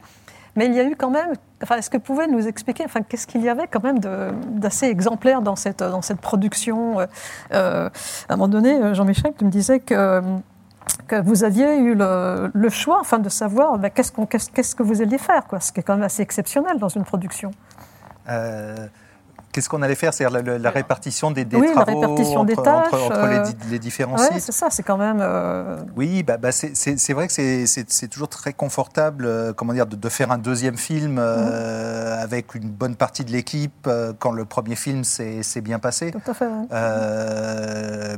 Mais 0.57 0.67
il 0.67 0.75
y 0.75 0.81
a 0.81 0.85
eu 0.85 0.95
quand 0.97 1.11
même, 1.11 1.33
enfin, 1.63 1.77
est-ce 1.77 1.91
que 1.91 1.97
vous 1.97 2.03
pouvez 2.03 2.27
nous 2.29 2.47
expliquer, 2.47 2.85
enfin, 2.85 3.01
qu'est-ce 3.03 3.27
qu'il 3.27 3.43
y 3.43 3.49
avait 3.49 3.67
quand 3.67 3.83
même 3.83 3.99
d'assez 3.99 4.87
exemplaire 4.87 5.43
dans 5.43 5.57
cette, 5.57 5.81
dans 5.81 6.03
cette 6.03 6.21
production 6.21 7.01
euh, 7.01 7.07
euh, 7.53 7.91
À 8.29 8.33
un 8.35 8.37
moment 8.37 8.49
donné, 8.49 8.75
euh, 8.75 8.95
Jean-Michel, 8.95 9.33
tu 9.37 9.45
me 9.45 9.51
disais 9.51 9.81
que, 9.81 10.23
que 11.09 11.21
vous 11.23 11.43
aviez 11.43 11.79
eu 11.79 11.95
le, 11.97 12.69
choix, 12.69 13.01
enfin, 13.01 13.19
de 13.19 13.29
savoir 13.29 13.79
ben, 13.79 13.91
qu'est-ce, 13.91 14.13
qu'on- 14.13 14.27
qu'est-ce- 14.27 14.51
qu'est-ce 14.51 14.77
que 14.77 14.83
vous 14.85 15.03
alliez 15.03 15.19
faire, 15.19 15.47
quoi, 15.47 15.59
ce 15.59 15.73
qui 15.73 15.81
est 15.81 15.83
quand 15.83 15.95
même 15.95 16.05
assez 16.05 16.23
exceptionnel 16.23 16.79
dans 16.79 16.89
une 16.89 17.05
production. 17.05 17.51
Qu'est-ce 19.55 19.69
qu'on 19.69 19.83
allait 19.83 19.95
faire? 19.95 20.13
C'est-à-dire 20.13 20.37
la, 20.37 20.43
la- 20.43 20.59
la 20.59 20.71
répartition 20.71 21.31
des, 21.31 21.45
des 21.45 21.57
Oui, 21.57 21.69
la 21.69 21.83
travaux 21.85 22.01
répartition 22.01 22.41
entre, 22.41 22.47
des 22.49 22.57
tâches, 22.57 22.93
entre- 22.93 23.05
entre 23.05 23.27
les, 23.29 23.37
euh, 23.37 23.53
les 23.71 23.79
différents 23.79 24.17
Ouais, 24.19 24.27
sites? 24.33 24.41
c'est 24.41 24.51
ça, 24.51 24.67
c'est 24.69 24.83
quand 24.83 24.97
même. 24.97 25.19
euh, 25.21 25.77
Oui, 25.97 26.25
bah, 26.25 26.39
bah, 26.39 26.51
c'est- 26.51 26.75
c'est 26.75 26.99
c'est 26.99 27.13
vrai 27.13 27.29
que 27.29 27.33
c'est- 27.33 27.67
c'est 27.69 27.89
c'est 27.89 28.09
toujours 28.09 28.27
très 28.29 28.53
confortable 28.53 29.27
euh, 29.27 29.53
comment 29.53 29.73
dire, 29.73 29.87
de, 29.87 29.95
de 29.95 30.09
faire 30.09 30.33
un 30.33 30.39
deuxième 30.39 30.77
film 30.77 31.19
euh, 31.21 32.21
avec 32.21 32.57
une 32.57 32.69
bonne 32.69 32.97
partie 32.97 33.25
de 33.25 33.31
l'équipe 33.31 33.89
quand 34.19 34.33
le 34.33 34.45
premier 34.45 34.75
film 34.75 35.05
s'est 35.05 35.43
bien 35.63 35.79
passé. 35.79 36.11
Tout 36.11 36.29
à 36.29 36.35
fait. 36.35 36.49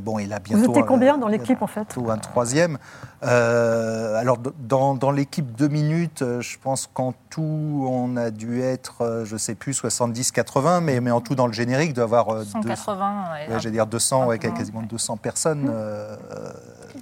bon, 0.01 0.17
il 0.17 0.33
a 0.33 0.39
bientôt. 0.39 0.63
Vous 0.63 0.69
étiez 0.71 0.83
combien 0.87 1.19
dans 1.19 1.27
l'équipe 1.27 1.61
en 1.61 1.67
fait? 1.67 1.85
bientôt 1.95 2.09
un 2.09 2.17
troisième. 2.17 2.79
Alors, 3.21 4.37
dans, 4.59 4.95
dans 4.95 5.11
l'équipe 5.11 5.51
deux 5.55 5.67
minutes, 5.67 6.23
je 6.39 6.57
pense 6.63 6.89
qu'en 6.91 7.13
tout, 7.29 7.85
on 7.87 8.17
a 8.17 8.31
dû 8.31 8.61
être, 8.61 9.23
je 9.25 9.37
sais 9.37 9.53
plus, 9.55 9.73
70-80, 9.79 10.81
mais, 10.81 10.99
mais 11.01 11.11
en 11.11 11.21
tout, 11.27 11.35
dans 11.35 11.47
le 11.47 11.53
générique, 11.53 11.93
doit 11.93 12.05
avoir 12.05 12.29
euh, 12.29 12.39
deux- 12.43 12.51
180. 12.51 13.23
ouais, 13.33 13.53
Ouais, 13.53 13.59
j'allais 13.59 13.71
dire 13.73 13.87
200, 13.87 14.25
ouais, 14.27 14.39
quasiment 14.39 14.81
200 14.81 15.17
personnes. 15.17 15.69
euh, 15.69 16.15
euh, 16.31 16.51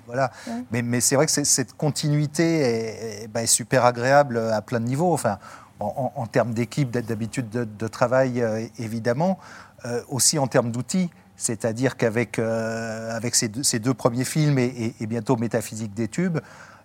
voilà. 0.07 0.31
Mais, 0.71 0.81
mais 0.81 0.99
c'est 1.01 1.15
vrai 1.15 1.25
que 1.25 1.31
cette 1.31 1.73
continuité 1.73 2.59
est, 2.59 3.23
est- 3.23 3.27
bah, 3.27 3.43
est 3.43 3.47
super 3.47 3.85
agréable 3.85 4.37
à 4.37 4.61
plein 4.61 4.79
de 4.79 4.85
niveaux. 4.85 5.13
Enfin, 5.13 5.37
en, 5.79 6.11
en- 6.15 6.21
en 6.21 6.25
termes 6.27 6.53
d'équipe, 6.53 6.89
d'habitude 6.91 7.49
de, 7.49 7.63
de 7.65 7.87
travail, 7.87 8.41
euh, 8.41 8.65
évidemment. 8.79 9.37
Euh, 9.85 10.01
aussi 10.09 10.39
en 10.39 10.47
termes 10.47 10.71
d'outils. 10.71 11.11
C'est-à-dire 11.37 11.97
qu'avec 11.97 12.39
euh, 12.39 13.15
avec 13.15 13.35
ces, 13.35 13.49
deux, 13.49 13.61
ces 13.61 13.77
deux 13.79 13.93
premiers 13.93 14.23
films 14.23 14.57
et, 14.57 14.63
et- 14.65 14.95
et 15.01 15.05
bientôt 15.05 15.35
Métaphysique 15.35 15.93
des 15.93 16.07
tubes, 16.07 16.39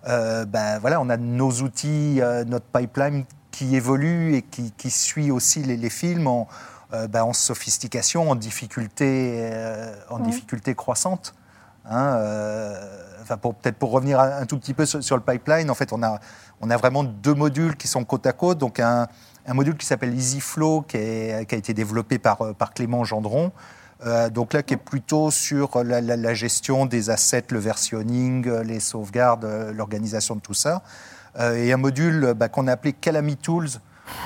euh, 0.08 0.44
ben 0.44 0.78
voilà, 0.80 1.00
on 1.00 1.08
a 1.08 1.16
nos 1.16 1.50
outils, 1.62 2.20
euh, 2.20 2.44
notre 2.44 2.66
pipeline 2.66 3.24
qui 3.52 3.74
évolue 3.76 4.34
et 4.34 4.42
qui, 4.42 4.72
qui 4.76 4.90
suit 4.90 5.30
aussi 5.30 5.62
les, 5.62 5.76
les 5.76 5.88
films 5.90 6.26
en, 6.26 6.46
euh, 6.92 7.06
ben, 7.08 7.22
en 7.24 7.32
sophistication, 7.32 8.30
en 8.30 8.34
difficulté, 8.34 9.38
euh, 9.52 9.94
en 10.10 10.18
difficulté 10.18 10.74
croissante. 10.74 11.34
Hein, 11.88 12.14
euh, 12.16 12.74
enfin, 13.22 13.36
peut-être 13.38 13.76
pour 13.76 13.90
revenir 13.90 14.20
un, 14.20 14.42
un 14.42 14.46
tout 14.46 14.58
petit 14.58 14.74
peu 14.74 14.86
sur, 14.86 15.02
sur 15.02 15.16
le 15.16 15.22
pipeline, 15.22 15.70
en 15.70 15.74
fait, 15.74 15.92
on 15.92 16.02
a 16.02 16.18
on 16.60 16.68
a 16.68 16.76
vraiment 16.76 17.04
deux 17.04 17.34
modules 17.34 17.74
qui 17.76 17.88
sont 17.88 18.04
côte 18.04 18.26
à 18.26 18.32
côte. 18.32 18.58
Donc 18.58 18.80
un, 18.80 19.08
un 19.46 19.54
module 19.54 19.76
qui 19.76 19.86
s'appelle 19.86 20.12
EasyFlow, 20.14 20.82
qui, 20.82 20.98
est- 20.98 21.46
qui 21.48 21.54
a 21.54 21.58
été 21.58 21.72
développé 21.72 22.18
par, 22.18 22.54
par 22.54 22.74
Clément 22.74 23.02
Gendron. 23.04 23.50
Euh, 24.06 24.28
donc 24.30 24.52
là, 24.52 24.62
qui 24.62 24.74
est 24.74 24.78
plutôt 24.78 25.30
sur 25.30 25.82
la, 25.82 26.00
la- 26.02 26.16
la 26.16 26.34
gestion 26.34 26.84
des 26.86 27.08
assets, 27.10 27.46
le 27.50 27.58
versionning, 27.58 28.46
les 28.62 28.78
sauvegardes, 28.80 29.46
l'organisation 29.74 30.36
de 30.36 30.40
tout 30.40 30.54
ça. 30.54 30.82
Euh, 31.38 31.54
et 31.56 31.72
un 31.72 31.76
module 31.78 32.34
bah, 32.36 32.48
qu'on 32.48 32.66
a 32.66 32.72
appelé 32.72 32.92
Calami 32.92 33.36
Tools, 33.36 33.68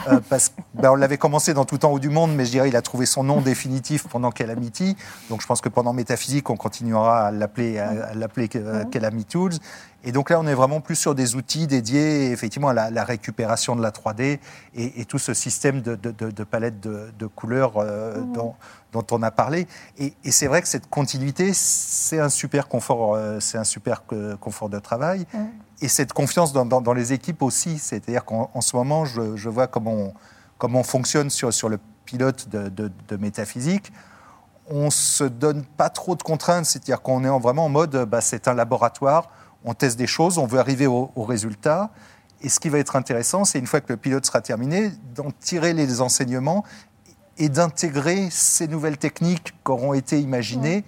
euh, 0.09 0.20
parce 0.29 0.53
qu'on 0.81 0.94
l'avait 0.94 1.18
commencé 1.18 1.55
dans 1.55 1.64
tout 1.64 1.79
temps 1.79 1.90
haut 1.92 1.99
du 1.99 2.11
monde, 2.11 2.35
mais 2.35 2.44
je 2.44 2.51
dirais 2.51 2.68
il 2.68 2.77
a 2.77 2.83
trouvé 2.83 3.07
son 3.07 3.25
nom 3.25 3.40
définitif 3.40 4.07
pendant 4.09 4.31
Calamity. 4.31 4.97
Donc 5.31 5.40
je 5.42 5.47
pense 5.47 5.61
que 5.61 5.68
pendant 5.68 5.92
Métaphysique, 5.92 6.51
on 6.51 6.57
continuera 6.57 7.27
à 7.27 7.31
l'appeler 7.31 7.83
l'appeler 8.14 8.49
euh, 8.57 8.85
Calamity 8.85 9.25
Tools. 9.27 9.53
Et 10.07 10.12
donc 10.12 10.29
là, 10.29 10.38
on 10.38 10.47
est 10.47 10.53
vraiment 10.55 10.81
plus 10.83 10.97
sur 10.97 11.14
des 11.14 11.35
outils 11.35 11.66
dédiés 11.66 12.31
effectivement 12.31 12.68
à 12.68 12.75
la, 12.75 12.90
la 12.90 13.05
récupération 13.05 13.75
de 13.75 13.81
la 13.83 13.90
3D 13.90 14.38
et, 14.75 15.01
et 15.01 15.05
tout 15.07 15.18
ce 15.18 15.33
système 15.33 15.81
de, 15.81 15.94
de, 15.94 16.11
de- 16.11 16.31
de 16.31 16.44
palette 16.44 16.79
de, 16.81 17.27
couleurs 17.27 17.79
euh, 17.79 18.20
dont, 18.35 18.55
dont 18.92 19.07
on 19.12 19.23
a 19.23 19.31
parlé. 19.31 19.66
Et, 19.99 20.12
et 20.25 20.31
c'est 20.31 20.47
vrai 20.47 20.61
que 20.61 20.68
cette 20.68 20.90
continuité, 20.90 21.53
c'est 21.55 22.20
un 22.20 22.29
super 22.29 22.68
confort, 22.68 23.14
euh, 23.14 23.40
c'est 23.40 23.57
un 23.57 23.64
super 23.64 24.03
confort 24.40 24.68
de 24.68 24.79
travail. 24.79 25.27
Et 25.81 25.89
cette 25.89 26.13
confiance 26.13 26.53
dans, 26.53 26.65
dans- 26.67 26.81
dans 26.81 26.93
les 26.95 27.13
équipes 27.13 27.43
aussi. 27.43 27.79
C'est-à-dire 27.79 28.25
qu'en 28.25 28.51
en 28.55 28.61
ce 28.61 28.77
moment, 28.77 29.05
je, 29.05 29.37
je 29.37 29.49
vois 29.49 29.67
comment 29.67 29.93
on, 29.93 30.15
comment 30.59 30.81
on 30.81 30.85
fonctionne 30.85 31.31
sur, 31.31 31.53
sur 31.53 31.69
le 31.69 31.79
pilote 32.05 32.49
de, 32.49 32.69
de- 32.69 32.93
de 33.09 33.17
métaphysique. 33.17 33.93
On 34.69 34.91
se 34.91 35.25
donne 35.25 35.65
pas 35.65 35.91
trop 35.91 36.15
de 36.17 36.23
contraintes, 36.23 36.65
c'est-à-dire 36.65 37.03
qu'on 37.03 37.25
est 37.25 37.29
en- 37.29 37.41
vraiment 37.41 37.67
en 37.67 37.69
mode, 37.69 38.05
bah, 38.07 38.21
c'est 38.21 38.49
un 38.49 38.55
laboratoire, 38.55 39.29
on 39.65 39.75
teste 39.75 39.99
des 39.99 40.07
choses, 40.07 40.39
on 40.39 40.47
veut 40.47 40.59
arriver 40.59 40.87
au, 40.87 41.11
au 41.17 41.25
résultat. 41.25 41.91
Et 42.41 42.49
ce 42.49 42.61
qui 42.61 42.69
va 42.69 42.79
être 42.79 42.97
intéressant, 42.97 43.45
c'est 43.45 43.59
une 43.59 43.67
fois 43.67 43.81
que 43.81 43.93
le 43.93 43.97
pilote 43.97 44.25
sera 44.27 44.41
terminé, 44.41 44.91
d'en 45.15 45.31
tirer 45.41 45.73
les 45.73 46.01
enseignements 46.01 46.65
et 47.39 47.49
d'intégrer 47.49 48.29
ces 48.31 48.69
nouvelles 48.69 48.99
techniques 48.99 49.55
qui 49.65 49.71
auront 49.71 49.93
été 49.95 50.21
imaginées 50.21 50.85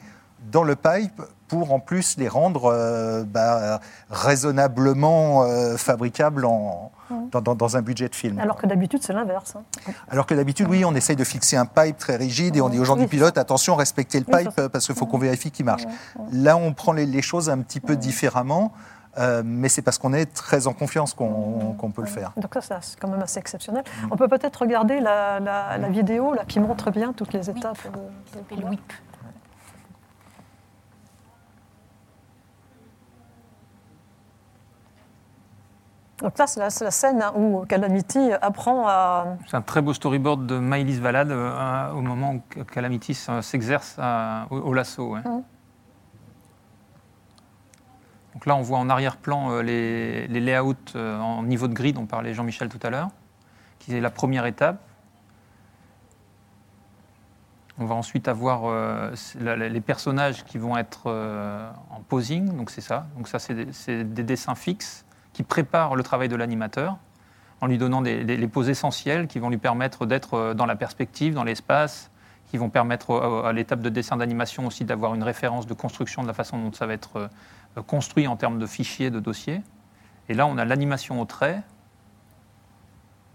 dans 0.53 0.63
le 0.63 0.77
pipe 0.77 1.23
pour 1.49 1.73
en 1.73 1.81
plus 1.81 2.17
les 2.19 2.29
rendre 2.29 2.67
euh, 2.73 3.25
bah, 3.25 3.81
raisonnablement 4.11 5.45
euh, 5.45 5.77
fabricables 5.77 6.45
en- 6.45 6.91
dans, 7.31 7.41
dans- 7.41 7.55
dans 7.55 7.77
un 7.77 7.83
budget 7.83 8.09
de 8.09 8.15
film. 8.15 8.39
Alors 8.41 8.57
que 8.57 8.67
d'habitude, 8.67 9.01
c'est 9.03 9.13
l'inverse. 9.13 9.55
hein. 9.57 9.93
Alors 10.09 10.27
que 10.27 10.35
d'habitude, 10.35 10.67
oui, 10.69 10.85
on 10.85 10.95
essaye 10.95 11.17
de 11.17 11.25
fixer 11.25 11.57
un 11.57 11.67
pipe 11.67 11.97
très 11.99 12.17
rigide 12.17 12.57
et 12.57 12.61
on 12.61 12.69
dit 12.69 12.79
aux 12.81 12.85
gens 12.85 12.97
du 12.97 13.07
pilote, 13.07 13.39
attention, 13.39 13.77
respectez 13.77 14.19
le 14.21 14.27
Oui, 14.29 14.39
pipe 14.45 14.53
ça, 14.57 14.63
euh, 14.63 14.69
parce 14.69 14.87
qu'il 14.87 14.95
faut 14.97 15.07
qu'on 15.07 15.19
vérifie 15.19 15.51
qu'il 15.51 15.65
marche. 15.65 15.85
Là, 16.33 16.57
on 16.57 16.73
prend 16.73 16.93
les, 16.93 17.07
les 17.07 17.23
choses 17.23 17.49
un 17.49 17.59
petit 17.59 17.81
peu 17.81 17.95
différemment, 17.97 18.73
euh, 19.19 19.43
mais 19.45 19.69
c'est 19.69 19.83
parce 19.83 19.99
qu'on 19.99 20.13
est 20.13 20.27
très 20.27 20.67
en 20.67 20.73
confiance 20.73 21.15
qu'on 21.15 21.93
peut 21.95 22.03
le 22.03 22.09
faire. 22.09 22.33
Donc 22.37 22.53
ça, 22.55 22.61
ça, 22.61 22.79
c'est 22.83 22.99
quand 22.99 23.09
même 23.09 23.23
assez 23.23 23.39
exceptionnel. 23.39 23.85
On 24.11 24.17
peut 24.17 24.29
peut-être 24.29 24.57
regarder 24.63 24.99
la, 25.01 25.39
la- 25.41 25.79
la 25.79 25.89
vidéo 25.89 26.35
là, 26.35 26.45
qui 26.47 26.59
montre 26.61 26.91
bien 26.91 27.13
toutes 27.13 27.33
les 27.33 27.49
étapes. 27.49 27.79
de- 27.85 27.91
de- 27.91 28.35
s'appelle 28.35 28.69
Whip. 28.69 28.93
Donc 36.19 36.39
là, 36.39 36.47
c'est 36.47 36.61
la, 36.61 36.71
scène 36.91 37.21
hein, 37.21 37.33
où 37.37 37.65
Calamity 37.67 38.33
apprend 38.41 38.87
à... 38.89 39.37
C'est 39.49 39.57
un 39.57 39.63
très 39.63 39.83
beau 39.83 39.93
storyboard 39.93 40.47
de 40.47 40.59
Maëlys 40.59 40.99
Valade 40.99 41.31
euh, 41.31 41.91
au 41.93 42.01
moment 42.01 42.35
où 42.35 42.65
Calamity 42.65 43.13
s- 43.13 43.29
s'exerce 43.43 43.99
au, 44.51 44.57
au 44.57 44.73
lasso. 44.73 45.13
ouais. 45.13 45.21
Mhm. 45.21 45.43
Donc 48.35 48.47
là, 48.47 48.55
on 48.57 48.61
voit 48.63 48.79
en 48.79 48.89
arrière-plan 48.91 49.51
euh, 49.51 49.63
les, 49.63 50.27
les 50.29 50.41
layouts 50.41 50.75
euh, 50.95 51.19
en 51.19 51.43
niveau 51.43 51.69
de 51.69 51.75
grille 51.75 51.95
dont 51.95 52.07
parlait 52.07 52.35
Jean-Michel 52.35 52.69
tout 52.69 52.81
à 52.83 52.91
l'heure, 52.91 53.09
qui 53.79 53.97
est 53.97 54.01
la 54.01 54.11
première 54.11 54.45
étape. 54.47 54.79
On 57.79 57.85
va 57.87 57.95
ensuite 57.95 58.29
avoir 58.29 58.63
euh, 58.65 59.11
les 59.39 59.81
personnages 59.83 60.45
qui 60.45 60.57
vont 60.59 60.77
être 60.79 61.05
euh, 61.07 61.71
en 61.91 62.01
posing, 62.01 62.57
donc 62.57 62.71
c'est 62.71 62.81
ça. 62.83 63.07
Donc 63.17 63.29
ça, 63.29 63.39
c'est 63.39 63.55
des, 63.55 63.73
c'est 63.73 64.05
des 64.05 64.23
dessins 64.23 64.55
fixes 64.55 65.05
qui 65.37 65.43
préparent 65.43 65.97
le 65.97 66.03
travail 66.03 66.31
de 66.31 66.37
l'animateur 66.37 66.97
en 67.61 67.67
lui 67.67 67.77
donnant 67.77 68.01
les 68.01 68.49
poses 68.49 68.71
essentielles 68.71 69.27
qui 69.27 69.39
vont 69.39 69.51
lui 69.51 69.59
permettre 69.59 70.07
d'être 70.07 70.33
euh, 70.33 70.55
dans 70.55 70.65
la 70.65 70.77
perspective, 70.77 71.35
dans 71.35 71.45
l'espace, 71.45 72.11
qui 72.51 72.57
vont 72.57 72.71
permettre 72.71 73.11
au- 73.11 73.45
à 73.45 73.53
l'étape 73.53 73.81
de 73.83 73.91
dessin 73.91 74.17
d'animation 74.17 74.67
aussi 74.67 74.87
d'avoir 74.87 75.15
une 75.15 75.23
référence 75.23 75.67
de 75.67 75.75
construction 75.75 76.23
de 76.23 76.27
la 76.27 76.33
façon 76.33 76.59
dont 76.59 76.73
ça 76.73 76.87
va 76.87 76.95
être 76.95 77.29
euh, 77.77 77.83
construit 77.83 78.27
en 78.27 78.37
termes 78.37 78.59
de 78.59 78.65
fichiers, 78.65 79.11
de 79.11 79.21
dossiers. 79.21 79.61
Et 80.31 80.35
là, 80.35 80.47
on 80.47 80.57
a 80.57 80.65
l'animation 80.65 81.21
au 81.21 81.27
trait, 81.27 81.61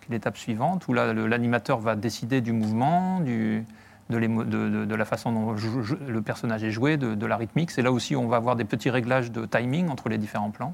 qui 0.02 0.08
est 0.10 0.14
l'étape 0.14 0.38
suivante, 0.38 0.88
où 0.88 0.94
l'animateur 0.94 1.78
va 1.80 1.96
décider 1.96 2.42
du 2.42 2.52
mouvement, 2.52 3.20
de, 3.20 3.64
la 4.10 5.06
façon 5.06 5.32
dont 5.32 5.56
le 6.08 6.22
personnage 6.24 6.64
est 6.64 6.72
joué, 6.72 6.98
de, 6.98 7.14
de 7.14 7.26
la 7.28 7.38
rythmique. 7.38 7.70
C'est 7.70 7.84
là 7.84 7.92
aussi 7.92 8.16
où 8.16 8.22
on 8.22 8.28
va 8.28 8.38
avoir 8.38 8.56
des 8.56 8.66
petits 8.66 8.90
réglages 8.90 9.32
de 9.32 9.46
timing 9.46 9.90
entre 9.90 10.10
les 10.10 10.18
différents 10.18 10.50
plans. 10.50 10.74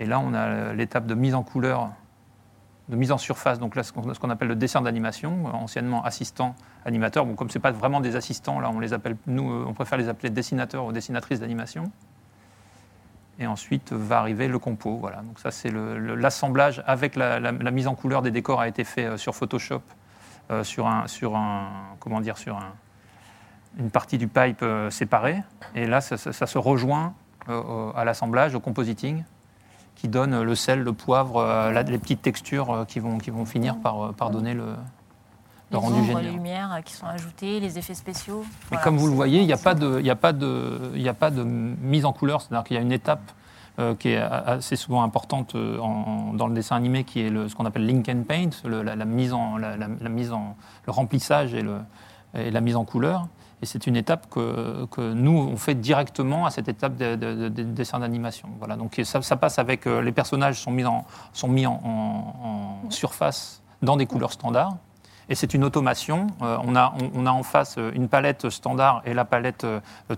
Et 0.00 0.06
là, 0.06 0.20
on 0.20 0.34
a 0.34 0.72
l'étape 0.72 1.06
de 1.06 1.14
mise 1.14 1.34
en 1.34 1.42
couleur, 1.42 1.90
de 2.88 2.96
mise 2.96 3.12
en 3.12 3.18
surface, 3.18 3.58
donc 3.58 3.74
là, 3.74 3.82
ce 3.82 3.92
qu'on 3.92 4.30
appelle 4.30 4.48
le 4.48 4.56
dessin 4.56 4.80
d'animation, 4.82 5.46
anciennement 5.46 6.04
assistant 6.04 6.54
animateur. 6.84 7.26
Bon, 7.26 7.34
comme 7.34 7.50
ce 7.50 7.58
n'est 7.58 7.62
pas 7.62 7.72
vraiment 7.72 8.00
des 8.00 8.14
assistants, 8.14 8.60
là, 8.60 8.70
on 8.70 8.78
les 8.78 8.92
appelle, 8.92 9.16
nous, 9.26 9.50
euh, 9.50 9.64
on 9.66 9.72
préfère 9.72 9.98
les 9.98 10.08
appeler 10.08 10.30
dessinateurs 10.30 10.84
ou 10.84 10.92
dessinatrices 10.92 11.40
d'animation. 11.40 11.90
Et 13.38 13.46
ensuite 13.46 13.92
euh, 13.92 13.96
va 13.98 14.18
arriver 14.20 14.48
le 14.48 14.58
compo. 14.58 14.98
Voilà. 14.98 15.22
Donc 15.22 15.40
ça, 15.40 15.50
c'est 15.50 15.70
l'assemblage 15.70 16.82
avec 16.86 17.16
la, 17.16 17.52
mise 17.52 17.88
en 17.88 17.94
couleur 17.94 18.22
des 18.22 18.30
décors 18.30 18.60
a 18.60 18.68
été 18.68 18.84
fait 18.84 19.06
euh, 19.06 19.16
sur 19.16 19.34
Photoshop, 19.34 19.82
euh, 20.50 20.62
sur 20.62 20.86
un, 20.86 21.08
sur 21.08 21.36
un, 21.36 21.68
comment 21.98 22.20
dire, 22.20 22.38
sur 22.38 22.56
un- 22.56 22.72
une 23.78 23.90
partie 23.90 24.18
du 24.18 24.28
pipe 24.28 24.62
euh, 24.62 24.90
séparée. 24.90 25.42
Et 25.74 25.86
là, 25.86 26.00
ça, 26.00 26.16
se 26.16 26.58
rejoint 26.58 27.14
euh, 27.48 27.92
à 27.94 28.04
l'assemblage, 28.04 28.54
au 28.54 28.60
compositing, 28.60 29.22
qui 29.96 30.08
donne 30.08 30.42
le 30.42 30.54
sel, 30.54 30.82
le 30.82 30.92
poivre, 30.92 31.38
euh, 31.38 31.72
la- 31.72 31.82
les 31.82 31.98
petites 31.98 32.22
textures 32.22 32.70
euh, 32.70 32.84
qui 32.84 33.00
vont, 33.00 33.18
qui 33.18 33.30
vont 33.30 33.44
finir 33.46 33.76
par, 33.78 34.00
euh, 34.06 34.12
par 34.12 34.30
donner 34.30 34.54
le, 34.54 34.64
le 34.66 34.74
Les 35.72 35.76
rendu 35.78 35.94
ombres, 35.96 36.06
génial. 36.06 36.24
les 36.24 36.30
lumières 36.30 36.80
qui 36.84 36.92
sont 36.92 37.06
ajoutées, 37.06 37.60
les 37.60 37.78
effets 37.78 37.94
spéciaux. 37.94 38.44
Voilà, 38.68 38.84
comme 38.84 38.96
vous 38.98 39.06
le 39.08 39.14
voyez, 39.14 39.40
il 39.40 39.46
n'y 39.46 39.52
a, 39.52 39.56
pas 39.56 39.74
de- 39.74 40.06
a, 40.08 40.14
pas 40.14 40.32
de- 40.32 41.08
a 41.08 41.14
pas 41.14 41.30
de 41.30 41.42
mise 41.42 42.04
en 42.04 42.12
couleur, 42.12 42.40
c'est-à-dire 42.40 42.64
qu'il 42.64 42.76
y 42.76 42.78
a 42.78 42.82
une 42.82 42.92
étape 42.92 43.32
euh, 43.78 43.94
qui 43.94 44.08
est 44.08 44.16
assez 44.16 44.74
souvent 44.76 45.02
importante 45.02 45.54
euh, 45.54 45.78
en- 45.80 46.32
dans 46.32 46.46
le 46.46 46.54
dessin 46.54 46.76
animé, 46.76 47.04
qui 47.04 47.20
est 47.20 47.28
le- 47.30 47.48
ce 47.48 47.54
qu'on 47.54 47.66
appelle 47.66 47.84
link 47.84 48.08
and 48.08 48.22
paint, 48.26 48.48
le, 48.64 48.82
la, 48.82 48.96
la 48.96 49.04
mise 49.04 49.32
en, 49.34 49.58
la 49.58 49.76
mise 50.08 50.32
en, 50.32 50.56
le 50.86 50.92
remplissage 50.92 51.52
et, 51.52 51.60
le, 51.62 51.76
et 52.34 52.50
la 52.50 52.60
mise 52.62 52.76
en 52.76 52.84
couleur. 52.84 53.26
Et 53.62 53.66
c'est 53.66 53.86
une 53.86 53.96
étape 53.96 54.28
que, 54.28 54.86
nous, 55.14 55.32
on 55.38 55.56
fait 55.56 55.74
directement 55.74 56.44
à 56.44 56.50
cette 56.50 56.68
étape 56.68 56.96
de, 56.96 57.14
de- 57.16 57.34
de- 57.34 57.48
de 57.48 57.62
dessin 57.62 58.00
d'animation. 58.00 58.48
Voilà, 58.58 58.76
donc 58.76 59.00
ça, 59.02 59.36
passe 59.36 59.58
avec 59.58 59.86
euh, 59.86 60.02
les 60.02 60.12
personnages 60.12 60.60
sont 60.60 60.70
mis 60.70 60.84
en, 60.84 61.06
sont 61.32 61.48
mis 61.48 61.66
en, 61.66 62.80
surface 62.90 63.62
dans 63.82 63.96
des 63.96 64.06
couleurs 64.06 64.32
standards. 64.32 64.76
Et 65.28 65.34
c'est 65.34 65.54
une 65.54 65.64
automation. 65.64 66.26
Euh, 66.42 66.58
on, 66.64 66.76
a, 66.76 66.92
on, 67.14 67.24
a 67.26 67.30
en 67.30 67.42
face 67.42 67.76
euh, 67.78 67.90
une 67.94 68.08
palette 68.08 68.50
standard 68.50 69.00
et 69.06 69.14
la 69.14 69.24
palette 69.24 69.66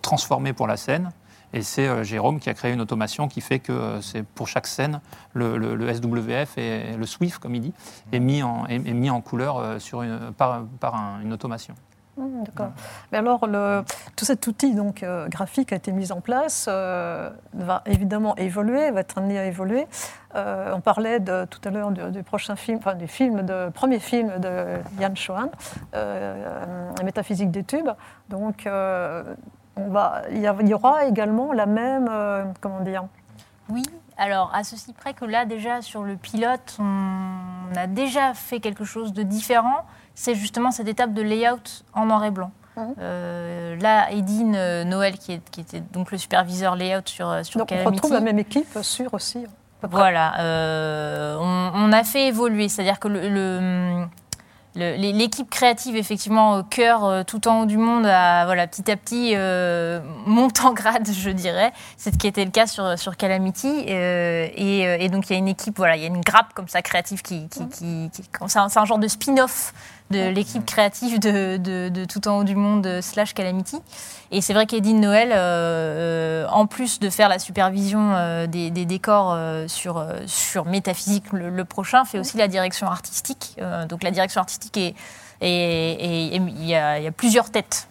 transformée 0.02 0.52
pour 0.52 0.66
la 0.66 0.76
scène. 0.76 1.10
Et 1.54 1.62
c'est 1.62 2.04
Jérôme 2.04 2.40
qui 2.40 2.50
a 2.50 2.54
créé 2.54 2.72
une 2.74 2.80
automation 2.82 3.26
qui 3.26 3.40
fait 3.40 3.58
que 3.58 4.00
c'est 4.02 4.22
pour 4.22 4.48
chaque 4.48 4.66
scène, 4.66 5.00
le, 5.32 5.94
SWF 5.94 6.58
et 6.58 6.94
le 6.94 7.06
SWIFT, 7.06 7.38
comme 7.38 7.54
il 7.54 7.62
dit, 7.62 7.72
est 8.12 8.20
mis 8.20 8.42
en, 8.42 8.66
est, 8.66 8.78
mis 8.78 9.08
en 9.08 9.22
couleur 9.22 9.80
sur 9.80 10.02
une, 10.02 10.32
par, 10.36 10.64
par 10.78 10.94
un- 10.94 11.20
une 11.22 11.32
automation. 11.32 11.74
Hum, 12.18 12.42
D'accord. 12.44 12.70
Mais 13.12 13.18
alors, 13.18 13.46
le- 13.46 13.84
tout 14.16 14.24
cet 14.24 14.46
outil 14.46 14.74
donc, 14.74 15.02
euh, 15.02 15.28
graphique 15.28 15.72
a 15.72 15.76
été 15.76 15.92
mis 15.92 16.10
en 16.10 16.20
place, 16.20 16.66
euh, 16.68 17.30
va 17.52 17.82
évidemment 17.86 18.34
évoluer, 18.36 18.90
va 18.90 19.00
être 19.00 19.18
amené 19.18 19.38
à 19.38 19.44
évoluer. 19.46 19.86
Euh, 20.34 20.72
on 20.74 20.80
parlait 20.80 21.20
de, 21.20 21.44
tout 21.44 21.60
à 21.64 21.70
l'heure 21.70 21.90
du, 21.90 22.02
du 22.10 22.22
prochain 22.22 22.56
film, 22.56 22.78
enfin 22.78 22.94
du 22.94 23.06
film 23.06 23.42
de, 23.42 23.70
premier 23.70 23.98
film 24.00 24.38
de 24.38 24.78
Yann 25.00 25.16
Schoan, 25.16 25.50
euh, 25.94 26.90
La 26.98 27.04
métaphysique 27.04 27.50
des 27.50 27.64
tubes. 27.64 27.90
Donc, 28.28 28.66
euh, 28.66 29.22
on 29.76 29.88
va, 29.88 30.22
il 30.30 30.38
y, 30.68 30.74
aura 30.74 31.04
également 31.04 31.52
la 31.52 31.66
même, 31.66 32.08
euh, 32.10 32.44
comment 32.60 32.80
dire, 32.80 33.04
Oui, 33.68 33.84
alors 34.16 34.50
à 34.52 34.64
ceci 34.64 34.92
près 34.92 35.14
que 35.14 35.24
là 35.24 35.44
déjà 35.44 35.82
sur 35.82 36.02
le 36.02 36.16
pilote, 36.16 36.76
on 36.80 37.76
a 37.76 37.86
déjà 37.86 38.34
fait 38.34 38.58
quelque 38.58 38.84
chose 38.84 39.12
de 39.12 39.22
différent. 39.22 39.84
C'est 40.20 40.34
justement 40.34 40.72
cette 40.72 40.88
étape 40.88 41.12
de 41.14 41.22
layout 41.22 41.84
en 41.94 42.06
noir 42.06 42.24
et 42.24 42.32
blanc. 42.32 42.50
Mhm. 42.76 42.94
Euh, 43.00 43.76
là, 43.80 44.10
Edine 44.10 44.54
euh, 44.56 44.82
Noël, 44.82 45.16
qui, 45.16 45.32
est- 45.32 45.50
qui 45.50 45.60
était 45.60 45.80
donc 45.92 46.10
le 46.10 46.18
superviseur 46.18 46.74
layout 46.74 47.02
sur, 47.06 47.28
euh, 47.28 47.44
sur 47.44 47.58
donc 47.60 47.68
on 47.70 47.74
Calamity. 47.76 47.94
retrouve 47.96 48.12
la 48.14 48.20
même 48.20 48.38
équipe 48.40 48.78
sur 48.82 49.14
aussi. 49.14 49.46
Voilà, 49.88 50.40
euh, 50.40 51.36
on, 51.40 51.70
on 51.72 51.92
a 51.92 52.02
fait 52.02 52.26
évoluer, 52.26 52.68
c'est-à-dire 52.68 52.98
que 52.98 53.06
le- 53.06 53.28
le- 53.28 54.08
l'équipe 54.96 55.48
créative, 55.50 55.96
effectivement, 55.96 56.56
au 56.58 56.62
cœur, 56.64 57.24
tout 57.24 57.46
en 57.48 57.60
haut 57.62 57.66
du 57.66 57.78
monde, 57.78 58.04
a, 58.06 58.44
voilà, 58.44 58.66
petit 58.68 58.88
à 58.90 58.96
petit 58.96 59.32
euh, 59.34 60.00
monte 60.26 60.64
en 60.64 60.72
grade, 60.72 61.08
je 61.10 61.30
dirais. 61.30 61.72
C'est 61.96 62.12
ce 62.12 62.18
qui 62.18 62.26
était 62.28 62.44
le 62.44 62.50
cas 62.52 62.66
sur, 62.66 62.96
sur 62.98 63.16
Calamity. 63.16 63.86
euh, 63.88 64.46
et, 64.54 65.04
et 65.04 65.08
donc, 65.08 65.30
il 65.30 65.32
y 65.32 65.36
a 65.36 65.38
une 65.38 65.48
équipe, 65.48 65.76
voilà, 65.76 65.96
il 65.96 66.02
y 66.02 66.04
a 66.04 66.08
une 66.08 66.20
grappe 66.20 66.54
comme 66.54 66.68
ça 66.68 66.82
créative 66.82 67.22
qui. 67.22 67.48
qui, 67.48 67.68
qui- 67.68 68.10
qui- 68.12 68.24
c'est 68.46 68.58
un, 68.58 68.68
c'est 68.68 68.78
un 68.78 68.84
genre 68.84 68.98
de 68.98 69.08
spin-off 69.08 69.72
de 70.10 70.28
l'équipe 70.28 70.64
créative 70.64 71.18
de, 71.18 71.56
de- 71.58 71.88
de 71.88 72.04
tout 72.04 72.28
en 72.28 72.38
haut 72.38 72.44
du 72.44 72.54
monde 72.56 72.86
euh, 72.86 73.02
slash 73.02 73.34
Calamity. 73.34 73.76
Et 74.30 74.40
c'est 74.40 74.54
vrai 74.54 74.66
qu'Edine 74.66 75.00
Noël, 75.00 75.30
euh, 75.32 76.44
euh, 76.44 76.46
en 76.50 76.66
plus 76.66 76.98
de 76.98 77.10
faire 77.10 77.28
la 77.28 77.38
supervision 77.38 78.14
euh, 78.14 78.46
des, 78.46 78.70
des 78.70 78.84
décors 78.86 79.32
euh, 79.32 79.68
sur, 79.68 80.04
sur 80.26 80.64
Métaphysique 80.64 81.32
le, 81.32 81.50
le 81.50 81.64
prochain, 81.64 82.04
fait 82.04 82.18
aussi 82.18 82.36
la 82.36 82.48
direction 82.48 82.86
artistique. 82.86 83.56
Donc 83.88 84.02
la 84.02 84.10
direction 84.10 84.40
artistique 84.40 84.76
est. 84.76 84.94
Et 85.40 86.34
il 86.34 86.64
y, 86.66 86.74
a, 86.74 86.98
il 86.98 87.04
y 87.04 87.06
a 87.06 87.12
plusieurs 87.12 87.52
têtes. 87.52 87.88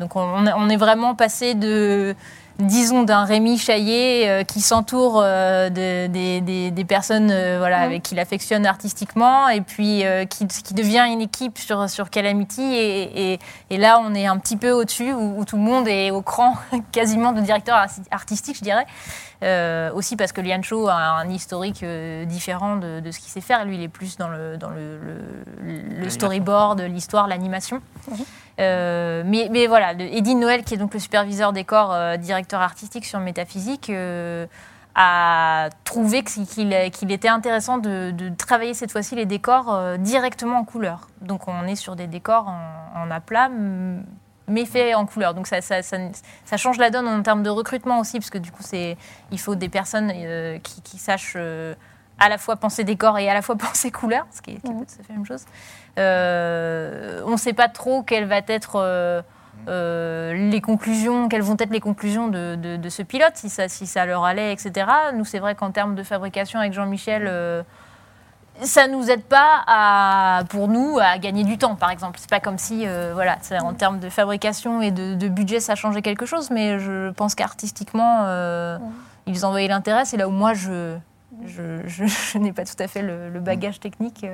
Donc 0.00 0.16
on 0.16 0.68
est 0.68 0.76
vraiment 0.76 1.14
passé 1.14 1.54
de, 1.54 2.16
disons, 2.58 3.02
d'un 3.02 3.24
Rémi 3.24 3.58
Chaillet 3.58 4.28
euh, 4.28 4.44
qui 4.44 4.60
s'entoure 4.60 5.20
euh, 5.22 5.68
de- 5.70 6.06
des, 6.06 6.40
des- 6.40 6.70
des 6.70 6.84
personnes 6.84 7.30
euh, 7.30 7.56
voilà, 7.58 7.80
avec 7.80 8.02
qui 8.04 8.14
il 8.14 8.20
affectionne 8.20 8.64
artistiquement 8.66 9.48
et 9.48 9.60
puis 9.60 10.04
euh, 10.04 10.24
qui, 10.24 10.46
qui 10.46 10.72
devient 10.74 11.04
une 11.10 11.20
équipe 11.20 11.58
sur, 11.58 11.88
sur 11.90 12.10
Calamity. 12.10 12.62
Et, 12.62 13.32
et- 13.34 13.38
et 13.70 13.76
là, 13.76 14.00
on 14.00 14.14
est 14.14 14.26
un 14.26 14.36
petit 14.38 14.56
peu 14.56 14.70
au-dessus 14.70 15.12
où, 15.12 15.40
où 15.40 15.44
tout 15.44 15.56
le 15.56 15.62
monde 15.62 15.88
est 15.88 16.10
au 16.10 16.22
cran 16.22 16.54
quasiment 16.92 17.32
de 17.32 17.40
directeur 17.40 17.76
arti- 17.76 18.02
artistique, 18.10 18.56
je 18.58 18.62
dirais. 18.64 18.86
Euh, 19.42 19.92
aussi 19.92 20.16
parce 20.16 20.32
que 20.32 20.40
Lian 20.40 20.62
Cho 20.62 20.88
a 20.88 20.94
un 20.94 21.28
historique 21.28 21.84
différent 22.24 22.76
de, 22.76 23.00
de 23.00 23.10
ce 23.10 23.18
qu'il 23.18 23.28
sait 23.30 23.40
faire. 23.42 23.64
Lui, 23.66 23.74
il 23.76 23.82
est 23.82 23.88
plus 23.88 24.16
dans 24.16 24.28
le, 24.28 24.56
dans 24.56 24.70
le, 24.70 24.98
le- 25.62 26.00
le 26.02 26.08
storyboard, 26.08 26.80
l'histoire, 26.82 27.26
l'animation. 27.26 27.80
Euh, 28.60 29.22
mais, 29.26 29.48
mais 29.50 29.66
voilà, 29.66 29.92
Eddie 29.94 30.34
Noël, 30.36 30.62
qui 30.64 30.74
est 30.74 30.76
donc 30.76 30.94
le 30.94 31.00
superviseur 31.00 31.52
décor, 31.52 31.92
euh, 31.92 32.16
directeur 32.16 32.60
artistique 32.60 33.04
sur 33.04 33.18
Métaphysique, 33.20 33.90
euh, 33.90 34.46
a 34.94 35.70
trouvé 35.82 36.22
qu'il 36.22 36.72
était 37.12 37.28
intéressant 37.28 37.78
de, 37.78 38.12
de 38.12 38.28
travailler 38.28 38.74
cette 38.74 38.92
fois-ci 38.92 39.16
les 39.16 39.26
décors 39.26 39.98
directement 39.98 40.58
en 40.58 40.64
couleur. 40.64 41.08
Donc 41.20 41.48
on 41.48 41.66
est 41.66 41.74
sur 41.74 41.96
des 41.96 42.06
décors 42.06 42.46
en, 42.46 43.02
en 43.02 43.10
aplat, 43.10 43.50
mais 44.46 44.64
faits 44.66 44.94
en 44.94 45.04
couleur. 45.04 45.34
Donc 45.34 45.48
ça, 45.48 45.60
ça, 45.60 45.82
ça- 45.82 45.96
ça 46.44 46.56
change 46.56 46.78
la 46.78 46.90
donne 46.90 47.08
en 47.08 47.22
termes 47.22 47.42
de 47.42 47.50
recrutement 47.50 47.98
aussi, 47.98 48.18
parce 48.20 48.30
que 48.30 48.38
du 48.38 48.52
coup, 48.52 48.62
il 49.32 49.40
faut 49.40 49.56
des 49.56 49.68
personnes 49.68 50.12
euh, 50.14 50.58
qui, 50.60 50.80
qui 50.82 50.98
sachent 50.98 51.34
euh, 51.34 51.74
à 52.20 52.28
la 52.28 52.38
fois 52.38 52.54
penser 52.54 52.84
décor 52.84 53.18
et 53.18 53.28
à 53.28 53.34
la 53.34 53.42
fois 53.42 53.56
penser 53.58 53.90
couleur, 53.90 54.26
ce 54.30 54.42
qui 54.42 54.52
est, 54.52 54.54
qui 54.54 54.60
tout 54.62 54.84
à 55.00 55.02
fait 55.02 55.08
la 55.08 55.14
même 55.16 55.26
chose. 55.26 55.44
Euh, 55.98 57.20
on 57.26 57.32
ne 57.32 57.36
sait 57.36 57.52
pas 57.52 57.68
trop 57.68 58.02
quelles 58.02 58.26
va 58.26 58.38
être 58.46 58.76
euh, 58.76 59.22
euh, 59.68 60.32
les 60.50 60.60
conclusions, 60.60 61.28
quelles 61.28 61.42
vont 61.42 61.56
être 61.58 61.70
les 61.70 61.80
conclusions 61.80 62.28
de, 62.28 62.56
de- 62.56 62.76
de 62.76 62.88
ce 62.88 63.02
pilote, 63.02 63.32
si 63.34 63.48
ça, 63.48 63.68
si 63.68 63.86
ça 63.86 64.04
leur 64.06 64.24
allait, 64.24 64.52
etc. 64.52 64.86
Nous, 65.14 65.24
c'est 65.24 65.38
vrai 65.38 65.54
qu'en 65.54 65.70
termes 65.70 65.94
de 65.94 66.02
fabrication 66.02 66.58
avec 66.60 66.72
Jean-Michel, 66.72 67.24
euh, 67.28 67.62
ça 68.62 68.86
nous 68.88 69.10
aide 69.10 69.22
pas 69.24 69.62
à, 69.66 70.42
pour 70.48 70.68
nous 70.68 70.98
à 71.00 71.18
gagner 71.18 71.44
du 71.44 71.58
temps, 71.58 71.74
par 71.76 71.90
exemple. 71.90 72.18
C'est 72.20 72.30
pas 72.30 72.40
comme 72.40 72.58
si, 72.58 72.86
euh, 72.86 73.10
voilà, 73.14 73.36
en 73.62 73.72
termes 73.74 73.98
de 74.00 74.08
fabrication 74.08 74.80
et 74.82 74.90
de, 74.90 75.14
de 75.14 75.28
budget, 75.28 75.60
ça 75.60 75.74
changeait 75.74 76.02
quelque 76.02 76.26
chose, 76.26 76.50
mais 76.50 76.78
je 76.78 77.10
pense 77.10 77.34
qu'artistiquement, 77.34 78.22
euh, 78.26 78.78
ils 79.26 79.44
en 79.46 79.50
voyaient 79.50 79.68
l'intérêt. 79.68 80.04
C'est 80.04 80.16
là 80.18 80.28
où 80.28 80.30
moi, 80.32 80.54
je, 80.54 80.96
je, 81.46 81.80
je- 81.86 82.04
je 82.32 82.38
n'ai 82.38 82.52
pas 82.52 82.64
tout 82.64 82.80
à 82.80 82.86
fait 82.86 83.02
le, 83.02 83.28
le 83.28 83.40
bagage 83.40 83.80
technique. 83.80 84.24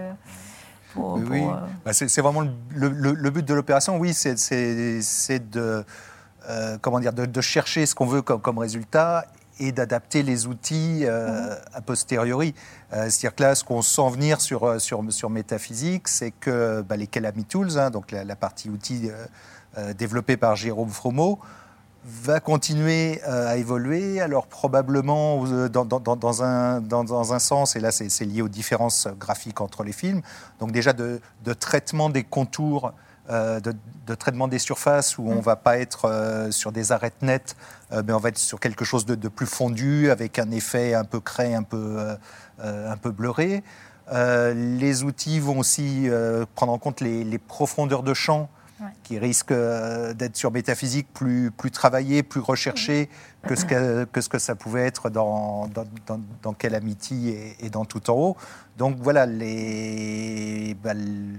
Pour- 0.95 1.15
Oui, 1.15 1.23
pour, 1.23 1.33
oui. 1.33 1.43
euh, 1.43 1.67
Bah, 1.85 1.93
c'est 1.93 2.21
vraiment 2.21 2.41
le, 2.43 2.89
le- 2.89 3.13
le 3.13 3.31
but 3.31 3.45
de 3.47 3.55
l'opération, 3.55 3.99
oui, 3.99 4.13
c'est- 4.15 5.51
de, 5.51 5.85
euh, 6.49 6.79
comment 6.81 7.01
dire, 7.01 7.13
de, 7.13 7.27
de 7.27 7.41
chercher 7.41 7.87
ce 7.87 7.95
qu'on 7.95 8.07
veut 8.07 8.23
comme, 8.23 8.41
comme 8.41 8.59
résultat 8.59 9.27
et 9.59 9.73
d'adapter 9.73 10.23
les 10.23 10.47
outils 10.47 11.01
euh, 11.05 11.55
a 11.75 11.81
posteriori. 11.83 12.55
Euh, 12.93 13.05
C'est-à-dire 13.11 13.35
que 13.35 13.43
là, 13.43 13.55
ce 13.55 13.63
qu'on 13.63 13.83
sent 13.83 14.11
venir 14.11 14.41
sur, 14.41 14.81
sur, 14.81 15.03
sur 15.13 15.29
Métaphysique, 15.31 16.09
c'est 16.09 16.31
que 16.31 16.81
bah, 16.83 16.97
les 16.97 17.07
Calami 17.07 17.45
Tools, 17.45 17.79
hein, 17.79 17.91
donc 17.91 18.11
la, 18.11 18.25
la 18.25 18.37
partie 18.37 18.71
outils 18.71 19.11
euh, 19.79 19.93
développée 19.93 20.37
par 20.39 20.57
Jérôme 20.57 20.89
Fromeau, 20.91 21.39
va 22.05 22.41
continuer 22.41 23.21
euh, 23.27 23.49
à 23.49 23.57
évoluer. 23.57 24.21
Alors 24.21 24.47
probablement 24.47 25.45
euh, 25.47 25.69
dans, 25.69 26.43
un, 26.43 26.81
dans, 26.81 27.33
un 27.33 27.39
sens, 27.39 27.77
et 27.77 27.81
là 27.81 27.91
c'est 27.93 28.25
lié 28.25 28.43
aux 28.43 28.49
différences 28.49 29.09
graphiques 29.19 29.61
entre 29.61 29.85
les 29.85 29.93
films, 29.93 30.23
donc 30.59 30.73
déjà 30.73 30.93
de, 30.93 31.21
traitement 31.59 32.11
des 32.11 32.25
contours 32.25 32.93
euh, 33.29 33.61
de, 33.61 34.15
traitement 34.15 34.49
des 34.49 34.59
surfaces 34.59 35.19
où 35.19 35.29
on 35.29 35.37
ne 35.37 35.41
va 35.41 35.57
pas 35.57 35.79
être 35.79 36.49
sur 36.51 36.73
des 36.73 36.91
arêtes 36.91 37.23
nettes, 37.23 37.55
mais 37.93 38.13
on 38.13 38.19
va 38.19 38.31
être 38.31 38.39
sur 38.39 38.59
quelque 38.59 38.85
chose 38.85 39.07
de, 39.07 39.29
plus 39.29 39.47
fondu, 39.47 40.11
avec 40.11 40.41
un 40.41 40.51
effet 40.51 40.95
un 40.95 41.05
peu 41.05 41.21
craie, 41.21 41.55
un 41.55 41.63
peu, 41.63 42.17
un 42.61 42.97
peu 42.97 43.13
bleuré. 43.13 43.63
Les 44.13 45.05
outils 45.05 45.39
vont 45.39 45.61
aussi 45.61 46.09
prendre 46.57 46.73
en 46.73 46.79
compte 46.79 47.01
les 47.01 47.39
profondeurs 47.39 48.03
de 48.03 48.15
champ 48.15 48.49
Ouais. 48.81 48.87
qui 49.03 49.19
risquent 49.19 49.53
euh, 49.53 50.15
d'être 50.15 50.37
sur 50.37 50.51
métaphysique 50.51 51.07
plus, 51.13 51.51
plus 51.51 51.71
travaillées, 51.71 52.23
plus 52.23 52.41
recherchées 52.41 53.11
que, 53.47 53.55
ce 53.55 53.67
que, 53.67 54.05
que 54.05 54.23
ce 54.23 54.29
que 54.31 54.39
ça 54.39 54.55
pouvait 54.55 54.87
être 54.87 55.11
dans, 55.11 55.67
dans, 55.69 55.85
dans, 56.07 56.21
dans 56.43 56.53
Calamity 56.55 57.29
et, 57.29 57.57
et 57.67 57.69
dans 57.69 57.85
Tout 57.85 58.09
en 58.11 58.15
haut. 58.15 58.37
Donc 58.79 58.97
voilà, 58.99 59.27
les, 59.27 60.75
bah, 60.83 60.93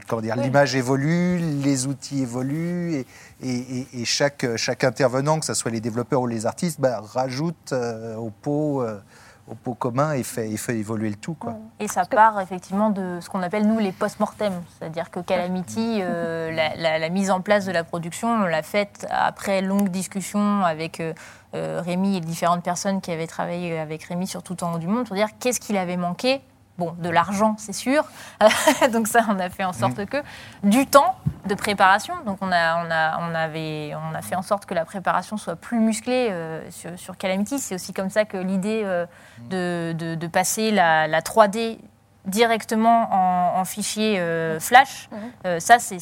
comment 0.07 0.21
dire, 0.21 0.35
Oui. 0.37 0.43
l'image 0.43 0.75
évolue, 0.75 1.37
les 1.39 1.87
outils 1.87 2.21
évoluent 2.21 2.93
et, 2.93 3.05
et- 3.41 3.79
et- 3.79 3.87
et 4.01 4.05
chaque, 4.05 4.45
chaque 4.57 4.83
intervenant, 4.83 5.39
que 5.39 5.45
ce 5.45 5.53
soit 5.55 5.71
les 5.71 5.81
développeurs 5.81 6.21
ou 6.21 6.27
les 6.27 6.45
artistes, 6.45 6.79
bah, 6.79 7.01
rajoute 7.03 7.71
euh, 7.73 8.15
au 8.17 8.29
pot. 8.29 8.81
euh, 8.83 8.99
au 9.47 9.55
pot 9.55 9.73
commun 9.73 10.13
et 10.13 10.23
fait, 10.23 10.49
et 10.49 10.57
fait 10.57 10.77
évoluer 10.77 11.09
le 11.09 11.15
tout. 11.15 11.33
Quoi. 11.33 11.55
Et 11.79 11.87
ça 11.87 12.05
part 12.05 12.39
effectivement 12.39 12.89
de 12.89 13.19
ce 13.21 13.29
qu'on 13.29 13.41
appelle 13.41 13.67
nous 13.67 13.79
les 13.79 13.91
post-mortem, 13.91 14.53
c'est-à-dire 14.77 15.09
que 15.11 15.19
Calamity, 15.19 15.99
euh, 16.01 16.51
la, 16.51 16.75
la- 16.75 16.99
la 16.99 17.09
mise 17.09 17.31
en 17.31 17.41
place 17.41 17.65
de 17.65 17.71
la 17.71 17.83
production, 17.83 18.29
on 18.29 18.45
l'a 18.45 18.63
faite 18.63 19.05
après 19.09 19.61
longue 19.61 19.89
discussion 19.89 20.63
avec 20.63 20.99
euh, 20.99 21.13
euh, 21.55 21.81
Rémi 21.83 22.15
et 22.17 22.21
différentes 22.21 22.63
personnes 22.63 23.01
qui 23.01 23.11
avaient 23.11 23.27
travaillé 23.27 23.77
avec 23.77 24.03
Rémi 24.03 24.27
sur 24.27 24.41
tout 24.43 24.63
en 24.63 24.73
haut 24.73 24.79
du 24.79 24.87
monde 24.87 25.05
pour 25.07 25.15
dire 25.15 25.27
qu'est-ce 25.39 25.59
qu'il 25.59 25.77
avait 25.77 25.97
manqué. 25.97 26.41
Bon, 26.81 26.95
de 26.97 27.09
l'argent, 27.11 27.53
c'est 27.59 27.73
sûr. 27.73 28.03
donc 28.91 29.07
ça, 29.07 29.19
on 29.29 29.37
a 29.39 29.49
fait 29.51 29.63
en 29.63 29.71
sorte 29.71 30.03
que 30.07 30.17
du 30.63 30.87
temps 30.87 31.15
de 31.45 31.53
préparation. 31.53 32.15
Donc 32.25 32.39
on 32.41 32.51
a, 32.51 32.83
on 32.83 32.89
a, 32.89 33.19
on 33.19 33.35
avait, 33.35 33.93
on 33.95 34.15
a 34.15 34.21
fait 34.23 34.33
en 34.35 34.41
sorte 34.41 34.65
que 34.65 34.73
la 34.73 34.83
préparation 34.83 35.37
soit 35.37 35.55
plus 35.55 35.79
musclée 35.79 36.29
euh, 36.31 36.69
sur, 36.71 36.97
sur 36.97 37.17
Calamity. 37.17 37.59
C'est 37.59 37.75
aussi 37.75 37.93
comme 37.93 38.09
ça 38.09 38.25
que 38.25 38.37
l'idée 38.37 38.81
euh, 38.83 39.05
de, 39.49 39.93
de- 39.95 40.15
de 40.15 40.27
passer 40.27 40.71
la, 40.71 41.07
la 41.07 41.21
3D 41.21 41.77
directement 42.25 43.07
en, 43.11 43.59
en 43.59 43.65
fichier 43.65 44.19
euh, 44.19 44.59
flash, 44.59 45.09
euh, 45.45 45.59
ça 45.59 45.79
c'est- 45.79 45.97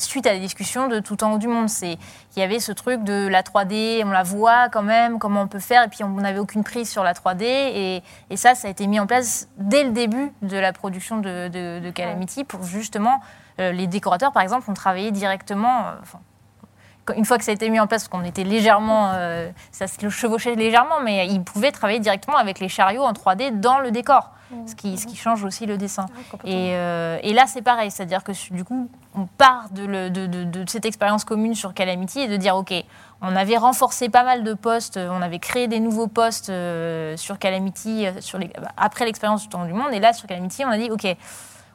suite 0.00 0.26
à 0.26 0.32
des 0.32 0.38
discussions 0.40 0.86
de 0.88 1.00
tout 1.00 1.24
en 1.24 1.32
haut 1.32 1.38
du 1.38 1.48
monde. 1.48 1.68
C'est 1.68 1.98
il 2.36 2.40
y 2.40 2.42
avait 2.42 2.60
ce 2.60 2.70
truc 2.72 3.02
de 3.02 3.26
la 3.26 3.42
3D, 3.42 4.02
on 4.04 4.10
la 4.10 4.22
voit 4.22 4.68
quand 4.68 4.82
même, 4.82 5.18
comment 5.18 5.42
on 5.42 5.48
peut 5.48 5.58
faire, 5.58 5.82
et 5.84 5.88
puis 5.88 6.04
on 6.04 6.08
n'avait 6.10 6.38
aucune 6.38 6.62
prise 6.62 6.88
sur 6.88 7.02
la 7.02 7.12
3D, 7.14 7.42
et, 7.44 8.02
et 8.30 8.36
ça, 8.36 8.54
ça 8.54 8.68
a 8.68 8.70
été 8.70 8.86
mis 8.86 9.00
en 9.00 9.06
place 9.06 9.48
dès 9.56 9.82
le 9.84 9.90
début 9.90 10.32
de 10.42 10.56
la 10.56 10.72
production 10.72 11.18
de, 11.18 11.48
de- 11.48 11.80
de 11.84 11.90
Calamity 11.90 12.44
pour 12.44 12.62
justement 12.62 13.20
euh, 13.58 13.72
les 13.72 13.86
décorateurs, 13.88 14.32
par 14.32 14.42
exemple, 14.42 14.70
ont 14.70 14.74
travaillé 14.74 15.10
directement. 15.10 15.86
une 17.16 17.24
fois 17.24 17.38
que 17.38 17.44
ça 17.44 17.50
a 17.50 17.54
été 17.54 17.68
mis 17.70 17.80
en 17.80 17.88
place, 17.88 18.06
parce 18.06 18.22
qu'on 18.22 18.26
était 18.28 18.44
légèrement, 18.44 19.10
euh, 19.14 19.50
ça 19.72 19.88
se 19.88 20.08
chevauchait 20.10 20.54
légèrement, 20.54 21.00
mais 21.02 21.26
ils 21.26 21.42
pouvaient 21.42 21.72
travailler 21.72 21.98
directement 21.98 22.36
avec 22.36 22.60
les 22.60 22.68
chariots 22.68 23.02
en 23.02 23.12
3D 23.12 23.58
dans 23.58 23.80
le 23.80 23.90
décor, 23.90 24.30
ce 24.66 24.74
qui, 24.74 24.96
ce 24.98 25.06
qui 25.06 25.16
change 25.16 25.44
aussi 25.44 25.66
le 25.66 25.76
dessin. 25.78 26.06
Et, 26.44 26.74
euh, 26.74 27.18
et 27.22 27.32
là, 27.32 27.44
c'est 27.46 27.62
pareil, 27.62 27.90
c'est-à-dire 27.90 28.24
que 28.24 28.32
du 28.52 28.64
coup, 28.64 28.88
on 29.14 29.26
part 29.26 29.68
de, 29.70 29.84
le- 29.84 30.10
de- 30.10 30.26
de- 30.26 30.44
de 30.44 30.64
cette 30.68 30.84
expérience 30.86 31.24
commune 31.24 31.54
sur 31.54 31.74
Calamity 31.74 32.20
et 32.20 32.28
de 32.28 32.36
dire, 32.36 32.56
OK, 32.56 32.72
on 33.22 33.36
avait 33.36 33.56
renforcé 33.56 34.08
pas 34.08 34.24
mal 34.24 34.42
de 34.44 34.54
postes, 34.54 34.96
on 34.98 35.22
avait 35.22 35.38
créé 35.38 35.68
des 35.68 35.80
nouveaux 35.80 36.06
postes 36.08 36.50
euh, 36.50 37.16
sur 37.16 37.38
Calamity 37.38 38.06
euh, 38.06 38.12
sur 38.20 38.38
les- 38.38 38.52
après 38.76 39.04
l'expérience 39.04 39.42
du 39.42 39.48
temps 39.48 39.64
du 39.66 39.72
monde, 39.72 39.92
et 39.92 40.00
là, 40.00 40.12
sur 40.12 40.26
Calamity, 40.26 40.64
on 40.64 40.70
a 40.70 40.78
dit, 40.78 40.90
OK, 40.90 41.06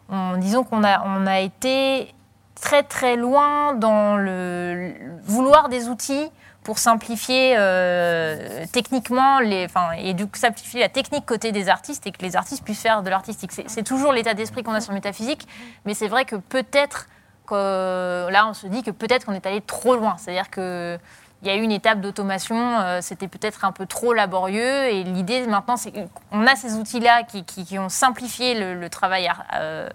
on- 0.10 0.38
disons 0.38 0.64
qu'on 0.64 0.84
a, 0.84 1.04
on 1.06 1.26
a 1.28 1.40
été 1.40 2.14
très 2.60 2.84
très 2.84 3.16
loin 3.16 3.74
dans 3.74 4.16
le, 4.18 4.94
le 5.00 5.22
vouloir 5.24 5.68
des 5.70 5.90
outils 5.90 6.30
pour 6.66 6.80
simplifier 6.80 7.56
euh, 7.58 8.66
techniquement 8.74 9.40
les, 9.40 9.68
et 10.00 10.14
du 10.14 10.26
simplifier 10.34 10.82
la 10.82 10.90
technique 10.90 11.26
côté 11.26 11.54
des 11.54 11.70
artistes 11.70 12.06
et 12.08 12.12
que 12.12 12.22
les 12.22 12.36
artistes 12.36 12.64
puissent 12.64 12.82
faire 12.82 13.04
de 13.04 13.10
l'artistique. 13.10 13.52
C'est 13.68 13.84
toujours 13.84 14.12
l'état 14.12 14.34
d'esprit 14.34 14.64
qu'on 14.64 14.74
a 14.74 14.82
sur 14.82 14.92
métaphysique, 14.92 15.48
mais 15.86 15.94
c'est 15.94 16.08
vrai 16.10 16.26
que 16.26 16.36
peut-être 16.36 17.08
là 17.52 18.48
on 18.50 18.54
se 18.54 18.68
dit 18.68 18.82
que 18.82 18.92
peut-être 18.92 19.26
qu'on 19.26 19.34
est 19.34 19.46
allé 19.46 19.62
trop 19.62 19.96
loin. 19.96 20.16
C'est-à-dire 20.18 20.50
que 20.50 20.98
il 21.42 21.48
y 21.48 21.52
a 21.52 21.56
eu 21.56 21.62
une 21.62 21.72
étape 21.72 22.02
d'automation, 22.02 22.80
euh, 22.80 23.00
c'était 23.02 23.28
peut-être 23.28 23.66
un 23.66 23.72
peu 23.72 23.86
trop 23.86 24.14
laborieux. 24.14 24.86
Et 24.86 25.04
l'idée 25.04 25.46
maintenant, 25.46 25.78
c'est 25.78 25.92
qu'on 25.92 26.48
a 26.48 26.56
ces 26.56 26.74
outils-là 26.74 27.24
qui, 27.24 27.44
qui- 27.44 27.78
ont 27.78 27.90
simplifié 27.90 28.56
le, 28.74 28.90
travail 28.90 29.30
euh, 29.54 29.88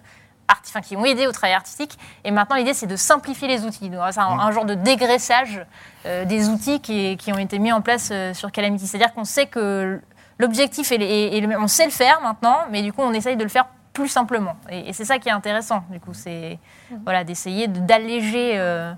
enfin, 0.66 0.80
qui 0.80 0.96
ont 0.96 1.04
aidé 1.04 1.26
au 1.26 1.32
travail 1.32 1.54
artistique. 1.54 1.98
Et 2.24 2.30
maintenant, 2.30 2.56
l'idée, 2.56 2.74
c'est 2.74 2.86
de 2.86 2.96
simplifier 2.96 3.48
les 3.48 3.64
outils. 3.64 3.90
Donc, 3.90 4.00
C'est 4.12 4.20
un, 4.20 4.24
un 4.38 4.50
genre 4.52 4.64
de 4.64 4.74
dégraissage 4.74 5.64
euh, 6.06 6.24
des 6.24 6.48
outils 6.48 6.80
qui, 6.80 7.16
qui 7.16 7.32
ont 7.32 7.38
été 7.38 7.58
mis 7.58 7.72
en 7.72 7.80
place 7.80 8.10
euh, 8.12 8.34
sur 8.34 8.50
Calamity. 8.52 8.86
C'est-à-dire 8.86 9.12
qu'on 9.14 9.24
sait 9.24 9.46
que 9.46 10.00
l'objectif, 10.38 10.90
est, 10.92 10.96
est- 11.00 11.36
est 11.36 11.40
le 11.40 11.46
même. 11.48 11.62
on 11.62 11.68
sait 11.68 11.84
le 11.84 11.90
faire 11.90 12.20
maintenant, 12.22 12.58
mais 12.70 12.82
du 12.82 12.92
coup, 12.92 13.02
on 13.02 13.12
essaye 13.12 13.36
de 13.36 13.42
le 13.42 13.48
faire 13.48 13.66
plus 13.92 14.08
simplement. 14.08 14.56
Et, 14.70 14.88
et 14.88 14.92
c'est 14.92 15.04
ça 15.04 15.18
qui 15.18 15.28
est 15.28 15.32
intéressant, 15.32 15.82
du 15.90 15.98
coup, 16.00 16.14
c'est 16.14 16.58
voilà, 17.04 17.24
d'essayer 17.24 17.66
de- 17.68 17.80
d'alléger 17.80 18.52
euh, 18.58 18.92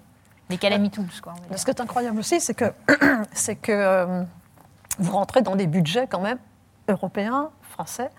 les. 0.51 0.59
Quoi, 0.59 1.33
on 1.37 1.41
va 1.43 1.49
dire. 1.49 1.59
Ce 1.59 1.65
qui 1.65 1.71
est 1.71 1.81
incroyable 1.81 2.19
aussi, 2.19 2.41
c'est 2.41 2.55
que, 2.55 2.73
c'est 3.33 3.57
que 3.57 3.73
euh, 3.73 4.23
vous 4.99 5.13
rentrez 5.13 5.41
dans 5.43 5.57
des 5.57 5.67
budgets 5.67 6.07
quand 6.07 6.21
même 6.21 6.39
européens, 6.89 7.49
français. 7.71 8.11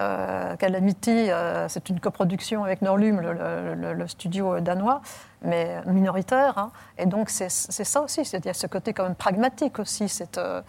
Euh, 0.00 0.56
Calamity, 0.56 1.30
euh, 1.30 1.68
c'est 1.68 1.88
une 1.88 2.00
coproduction 2.00 2.64
avec 2.64 2.82
Norlum, 2.82 3.20
le, 3.20 4.06
studio 4.06 4.60
danois, 4.60 5.02
mais 5.42 5.82
minoritaire. 5.86 6.58
hein. 6.58 6.72
Et 6.98 7.06
donc 7.06 7.28
c'est 7.28 7.48
ça 7.50 8.00
aussi, 8.00 8.22
il 8.22 8.44
y 8.44 8.48
a 8.48 8.54
ce 8.54 8.66
côté 8.66 8.92
quand 8.92 9.04
même 9.04 9.14
pragmatique 9.14 9.78
aussi, 9.78 10.08
cette, 10.08 10.38
euh, 10.38 10.62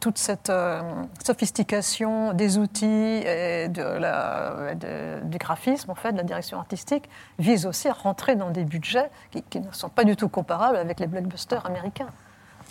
toute 0.00 0.18
cette 0.18 0.50
euh, 0.50 0.82
sophistication 1.24 2.32
des 2.32 2.58
outils 2.58 2.86
et 2.86 3.68
du 3.68 5.38
graphisme, 5.38 5.90
en 5.90 5.94
fait, 5.94 6.12
de 6.12 6.18
la 6.18 6.24
direction 6.24 6.58
artistique, 6.58 7.08
vise 7.38 7.64
aussi 7.66 7.88
à 7.88 7.92
rentrer 7.92 8.36
dans 8.36 8.50
des 8.50 8.64
budgets 8.64 9.10
qui 9.50 9.60
ne 9.60 9.70
sont 9.72 9.88
pas 9.88 10.04
du 10.04 10.16
tout 10.16 10.28
comparables 10.28 10.76
avec 10.76 11.00
les 11.00 11.06
blockbusters 11.06 11.64
américains. 11.64 12.08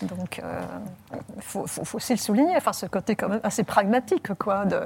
Donc, 0.02 0.40
euh, 0.44 0.62
il 1.36 1.42
faut, 1.42 1.68
faut- 1.68 1.84
faut 1.86 1.98
aussi 1.98 2.14
le 2.14 2.18
souligner, 2.20 2.56
enfin, 2.58 2.74
ce 2.74 2.86
côté 2.86 3.16
quand 3.16 3.30
même 3.30 3.40
assez 3.44 3.64
pragmatique, 3.64 4.34
quoi, 4.36 4.66
de, 4.66 4.80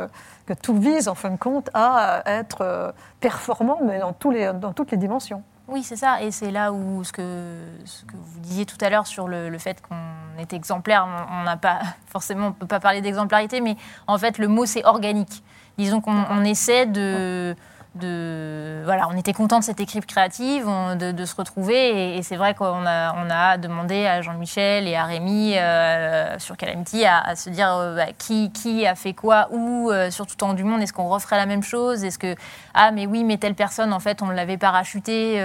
que 0.46 0.54
tout 0.54 0.78
vise, 0.78 1.08
en 1.08 1.16
fin 1.16 1.30
de 1.30 1.38
compte, 1.38 1.70
à 1.74 2.22
être 2.26 2.62
euh, 2.62 2.92
performant, 3.20 3.80
mais 3.84 4.00
dans, 4.00 4.14
tous 4.14 4.32
les, 4.32 4.52
dans 4.54 4.74
toutes 4.74 4.92
les 4.92 4.98
dimensions. 4.98 5.42
Oui, 5.68 5.82
c'est 5.84 5.96
ça. 5.96 6.22
Et 6.22 6.30
c'est 6.32 6.52
là 6.52 6.72
où 6.72 7.04
ce 7.04 7.12
que, 7.12 7.58
ce 7.86 8.04
que 8.06 8.14
vous 8.16 8.40
disiez 8.40 8.66
tout 8.66 8.78
à 8.82 8.90
l'heure 8.90 9.08
sur 9.08 9.28
le, 9.28 9.50
le 9.50 9.58
fait 9.58 9.82
qu'on 9.82 9.96
est 10.40 10.54
exemplaire, 10.54 11.08
on 11.32 11.44
n'a 11.44 11.58
pas 11.58 11.80
forcément, 12.08 12.48
on 12.48 12.50
ne 12.50 12.54
peut 12.54 12.68
pas 12.68 12.80
parler 12.80 13.02
d'exemplarité, 13.02 13.62
mais 13.62 13.76
en 14.08 14.18
fait, 14.18 14.38
le 14.38 14.48
mot, 14.48 14.66
c'est 14.66 14.86
organique. 14.86 15.44
Disons 15.78 16.02
qu'on 16.02 16.16
on 16.30 16.44
essaie 16.44 16.86
de, 16.86 17.56
de. 17.96 18.82
Voilà, 18.86 19.08
on 19.10 19.18
était 19.18 19.34
content 19.34 19.60
de 19.60 19.64
cette 19.64 19.80
équipe 19.80 20.06
créative, 20.06 20.68
on- 20.68 20.96
de, 20.96 21.12
de 21.12 21.26
se 21.26 21.36
retrouver. 21.36 21.90
Et, 22.14 22.18
et 22.18 22.24
c'est 22.24 22.36
vrai 22.36 22.54
qu'on 22.54 22.86
a, 22.86 23.14
on 23.16 23.30
a 23.30 23.58
demandé 23.58 24.06
à 24.06 24.22
Jean-Michel 24.22 24.88
et 24.88 24.96
à 24.96 25.06
Rémi 25.06 25.54
euh, 25.58 26.38
sur 26.40 26.58
Calamity 26.58 27.06
à, 27.06 27.20
à 27.22 27.36
se 27.36 27.50
dire 27.50 27.74
euh, 27.74 27.96
bah, 27.96 28.06
qui, 28.18 28.52
qui 28.52 28.86
a 28.86 28.96
fait 28.96 29.14
quoi, 29.14 29.48
où, 29.52 29.90
euh, 29.92 30.12
sur 30.12 30.26
tout 30.26 30.34
le 30.36 30.40
temps 30.40 30.54
du 30.54 30.64
monde. 30.64 30.82
Est-ce 30.82 30.94
qu'on 30.94 31.10
referait 31.10 31.38
la 31.38 31.46
même 31.46 31.64
chose 31.64 32.04
Est-ce 32.04 32.20
que. 32.20 32.36
Ah, 32.74 32.92
mais 32.92 33.08
oui, 33.08 33.24
mais 33.24 33.38
telle 33.38 33.56
personne, 33.56 33.94
en 33.94 34.00
fait, 34.00 34.22
on 34.22 34.30
l'avait 34.30 34.58
parachutée. 34.58 35.40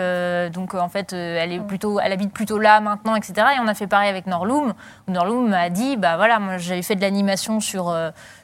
donc, 0.53 0.75
en 0.75 0.89
fait, 0.89 1.13
elle, 1.13 1.53
est 1.53 1.61
plutôt, 1.61 2.01
elle 2.01 2.13
habite 2.13 2.33
plutôt 2.33 2.59
là 2.59 2.81
maintenant, 2.81 3.15
etc. 3.15 3.35
Et 3.57 3.61
on 3.61 3.69
a 3.69 3.75
fait 3.75 3.87
pareil 3.87 4.09
avec 4.11 4.27
Norloom. 4.27 4.75
Norloom 5.09 5.53
a 5.53 5.71
dit 5.71 5.97
bah 5.97 6.17
voilà, 6.17 6.39
moi, 6.41 6.59
j'avais 6.59 6.83
fait 6.83 6.97
de 6.97 7.01
l'animation 7.01 7.61
sur. 7.61 7.95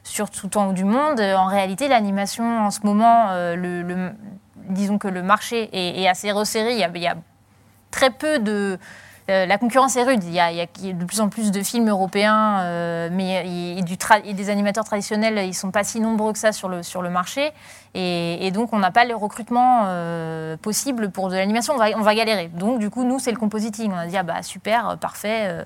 sur 0.05 0.31
tout 0.31 0.47
le 0.47 0.51
temps 0.51 0.73
du 0.73 0.85
monde. 0.85 1.21
En 1.21 1.47
réalité, 1.47 1.89
l'animation, 1.89 2.61
en 2.65 2.71
ce 2.71 2.81
moment, 2.85 3.31
le, 3.57 3.83
disons 4.69 4.99
que 4.99 5.09
le 5.09 5.23
marché 5.23 5.69
est, 5.73 6.09
assez 6.09 6.33
resserré. 6.33 6.75
Il 6.75 6.79
y 6.79 7.07
a, 7.07 7.15
très 7.91 8.11
peu 8.11 8.39
de... 8.39 8.79
euh, 9.31 9.47
la 9.47 9.59
concurrence 9.59 9.97
est 9.97 10.03
rude. 10.03 10.23
Il 10.25 10.33
y, 10.33 10.41
a, 10.41 10.51
de 10.51 11.05
plus 11.05 11.21
en 11.21 11.29
plus 11.29 11.51
de 11.51 11.63
films 11.63 11.89
européens, 11.89 12.61
euh, 12.61 13.09
mais 13.11 13.47
et, 13.47 14.33
des 14.35 14.51
animateurs 14.51 14.85
traditionnels, 14.85 15.47
ils 15.47 15.55
sont 15.55 15.71
pas 15.71 15.85
si 15.85 16.01
nombreux 16.01 16.33
que 16.33 16.39
ça 16.39 16.53
sur 16.53 16.69
le, 16.69 16.83
sur 16.83 17.03
le 17.03 17.11
marché. 17.11 17.53
Et, 17.95 18.51
donc, 18.51 18.73
on 18.73 18.79
n'a 18.79 18.91
pas 18.91 19.05
le 19.05 19.15
recrutement 19.15 19.85
euh, 19.87 20.57
possible 20.59 21.11
pour 21.11 21.29
de 21.29 21.37
l'animation. 21.37 21.75
On 21.75 21.79
va, 21.79 21.89
on 21.97 22.03
va 22.03 22.15
galérer. 22.15 22.49
Donc, 22.49 22.79
du 22.79 22.91
coup, 22.91 23.05
nous, 23.05 23.19
c'est 23.19 23.33
le 23.33 23.39
compositing. 23.39 23.93
On 23.93 23.97
a 23.97 24.07
dit, 24.07 24.17
ah 24.17 24.23
bah 24.23 24.43
super, 24.43 24.99
parfait, 24.99 25.65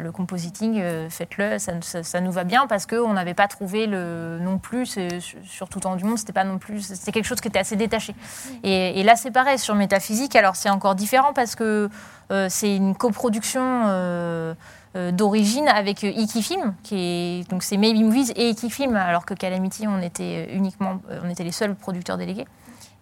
le 0.00 0.12
compositing, 0.12 0.78
euh, 0.80 1.08
faites-le, 1.10 1.58
ça, 1.58 1.72
ça- 1.80 2.02
ça 2.02 2.20
nous 2.20 2.30
va 2.32 2.44
bien 2.44 2.66
parce 2.66 2.84
qu'on 2.86 3.12
n'avait 3.14 3.34
pas 3.34 3.48
trouvé 3.48 3.86
le, 3.86 4.38
non 4.40 4.58
plus, 4.58 4.98
sur, 5.44 5.68
tout 5.68 5.80
temps 5.80 5.96
du 5.96 6.04
monde, 6.04 6.18
c'était 6.18 6.32
pas 6.32 6.44
non 6.44 6.58
plus, 6.58 6.82
c'était 6.82 7.12
quelque 7.12 7.26
chose 7.26 7.40
qui 7.40 7.48
était 7.48 7.58
assez 7.58 7.76
détaché. 7.76 8.14
Et, 8.62 9.00
et 9.00 9.02
là, 9.02 9.16
c'est 9.16 9.30
pareil, 9.30 9.58
sur 9.58 9.74
Métaphysique, 9.74 10.36
alors 10.36 10.56
c'est 10.56 10.70
encore 10.70 10.94
différent 10.94 11.32
parce 11.32 11.54
que 11.54 11.88
euh, 12.30 12.46
c'est 12.50 12.76
une 12.76 12.94
coproduction. 12.94 13.62
euh, 13.86 14.54
euh, 14.96 15.12
d'origine 15.12 15.68
avec 15.68 16.02
euh, 16.02 16.08
Iki 16.08 16.42
Film, 16.42 16.74
qui 16.82 16.96
est 16.96 17.50
donc 17.50 17.62
c'est 17.62 17.76
Maybe 17.76 17.98
Movies 18.02 18.32
et 18.36 18.48
Iki 18.48 18.70
Film, 18.70 18.96
alors 18.96 19.26
que 19.26 19.34
Calamity 19.34 19.86
on 19.86 20.00
était 20.00 20.46
euh, 20.48 20.56
uniquement, 20.56 21.00
euh, 21.10 21.20
on 21.22 21.28
était 21.28 21.44
les 21.44 21.52
seuls 21.52 21.74
producteurs 21.74 22.16
délégués. 22.16 22.46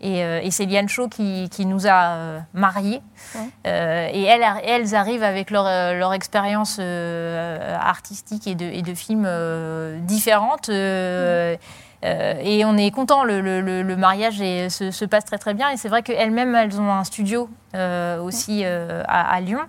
Et, 0.00 0.22
euh, 0.22 0.40
et 0.42 0.50
c'est 0.50 0.66
Liane 0.66 0.88
Shaw 0.88 1.08
qui, 1.08 1.48
qui 1.50 1.64
nous 1.64 1.86
a 1.86 2.14
euh, 2.14 2.38
mariés. 2.52 3.00
Euh, 3.66 4.08
et 4.12 4.22
elles, 4.24 4.44
elles 4.64 4.94
arrivent 4.94 5.22
avec 5.22 5.50
leur, 5.50 5.64
leur 5.94 6.12
expérience 6.12 6.78
artistique 6.78 8.46
et 8.46 8.54
de, 8.54 8.66
et 8.66 8.82
de 8.82 8.94
films 8.94 9.28
différentes. 10.02 10.70
Et 12.42 12.64
on 12.64 12.76
est 12.76 12.90
content, 12.90 13.24
le, 13.24 13.40
le- 13.40 13.60
le- 13.60 13.82
le 13.82 13.96
mariage 13.96 14.40
est- 14.40 14.68
se, 14.70 14.90
se 14.90 15.04
passe 15.04 15.24
très 15.24 15.38
très 15.38 15.54
bien. 15.54 15.70
Et 15.70 15.76
c'est 15.76 15.88
vrai 15.88 16.02
qu'elles-mêmes, 16.02 16.54
elles 16.54 16.80
ont 16.80 16.90
un 16.92 17.04
studio 17.04 17.48
euh, 17.74 18.20
aussi 18.20 18.62
euh, 18.64 19.02
à, 19.08 19.34
à 19.34 19.40
Lyon. 19.40 19.60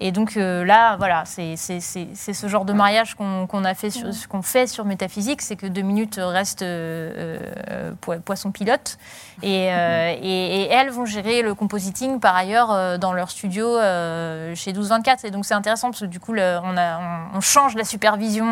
Et 0.00 0.10
donc 0.12 0.36
euh, 0.36 0.64
là, 0.64 0.96
voilà, 0.96 1.22
c'est 1.24 1.56
ce 1.56 2.46
genre 2.48 2.64
de 2.64 2.72
mariage 2.74 3.14
qu'on 3.14 3.64
a 3.64 3.74
fait, 3.74 3.90
sur, 3.90 4.08
qu'on 4.28 4.42
fait 4.42 4.66
sur 4.66 4.84
Métaphysique, 4.84 5.40
c'est 5.40 5.56
que 5.56 5.66
deux 5.66 5.80
minutes 5.82 6.18
reste 6.22 6.62
euh, 6.62 7.38
euh, 7.70 7.92
po- 8.00 8.18
poisson 8.24 8.50
pilote. 8.50 8.98
Et, 9.42 9.68
euh, 9.72 10.14
et- 10.20 10.62
et 10.62 10.68
elles 10.72 10.90
vont 10.90 11.06
gérer 11.06 11.42
le 11.42 11.54
compositing 11.54 12.20
par 12.20 12.36
ailleurs 12.36 12.70
euh, 12.72 12.98
dans 12.98 13.12
leur 13.12 13.30
studio 13.30 13.66
euh, 13.78 14.54
chez 14.54 14.72
1224. 14.72 15.24
Et 15.24 15.30
donc 15.30 15.46
c'est 15.46 15.54
intéressant 15.54 15.88
parce 15.90 16.00
que 16.00 16.06
du 16.06 16.20
coup, 16.20 16.32
le- 16.32 16.58
on, 16.62 16.76
a- 16.76 16.98
on- 17.32 17.38
on 17.38 17.40
change 17.40 17.74
la 17.76 17.84
supervision. 17.84 18.46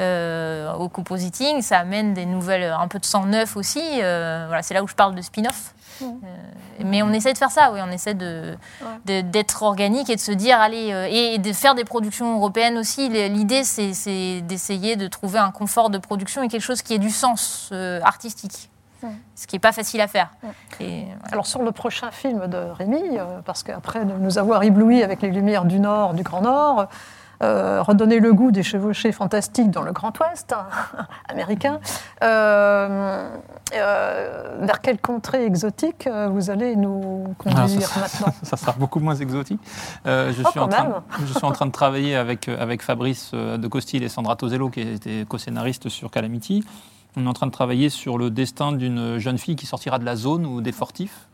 Euh, 0.00 0.68
euh, 0.68 0.72
au 0.74 0.88
compositing, 0.88 1.62
ça 1.62 1.78
amène 1.78 2.14
des 2.14 2.26
nouvelles, 2.26 2.64
un 2.78 2.88
peu 2.88 2.98
de 2.98 3.04
sang 3.04 3.24
neuf 3.26 3.56
aussi. 3.56 3.82
euh, 4.02 4.44
voilà, 4.46 4.62
c'est 4.62 4.74
là 4.74 4.82
où 4.82 4.88
je 4.88 4.94
parle 4.94 5.14
de 5.14 5.22
spin-off. 5.22 5.74
Euh, 6.00 6.06
mais 6.84 7.02
on 7.02 7.12
essaie 7.12 7.32
de 7.32 7.38
faire 7.38 7.50
ça, 7.50 7.72
oui, 7.72 7.80
on 7.84 7.90
essaie 7.90 8.14
de- 8.14 8.56
d'être 9.04 9.62
organique 9.64 10.08
et 10.10 10.14
de 10.14 10.20
se 10.20 10.30
dire, 10.30 10.60
allez, 10.60 10.92
euh, 10.92 11.08
et 11.10 11.38
de 11.38 11.52
faire 11.52 11.74
des 11.74 11.84
productions 11.84 12.36
européennes 12.36 12.78
aussi. 12.78 13.08
L'idée, 13.08 13.64
c'est 13.64 14.40
d'essayer 14.42 14.94
de 14.94 15.08
trouver 15.08 15.40
un 15.40 15.50
confort 15.50 15.90
de 15.90 15.98
production 15.98 16.42
et 16.44 16.48
quelque 16.48 16.62
chose 16.62 16.82
qui 16.82 16.94
ait 16.94 16.98
du 16.98 17.10
sens 17.10 17.70
euh, 17.72 18.00
artistique, 18.04 18.70
ce 19.34 19.46
qui 19.48 19.56
n'est 19.56 19.60
pas 19.60 19.72
facile 19.72 20.00
à 20.00 20.06
faire. 20.06 20.30
Et, 20.78 21.02
voilà. 21.04 21.32
Alors 21.32 21.46
sur 21.46 21.62
le 21.62 21.72
prochain 21.72 22.12
film 22.12 22.46
de 22.46 22.58
Rémi, 22.58 23.18
euh, 23.18 23.40
parce 23.44 23.64
qu'après 23.64 24.04
nous 24.04 24.38
avoir 24.38 24.62
éblouis 24.62 25.02
avec 25.02 25.20
les 25.22 25.30
lumières 25.30 25.64
du 25.64 25.80
Nord, 25.80 26.14
du 26.14 26.22
Grand 26.22 26.42
Nord, 26.42 26.86
euh, 27.40 27.82
redonner 27.82 28.18
le 28.18 28.32
goût 28.32 28.50
des 28.50 28.64
chevauchés 28.64 29.12
fantastiques 29.12 29.70
dans 29.70 29.82
le 29.82 29.92
Grand 29.92 30.12
Ouest 30.18 30.52
hein, 30.52 30.66
américain, 31.28 31.78
euh, 32.24 33.30
euh, 33.74 34.56
vers 34.60 34.80
quelle 34.80 34.98
contrée 35.00 35.44
exotique 35.44 36.08
vous 36.30 36.50
allez 36.50 36.74
nous 36.74 37.32
Alors, 37.46 37.60
conduire 37.60 37.88
ça, 37.88 38.00
maintenant 38.00 38.34
ça 38.42 38.56
sera 38.56 38.72
beaucoup 38.72 38.98
moins 38.98 39.14
exotique. 39.14 39.60
Je, 40.04 40.42
Oh, 40.44 40.50
suis 40.50 40.58
en 40.58 40.68
train, 40.68 41.04
je 41.20 41.32
suis 41.32 41.44
en 41.44 41.52
train 41.52 41.66
de 41.66 41.70
travailler 41.70 42.16
avec, 42.16 42.48
avec 42.48 42.82
Fabrice 42.82 43.32
de 43.32 43.68
Costil 43.68 44.02
et 44.02 44.08
Sandra 44.08 44.34
Tosello, 44.34 44.68
qui 44.70 44.80
étaient 44.80 45.24
co-scénaristes 45.28 45.88
sur 45.88 46.10
Calamity. 46.10 46.64
On 47.16 47.24
est 47.24 47.28
en 47.28 47.34
train 47.34 47.46
de 47.46 47.52
travailler 47.52 47.88
sur 47.88 48.18
le 48.18 48.30
destin 48.30 48.72
d'une 48.72 49.18
jeune 49.18 49.38
fille 49.38 49.56
qui 49.56 49.66
sortira 49.66 49.98
de 49.98 50.04
la 50.04 50.16
zone 50.16 50.44
ou 50.44 50.60
des 50.60 50.72
fortifs. 50.72 51.28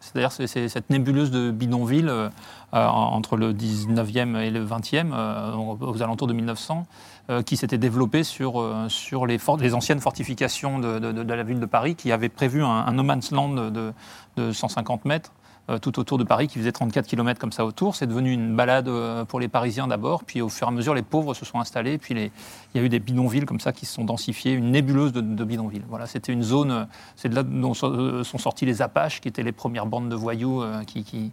C'est-à-dire 0.00 0.32
c'est 0.32 0.46
c'est 0.46 0.68
cette 0.68 0.88
nébuleuse 0.88 1.30
de 1.30 1.50
bidonville 1.50 2.30
entre 2.72 3.36
le 3.36 3.52
19e 3.52 4.36
et 4.36 4.50
le 4.50 4.64
20e, 4.64 5.12
euh, 5.12 5.54
aux 5.54 6.02
alentours 6.02 6.26
de 6.26 6.32
1900, 6.32 6.86
euh, 7.28 7.42
qui 7.42 7.56
s'était 7.56 7.78
développée 7.78 8.24
sur, 8.24 8.60
euh, 8.60 8.88
sur 8.88 9.26
les, 9.26 9.38
anciennes 9.74 10.00
fortifications 10.00 10.78
de, 10.78 11.22
la 11.22 11.42
ville 11.42 11.60
de 11.60 11.66
Paris, 11.66 11.94
qui 11.96 12.12
avait 12.12 12.28
prévu 12.28 12.62
un, 12.62 12.90
no 12.92 13.02
man's 13.02 13.30
land 13.32 13.70
de, 13.70 13.92
de 14.36 14.52
150 14.52 15.04
mètres 15.04 15.32
euh, 15.70 15.78
tout 15.78 15.98
autour 15.98 16.18
de 16.18 16.24
Paris, 16.24 16.48
qui 16.48 16.58
faisait 16.58 16.72
34 16.72 17.06
km 17.06 17.38
comme 17.38 17.52
ça 17.52 17.64
autour. 17.64 17.94
C'est 17.94 18.06
devenu 18.06 18.32
une 18.32 18.56
balade 18.56 18.88
euh, 18.88 19.24
pour 19.24 19.40
les 19.40 19.48
Parisiens 19.48 19.86
d'abord, 19.86 20.24
puis 20.24 20.40
au 20.40 20.48
fur 20.48 20.66
et 20.66 20.70
à 20.70 20.72
mesure, 20.72 20.94
les 20.94 21.02
pauvres 21.02 21.34
se 21.34 21.44
sont 21.44 21.60
installés, 21.60 21.98
puis 21.98 22.14
il 22.14 22.30
y 22.78 22.82
a 22.82 22.84
eu 22.84 22.88
des 22.88 22.98
bidonvilles 22.98 23.44
comme 23.44 23.60
ça 23.60 23.72
qui 23.72 23.86
se 23.86 23.94
sont 23.94 24.04
densifiés, 24.04 24.52
une 24.52 24.70
nébuleuse 24.70 25.12
de, 25.12 25.20
de 25.20 25.44
bidonvilles. 25.44 25.84
Voilà, 25.88 26.06
c'était 26.06 26.32
une 26.32 26.42
zone, 26.42 26.70
euh, 26.70 26.84
c'est 27.14 27.28
de 27.28 27.34
là 27.34 27.42
dont 27.42 27.74
so- 27.74 27.92
euh, 27.92 28.24
sont 28.24 28.38
sortis 28.38 28.66
les 28.66 28.82
Apaches, 28.82 29.20
qui 29.20 29.28
étaient 29.28 29.42
les 29.42 29.52
premières 29.52 29.86
bandes 29.86 30.08
de 30.08 30.16
voyous 30.16 30.62
euh, 30.62 30.82
qui, 30.84 31.04
qui, 31.04 31.30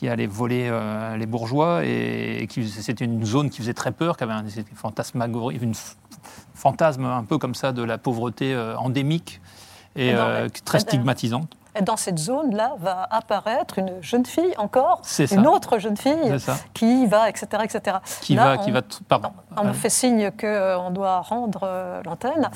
qui 0.00 0.08
allaient 0.08 0.26
voler 0.26 0.66
euh, 0.70 1.18
les 1.18 1.26
bourgeois, 1.26 1.82
et, 1.84 2.46
qui- 2.48 2.66
c'était 2.66 3.04
une 3.04 3.22
zone 3.22 3.50
qui 3.50 3.58
faisait 3.58 3.74
très 3.74 3.92
peur, 3.92 4.16
qui 4.16 4.24
avait 4.24 4.32
un 4.32 4.42
fantasmagorie, 4.74 5.58
une 5.60 5.74
fantasme 6.54 7.04
un 7.04 7.22
peu 7.22 7.36
comme 7.36 7.54
ça 7.54 7.72
de 7.72 7.82
la 7.82 7.98
pauvreté 7.98 8.54
euh, 8.54 8.74
endémique 8.78 9.42
et 9.96 10.08
Et 10.08 10.14
dans 10.14 10.20
euh, 10.22 10.48
très 10.64 10.78
et 10.78 10.80
stigmatisante. 10.80 11.54
Et 11.78 11.82
dans 11.82 11.98
cette 11.98 12.18
zone-là 12.18 12.76
va 12.80 13.06
apparaître 13.10 13.78
une 13.78 13.92
jeune 14.02 14.24
fille 14.24 14.54
encore, 14.56 15.02
une 15.36 15.46
autre 15.46 15.78
jeune 15.78 15.98
fille 15.98 16.32
qui 16.72 17.06
va, 17.06 17.28
etc. 17.28 17.46
etc. 17.62 17.98
Qui 18.22 18.34
Là, 18.36 18.44
va, 18.56 18.60
on- 18.60 18.64
qui 18.64 18.70
va, 18.70 18.80
t- 18.82 18.96
pardon. 19.06 19.32
On 19.56 19.64
me 19.64 19.70
Euh, 19.70 19.72
fait 19.72 19.88
signe 19.90 20.30
qu'on 20.30 20.90
doit 20.90 21.20
rendre 21.20 21.60
euh, 21.64 22.00
l'antenne. 22.04 22.48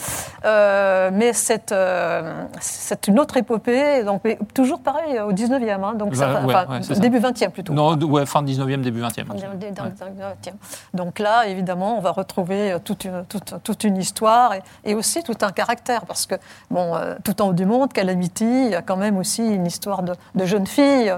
Euh, 0.44 1.10
mais 1.12 1.32
c'est 1.32 1.72
euh, 1.72 2.44
c'est 2.60 3.08
une 3.08 3.18
autre 3.18 3.36
épopée, 3.36 4.04
donc, 4.04 4.20
mais 4.24 4.38
toujours 4.54 4.80
pareil, 4.80 5.18
au 5.20 5.32
19e. 5.32 5.82
hein, 5.82 5.94
donc 5.94 6.14
ça 6.14 6.26
Bah, 6.26 6.32
va- 6.40 6.46
ouais, 6.46 6.54
enfin, 6.54 6.72
ouais, 6.72 6.78
c'est 6.82 6.94
ça. 6.94 7.00
début 7.00 7.18
20e 7.18 7.50
plutôt. 7.50 7.72
Non, 7.72 7.96
ouais, 7.98 8.26
fin 8.26 8.42
19e, 8.42 8.80
début 8.80 9.00
20e. 9.00 9.24
Dans 9.26 9.34
le- 9.34 9.72
dans 9.74 9.84
le 9.84 9.90
20e. 9.90 10.54
Donc 10.94 11.18
là, 11.18 11.46
évidemment, 11.46 11.98
on 11.98 12.00
va 12.00 12.12
retrouver 12.12 12.72
euh, 12.72 12.78
toute 12.78 13.04
une, 13.04 13.24
toute, 13.26 13.54
toute 13.62 13.84
une 13.84 13.96
histoire 13.96 14.54
et, 14.54 14.62
et 14.84 14.94
aussi 14.94 15.22
tout 15.22 15.36
un 15.42 15.50
caractère, 15.50 16.04
parce 16.06 16.26
que, 16.26 16.36
bon, 16.70 16.94
euh, 16.94 17.14
tout 17.24 17.40
en 17.42 17.48
haut 17.48 17.52
du 17.52 17.66
monde, 17.66 17.92
Calamity, 17.92 18.44
il 18.66 18.70
y 18.70 18.74
a 18.74 18.82
quand 18.82 18.96
même 18.96 19.16
aussi 19.18 19.44
une 19.44 19.66
histoire 19.66 20.02
de, 20.02 20.12
de 20.34 20.44
jeune 20.44 20.66
fille 20.66 21.12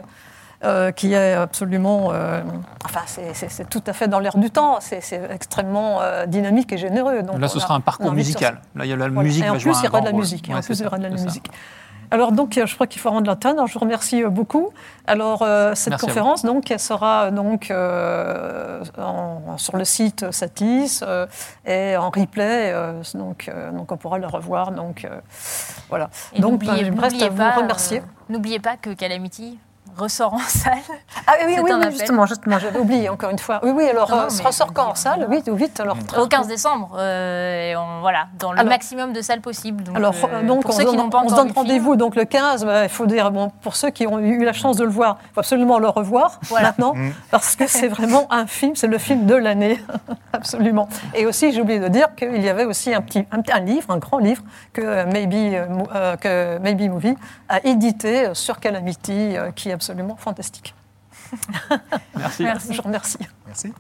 euh, 0.64 0.90
qui 0.92 1.12
est 1.12 1.32
absolument... 1.34 2.08
euh, 2.12 2.42
enfin, 2.84 3.00
c'est- 3.06 3.68
tout 3.68 3.82
à 3.86 3.92
fait 3.92 4.08
dans 4.08 4.18
l'air 4.20 4.36
du 4.38 4.50
temps, 4.50 4.78
c'est 4.80 5.02
extrêmement 5.30 6.00
euh, 6.02 6.26
dynamique 6.26 6.72
et 6.72 6.78
généreux. 6.78 7.22
Donc 7.22 7.38
Là, 7.38 7.48
ce 7.48 7.60
sera 7.60 7.74
un 7.74 7.80
parcours 7.80 8.10
de 8.10 8.16
musical. 8.16 8.60
Là, 8.74 8.84
il 8.84 8.88
y 8.90 8.92
a 8.92 8.96
la 8.96 9.08
Voilà. 9.08 9.22
musique 9.28 9.44
Et 9.44 9.50
en 9.50 9.58
plus, 9.58 9.76
il 9.80 9.84
y 9.84 9.88
aura 9.88 10.00
de 10.00 10.06
la 10.06 10.12
musique. 10.12 10.50
en 10.54 10.60
plus, 10.60 10.78
il 10.78 10.82
y 10.84 10.86
aura 10.86 10.98
de 10.98 11.02
la 11.04 11.10
musique. 11.10 11.50
Alors 12.12 12.30
donc, 12.30 12.52
je 12.64 12.72
crois 12.72 12.86
qu'il 12.86 13.00
faut 13.00 13.10
rendre 13.10 13.26
l'antenne. 13.26 13.54
Alors, 13.56 13.66
Je 13.66 13.74
vous 13.74 13.80
remercie 13.80 14.22
beaucoup. 14.24 14.70
Alors 15.08 15.42
euh, 15.42 15.74
cette 15.74 15.88
Merci 15.90 16.06
conférence, 16.06 16.44
donc, 16.44 16.70
elle 16.70 16.78
sera 16.78 17.32
donc 17.32 17.68
euh, 17.72 18.80
en- 18.96 19.58
sur 19.58 19.76
le 19.76 19.84
site 19.84 20.30
Satis 20.30 21.02
euh, 21.02 21.26
et 21.66 21.96
en 21.96 22.10
replay. 22.10 22.70
euh, 22.72 23.02
donc, 23.14 23.48
euh, 23.48 23.72
donc, 23.72 23.90
on 23.90 23.96
pourra 23.96 24.18
le 24.18 24.26
revoir. 24.28 24.70
Donc, 24.70 25.04
euh, 25.04 25.20
voilà. 25.88 26.08
Et 26.32 26.40
donc, 26.40 26.52
n'oubliez- 26.52 26.72
ben, 26.82 26.86
il 26.86 26.92
me 26.92 27.00
reste 27.00 27.20
à 27.20 27.28
vous 27.28 27.36
pas, 27.36 27.56
remercier. 27.56 27.98
euh, 27.98 28.02
N'oubliez 28.32 28.60
pas 28.60 28.76
que 28.76 28.90
Calamity 28.90 29.58
ressort 29.96 30.34
en 30.34 30.38
salle. 30.38 30.74
Ah 31.26 31.32
oui, 31.46 31.56
oui, 31.62 31.70
oui, 31.72 31.86
justement, 31.90 32.26
justement, 32.26 32.58
j'avais 32.58 32.78
oublié 32.78 33.08
encore 33.08 33.30
une 33.30 33.38
fois. 33.38 33.60
Oui, 33.62 33.70
oui, 33.74 33.88
alors, 33.88 34.10
Non, 34.10 34.16
euh, 34.22 34.28
ressort 34.44 34.72
quand 34.72 34.88
en 34.90 34.94
salle? 34.94 35.26
Oui, 35.28 35.42
vite, 35.46 35.80
alors. 35.80 35.96
Au 36.18 36.26
15 36.26 36.46
décembre, 36.48 36.90
euh, 36.98 37.70
et 37.70 37.76
on- 37.76 38.00
voilà, 38.00 38.26
dans 38.38 38.52
le 38.52 38.58
Alors- 38.60 38.68
maximum 38.70 39.12
de 39.12 39.20
salles 39.22 39.40
possibles. 39.40 39.82
Donc, 39.84 39.96
Alors, 39.96 40.14
euh, 40.32 40.42
donc, 40.42 40.62
pour 40.62 40.70
on, 40.70 40.72
ceux 40.78 40.84
qui 40.84 40.90
donne- 40.90 40.96
n'ont 40.96 41.10
pas 41.10 41.18
on 41.24 41.28
se 41.28 41.32
encore 41.34 41.44
donne 41.46 41.52
rendez-vous 41.54 41.96
donc 41.96 42.14
le 42.16 42.24
15. 42.24 42.64
bah, 42.64 42.84
Il 42.84 42.88
faut 42.90 43.06
dire, 43.06 43.30
bon, 43.30 43.50
pour 43.62 43.74
ceux 43.76 43.90
qui 43.90 44.06
ont 44.06 44.18
eu 44.18 44.44
la 44.44 44.52
chance 44.52 44.76
de 44.76 44.84
le 44.84 44.90
voir, 44.90 45.18
il 45.30 45.34
faut 45.34 45.40
absolument 45.40 45.78
le 45.78 45.88
revoir 45.88 46.38
Voilà. 46.44 46.68
maintenant, 46.68 46.94
Mm. 46.94 47.10
parce 47.30 47.56
que 47.56 47.66
c'est 47.66 47.88
vraiment 47.88 48.26
un 48.30 48.46
film, 48.46 48.76
c'est 48.76 48.86
le 48.86 48.98
film 48.98 49.26
de 49.26 49.34
l'année, 49.34 49.78
absolument. 50.32 50.88
Et 51.14 51.26
aussi, 51.26 51.52
j'ai 51.52 51.60
oublié 51.60 51.78
de 51.80 51.88
dire 51.88 52.14
qu'il 52.14 52.42
y 52.42 52.48
avait 52.48 52.64
aussi 52.64 52.92
un, 52.94 53.00
petit, 53.00 53.26
un, 53.32 53.40
un 53.52 53.60
livre, 53.60 53.90
un 53.90 53.98
grand 53.98 54.18
livre, 54.18 54.42
que 54.72 54.80
euh, 54.82 55.04
Maybe, 55.06 55.34
euh, 55.54 55.66
euh, 55.94 56.16
que 56.16 56.58
Maybe 56.58 56.90
Movie 56.90 57.16
a 57.48 57.64
édité 57.66 58.30
sur 58.34 58.60
Calamity, 58.60 59.36
euh, 59.36 59.50
qui 59.52 59.70
est 59.70 59.74
absolument 59.86 60.16
fantastique. 60.16 60.74
Merci. 62.16 62.42
Merci. 62.44 62.72
Je 62.72 62.76
vous 62.76 62.82
remercie. 62.82 63.18
Merci. 63.46 63.72